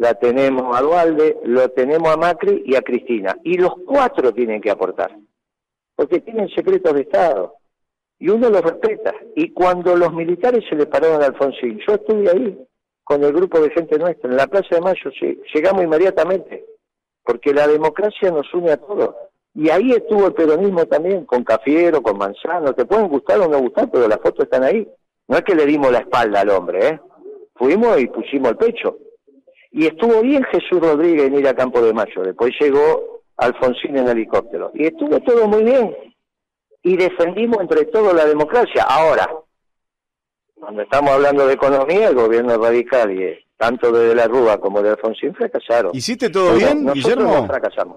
la 0.00 0.14
tenemos 0.14 0.74
a 0.74 0.80
Dualde, 0.80 1.36
lo 1.44 1.68
tenemos 1.72 2.08
a 2.08 2.16
Macri 2.16 2.62
y 2.64 2.74
a 2.74 2.80
Cristina. 2.80 3.36
Y 3.44 3.58
los 3.58 3.74
cuatro 3.86 4.32
tienen 4.32 4.58
que 4.62 4.70
aportar, 4.70 5.14
porque 5.94 6.20
tienen 6.20 6.48
secretos 6.48 6.94
de 6.94 7.02
Estado. 7.02 7.56
Y 8.18 8.30
uno 8.30 8.48
los 8.48 8.62
respeta. 8.62 9.14
Y 9.36 9.50
cuando 9.52 9.94
los 9.94 10.10
militares 10.14 10.64
se 10.70 10.74
le 10.74 10.86
pararon 10.86 11.22
a 11.22 11.26
Alfonsín, 11.26 11.78
yo 11.86 11.96
estuve 11.96 12.30
ahí 12.30 12.58
con 13.04 13.22
el 13.22 13.30
grupo 13.30 13.60
de 13.60 13.68
gente 13.70 13.98
nuestra, 13.98 14.30
en 14.30 14.38
la 14.38 14.46
Plaza 14.46 14.76
de 14.76 14.80
Mayo, 14.80 15.10
llegamos 15.54 15.82
inmediatamente, 15.82 16.64
porque 17.22 17.52
la 17.52 17.66
democracia 17.66 18.30
nos 18.30 18.52
une 18.54 18.70
a 18.70 18.78
todos. 18.78 19.14
Y 19.54 19.68
ahí 19.68 19.92
estuvo 19.92 20.28
el 20.28 20.32
peronismo 20.32 20.86
también, 20.86 21.26
con 21.26 21.44
Cafiero, 21.44 22.02
con 22.02 22.16
Manzano, 22.16 22.72
te 22.72 22.86
pueden 22.86 23.08
gustar 23.08 23.38
o 23.40 23.48
no 23.48 23.58
gustar, 23.58 23.90
pero 23.90 24.08
las 24.08 24.20
fotos 24.20 24.44
están 24.44 24.64
ahí. 24.64 24.88
No 25.28 25.36
es 25.36 25.42
que 25.42 25.54
le 25.54 25.66
dimos 25.66 25.92
la 25.92 25.98
espalda 25.98 26.40
al 26.40 26.48
hombre, 26.48 26.88
¿eh? 26.88 27.00
Fuimos 27.54 28.00
y 28.00 28.06
pusimos 28.06 28.52
el 28.52 28.56
pecho. 28.56 28.96
Y 29.70 29.86
estuvo 29.86 30.20
bien 30.22 30.42
Jesús 30.44 30.80
Rodríguez 30.80 31.26
en 31.26 31.38
ir 31.38 31.48
a 31.48 31.54
Campo 31.54 31.80
de 31.80 31.92
Mayo, 31.92 32.22
después 32.22 32.52
llegó 32.60 33.22
Alfonsín 33.36 33.96
en 33.96 34.08
helicóptero. 34.08 34.70
Y 34.74 34.86
estuvo 34.86 35.20
todo 35.20 35.46
muy 35.46 35.62
bien. 35.64 35.96
Y 36.82 36.96
defendimos 36.96 37.60
entre 37.60 37.84
todos 37.86 38.14
la 38.14 38.26
democracia. 38.26 38.84
Ahora, 38.88 39.28
cuando 40.54 40.82
estamos 40.82 41.10
hablando 41.10 41.46
de 41.46 41.54
economía, 41.54 42.08
el 42.08 42.14
gobierno 42.14 42.58
radical 42.58 43.10
y 43.12 43.24
tanto 43.60 43.92
de, 43.92 44.14
la 44.14 44.26
Rúa 44.26 44.58
como 44.58 44.80
de 44.80 44.88
Alfonsín 44.88 45.34
fracasaron. 45.34 45.94
¿Hiciste 45.94 46.30
todo 46.30 46.54
bien, 46.54 46.86
Guillermo? 46.94 47.46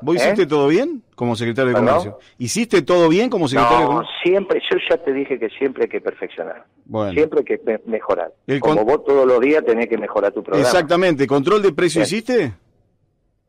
¿Vos 0.01 0.17
hiciste 0.17 0.41
¿eh? 0.41 0.45
todo 0.45 0.67
bien 0.67 1.01
como 1.15 1.37
secretario 1.37 1.69
de 1.69 1.75
Comercio? 1.75 2.19
¿Hiciste 2.37 2.81
todo 2.81 3.07
bien 3.07 3.29
como 3.29 3.47
secretario 3.47 3.79
de 3.79 3.85
Comercio? 3.85 4.13
siempre, 4.21 4.61
yo 4.69 4.77
ya 4.89 4.97
te 4.97 5.13
dije 5.13 5.39
que 5.39 5.47
siempre 5.57 5.83
hay 5.83 5.89
que 5.89 6.01
perfeccionar. 6.01 6.65
Siempre 7.13 7.39
hay 7.39 7.45
que 7.45 7.79
mejorar. 7.85 8.33
como 8.59 8.83
vos 8.83 9.05
todos 9.05 9.25
los 9.25 9.39
días 9.39 9.63
tenés 9.63 9.87
que 9.87 9.97
mejorar 9.97 10.33
tu 10.33 10.43
programa. 10.43 10.67
Exactamente. 10.67 11.25
¿Control 11.25 11.61
de 11.61 11.71
precio 11.71 12.01
hiciste? 12.01 12.51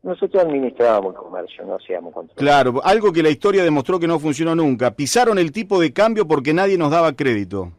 Nosotros 0.01 0.41
administrábamos 0.41 1.15
el 1.15 1.19
comercio, 1.19 1.65
no 1.65 1.75
hacíamos 1.75 2.13
control. 2.13 2.37
Claro, 2.37 2.81
algo 2.85 3.11
que 3.11 3.23
la 3.23 3.29
historia 3.29 3.61
demostró 3.61 3.99
que 3.99 4.07
no 4.07 4.19
funcionó 4.19 4.55
nunca. 4.55 4.91
Pisaron 4.91 5.37
el 5.37 5.51
tipo 5.51 5.81
de 5.81 5.91
cambio 5.91 6.25
porque 6.25 6.53
nadie 6.53 6.77
nos 6.77 6.91
daba 6.91 7.13
crédito. 7.13 7.73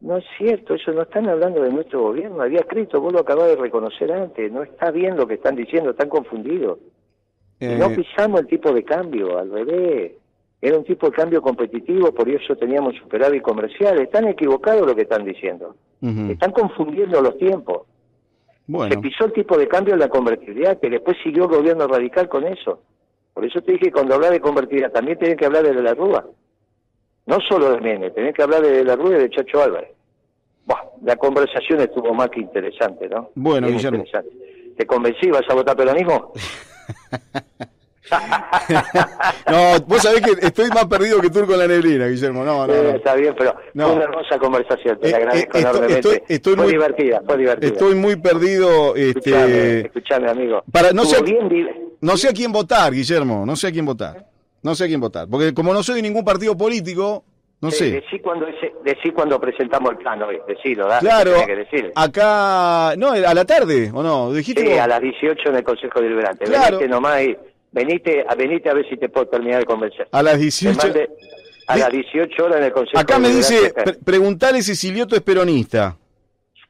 No 0.00 0.16
es 0.16 0.24
cierto, 0.36 0.74
eso 0.74 0.92
no 0.92 1.02
están 1.02 1.28
hablando 1.28 1.62
de 1.62 1.72
nuestro 1.72 2.02
gobierno. 2.02 2.42
Había 2.42 2.62
crédito, 2.62 3.00
vos 3.00 3.12
lo 3.12 3.20
acabas 3.20 3.48
de 3.48 3.56
reconocer 3.56 4.12
antes. 4.12 4.50
No 4.52 4.62
está 4.62 4.90
bien 4.90 5.16
lo 5.16 5.26
que 5.26 5.34
están 5.34 5.56
diciendo, 5.56 5.90
están 5.90 6.08
confundidos. 6.08 6.78
no 7.60 7.90
eh. 7.90 7.96
pisamos 7.96 8.40
el 8.40 8.46
tipo 8.46 8.72
de 8.72 8.84
cambio, 8.84 9.38
al 9.38 9.50
revés. 9.50 10.12
Era 10.60 10.78
un 10.78 10.84
tipo 10.84 11.06
de 11.06 11.12
cambio 11.12 11.40
competitivo, 11.42 12.12
por 12.12 12.28
eso 12.28 12.56
teníamos 12.56 12.96
superávit 12.96 13.42
comercial. 13.42 14.00
Están 14.00 14.26
equivocados 14.28 14.86
lo 14.86 14.94
que 14.94 15.02
están 15.02 15.24
diciendo. 15.24 15.76
Están 16.00 16.52
confundiendo 16.52 17.20
los 17.20 17.36
tiempos. 17.38 17.82
Bueno. 18.68 18.92
Se 18.92 19.00
pisó 19.00 19.24
el 19.24 19.32
tipo 19.32 19.56
de 19.56 19.66
cambio 19.66 19.94
en 19.94 20.00
la 20.00 20.08
convertibilidad, 20.08 20.78
que 20.78 20.90
después 20.90 21.16
siguió 21.24 21.44
el 21.44 21.56
gobierno 21.56 21.88
radical 21.88 22.28
con 22.28 22.44
eso. 22.44 22.82
Por 23.34 23.44
eso 23.44 23.60
te 23.62 23.72
dije 23.72 23.86
que 23.86 23.92
cuando 23.92 24.14
hablas 24.14 24.30
de 24.30 24.40
convertibilidad 24.40 24.92
también 24.92 25.18
tienen 25.18 25.36
que 25.36 25.46
hablar 25.46 25.64
de 25.64 25.74
la 25.82 25.94
Rúa. 25.94 26.26
No 27.28 27.38
solo 27.42 27.72
de 27.72 27.80
Mene, 27.82 28.10
tenés 28.10 28.34
que 28.34 28.42
hablar 28.42 28.62
de 28.62 28.82
la 28.82 28.96
Rúa 28.96 29.10
y 29.10 29.20
de 29.20 29.28
Chacho 29.28 29.62
Álvarez. 29.62 29.90
la 31.02 31.14
conversación 31.16 31.78
estuvo 31.82 32.14
más 32.14 32.30
que 32.30 32.40
interesante, 32.40 33.06
¿no? 33.06 33.30
Bueno, 33.34 33.68
Guillermo. 33.68 34.02
¿Te 34.78 34.86
convencí? 34.86 35.28
¿Vas 35.28 35.42
a 35.46 35.54
votar 35.54 35.76
peronismo? 35.76 36.32
no, 39.50 39.78
vos 39.86 40.02
sabés 40.02 40.22
que 40.22 40.46
estoy 40.46 40.70
más 40.70 40.86
perdido 40.86 41.20
que 41.20 41.28
tú 41.28 41.44
con 41.44 41.58
la 41.58 41.66
neblina, 41.66 42.06
Guillermo. 42.06 42.46
No, 42.46 42.66
no, 42.66 42.72
Está 42.72 43.14
bien, 43.14 43.34
pero 43.36 43.54
fue 43.74 43.84
una 43.84 44.04
hermosa 44.04 44.38
conversación. 44.38 44.98
Te 44.98 45.10
eh, 45.10 45.14
agradezco 45.14 45.58
eh, 45.58 45.60
enormemente. 45.60 46.24
Estoy, 46.28 46.54
fue 46.54 46.64
muy, 46.64 46.72
divertida, 46.72 47.22
fue 47.26 47.36
divertida. 47.36 47.70
Estoy 47.70 47.94
muy 47.94 48.16
perdido. 48.16 48.96
Este, 48.96 49.80
escuchame, 49.80 50.30
amigo. 50.30 50.62
Para, 50.72 50.92
no, 50.92 51.04
sé, 51.04 51.22
no 52.00 52.16
sé 52.16 52.28
a 52.28 52.32
quién 52.32 52.52
votar, 52.52 52.90
Guillermo. 52.90 53.44
No 53.44 53.54
sé 53.54 53.66
a 53.66 53.70
quién 53.70 53.84
votar. 53.84 54.37
No 54.68 54.74
sé 54.74 54.84
a 54.84 54.86
quién 54.86 55.00
votar. 55.00 55.26
Porque 55.30 55.54
como 55.54 55.72
no 55.72 55.82
soy 55.82 55.96
de 55.96 56.02
ningún 56.02 56.22
partido 56.22 56.54
político, 56.54 57.24
no 57.62 57.70
sé. 57.70 57.90
Decí 57.90 58.18
cuando, 58.18 58.46
decí 58.84 59.10
cuando 59.12 59.40
presentamos 59.40 59.92
el 59.92 59.96
plan 59.96 60.22
hoy, 60.22 60.38
decilo, 60.46 60.86
dale. 60.86 61.08
Claro, 61.08 61.32
acá, 61.94 62.92
no, 62.98 63.12
a 63.12 63.32
la 63.34 63.44
tarde, 63.46 63.90
¿o 63.94 64.02
no? 64.02 64.30
¿Dijiste 64.30 64.60
sí, 64.60 64.72
a 64.72 64.86
las 64.86 65.00
18 65.00 65.48
en 65.48 65.56
el 65.56 65.64
Consejo 65.64 66.02
Deliberante. 66.02 66.44
Claro. 66.44 66.76
Venite 66.76 66.86
nomás 66.86 67.22
y, 67.22 67.34
venite, 67.72 68.26
venite 68.36 68.68
a 68.68 68.74
ver 68.74 68.86
si 68.90 68.98
te 68.98 69.08
puedo 69.08 69.26
terminar 69.28 69.60
de 69.60 69.64
convencer. 69.64 70.06
A 70.12 70.22
las 70.22 70.38
18. 70.38 70.78
a 71.68 71.76
las 71.78 71.90
18 71.90 72.44
horas 72.44 72.58
en 72.58 72.64
el 72.64 72.72
Consejo 72.72 72.98
Acá 72.98 73.18
me 73.18 73.30
dice, 73.30 73.72
preguntale 74.04 74.60
si 74.60 74.76
Silioto 74.76 75.16
es 75.16 75.22
peronista. 75.22 75.96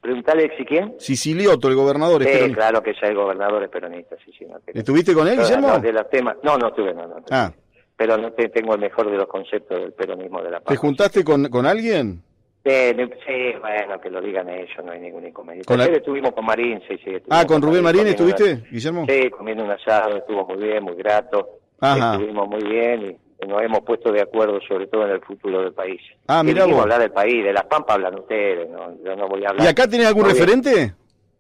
Preguntale 0.01 0.57
si 0.57 0.65
quién. 0.65 0.95
Sicilioto, 1.01 1.67
el 1.67 1.75
gobernador 1.75 2.23
es 2.23 2.45
sí, 2.45 2.53
claro 2.53 2.81
que 2.81 2.95
ya 2.95 3.09
el 3.09 3.17
gobernador 3.17 3.65
es 3.65 3.69
peronista, 3.69 4.15
sí, 4.25 4.31
sí. 4.39 4.47
¿Estuviste 4.69 5.13
con 5.15 5.27
él, 5.27 5.37
Guillermo? 5.37 5.67
No, 5.67 5.79
de 5.81 5.93
los 5.93 6.09
temas, 6.09 6.37
no, 6.45 6.57
no 6.57 6.69
estuve, 6.69 6.95
no, 6.95 7.09
no. 7.09 7.17
Ah 7.29 7.51
pero 7.99 8.17
no 8.17 8.31
tengo 8.33 8.75
el 8.75 8.81
mejor 8.81 9.11
de 9.11 9.17
los 9.17 9.27
conceptos 9.27 9.81
del 9.81 9.93
peronismo 9.93 10.41
de 10.41 10.53
la 10.53 10.61
paz. 10.61 10.73
¿Te 10.73 10.77
juntaste 10.77 11.25
con, 11.25 11.49
con 11.49 11.67
alguien? 11.67 12.23
Sí, 12.65 13.55
bueno, 13.61 14.01
que 14.01 14.11
lo 14.11 14.21
digan 14.21 14.49
ellos, 14.49 14.85
no 14.85 14.93
hay 14.93 15.01
ningún 15.01 15.27
inconveniente. 15.27 15.73
Ayer 15.73 15.95
estuvimos 15.95 16.33
con 16.33 16.45
Marín, 16.45 16.81
sí, 16.87 16.97
sí. 17.05 17.13
Ah, 17.31 17.45
¿con 17.47 17.61
Rubén 17.63 17.83
Marín 17.83 18.07
estuviste, 18.07 18.63
Guillermo? 18.71 19.07
Sí, 19.09 19.31
comiendo 19.31 19.65
un 19.65 19.71
asado, 19.71 20.17
estuvo 20.17 20.47
muy 20.47 20.59
bien, 20.59 20.85
muy 20.85 20.95
grato. 20.95 21.49
Ajá. 21.81 22.15
Estuvimos 22.15 22.49
muy 22.49 22.63
bien 22.63 23.19
y 23.43 23.47
nos 23.47 23.63
hemos 23.63 23.81
puesto 23.81 24.13
de 24.13 24.21
acuerdo 24.21 24.61
sobre 24.69 24.87
todo 24.87 25.07
en 25.07 25.13
el 25.13 25.21
futuro 25.21 25.63
del 25.63 25.73
país. 25.73 26.01
Ah, 26.27 26.43
mira 26.43 26.67
vos. 26.67 26.83
hablar 26.83 27.01
del 27.01 27.11
país, 27.11 27.43
de 27.43 27.53
las 27.53 27.65
Pampas 27.65 27.97
hablan 27.97 28.19
ustedes, 28.19 28.69
no, 28.69 28.95
yo 29.03 29.17
no 29.17 29.29
voy 29.29 29.45
a 29.45 29.49
hablar. 29.49 29.67
¿Y 29.67 29.69
acá 29.69 29.89
tenés 29.89 30.07
algún 30.07 30.27
referente? 30.27 30.95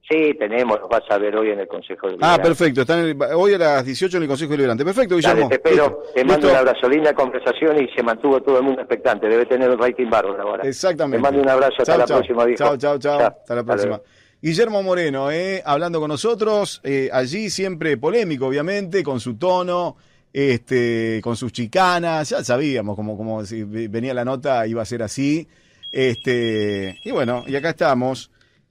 Sí, 0.08 0.34
tenemos, 0.38 0.80
lo 0.80 0.88
vas 0.88 1.02
a 1.10 1.18
ver 1.18 1.36
hoy 1.36 1.50
en 1.50 1.60
el 1.60 1.68
Consejo 1.68 2.06
Deliberante. 2.06 2.40
Ah, 2.40 2.42
perfecto, 2.42 2.80
están 2.80 3.14
hoy 3.34 3.52
a 3.52 3.58
las 3.58 3.84
18 3.84 4.16
en 4.16 4.22
el 4.22 4.28
Consejo 4.28 4.52
Deliberante. 4.52 4.82
Perfecto, 4.82 5.16
Guillermo. 5.16 5.48
te 5.48 5.56
espero, 5.56 6.02
te 6.14 6.24
mando 6.24 6.48
un 6.48 6.56
abrazo, 6.56 6.88
linda 6.88 7.12
conversación 7.12 7.82
y 7.82 7.88
se 7.94 8.02
mantuvo 8.02 8.40
todo 8.40 8.56
el 8.56 8.64
mundo 8.64 8.80
expectante. 8.80 9.28
Debe 9.28 9.44
tener 9.44 9.68
un 9.68 9.78
rating 9.78 10.08
bárbaro 10.08 10.40
ahora. 10.40 10.66
Exactamente. 10.66 11.18
Te 11.18 11.22
mando 11.22 11.42
un 11.42 11.48
abrazo, 11.48 11.74
hasta 11.80 11.98
la 11.98 12.06
próxima, 12.06 12.46
Chao, 12.54 12.78
chao, 12.78 12.98
chao, 12.98 13.20
hasta 13.20 13.54
la 13.54 13.64
próxima. 13.64 14.00
Guillermo 14.40 14.82
Moreno, 14.82 15.30
eh, 15.30 15.62
hablando 15.66 16.00
con 16.00 16.08
nosotros, 16.08 16.80
eh, 16.84 17.10
allí 17.12 17.50
siempre 17.50 17.98
polémico, 17.98 18.46
obviamente, 18.46 19.02
con 19.02 19.20
su 19.20 19.36
tono, 19.36 19.96
este, 20.32 21.20
con 21.22 21.36
sus 21.36 21.52
chicanas, 21.52 22.30
ya 22.30 22.42
sabíamos 22.42 22.96
como, 22.96 23.16
como 23.16 23.44
si 23.44 23.64
venía 23.64 24.14
la 24.14 24.24
nota 24.24 24.66
iba 24.66 24.80
a 24.80 24.86
ser 24.86 25.02
así. 25.02 25.48
Este, 25.92 26.98
y 27.04 27.10
bueno, 27.10 27.44
y 27.46 27.56
acá 27.56 27.70
estamos. 27.70 28.30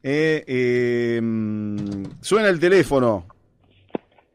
Eh, 0.09 0.41
eh, 0.47 1.21
suena 2.21 2.47
el 2.47 2.61
teléfono. 2.61 3.25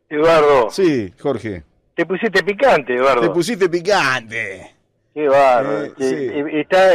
Eduardo. 0.07 0.69
Sí, 0.69 1.11
Jorge. 1.19 1.63
Te 1.95 2.05
pusiste 2.05 2.43
picante, 2.43 2.95
Eduardo. 2.95 3.23
Te 3.23 3.31
pusiste 3.31 3.71
picante. 3.71 4.75
Qué 5.15 5.27
barro. 5.27 5.85
Eh, 5.99 6.61
está, 6.61 6.91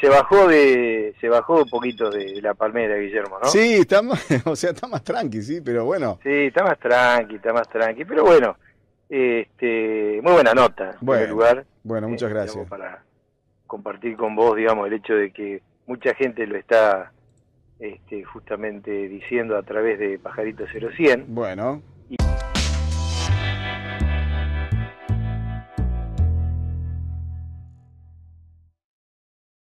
se 0.00 0.08
bajó 0.08 0.48
de, 0.48 1.14
se 1.20 1.28
bajó 1.28 1.56
un 1.56 1.68
poquito 1.68 2.08
de 2.08 2.40
la 2.40 2.54
palmera, 2.54 2.96
Guillermo, 2.96 3.38
¿no? 3.38 3.50
Sí, 3.50 3.74
está 3.74 4.00
más, 4.00 4.26
o 4.46 4.56
sea, 4.56 4.70
está 4.70 4.86
más 4.86 5.04
tranqui, 5.04 5.42
sí, 5.42 5.60
pero 5.60 5.84
bueno. 5.84 6.18
Sí, 6.22 6.46
está 6.46 6.64
más 6.64 6.78
tranqui, 6.78 7.34
está 7.34 7.52
más 7.52 7.68
tranqui, 7.68 8.06
pero 8.06 8.24
bueno, 8.24 8.56
este, 9.10 10.20
muy 10.22 10.32
buena 10.32 10.54
nota 10.54 10.96
bueno, 11.02 11.20
en 11.20 11.28
el 11.28 11.30
lugar. 11.34 11.66
Bueno, 11.82 12.08
muchas 12.08 12.30
gracias. 12.30 12.66
Para 12.66 13.02
compartir 13.66 14.16
con 14.16 14.34
vos, 14.34 14.56
digamos, 14.56 14.86
el 14.86 14.94
hecho 14.94 15.12
de 15.12 15.30
que 15.32 15.60
mucha 15.86 16.14
gente 16.14 16.46
lo 16.46 16.56
está 16.56 17.12
este, 17.82 18.22
justamente 18.22 19.08
diciendo 19.08 19.56
a 19.56 19.62
través 19.62 19.98
de 19.98 20.18
Pajarito 20.18 20.64
0100. 20.66 21.26
Bueno. 21.28 21.82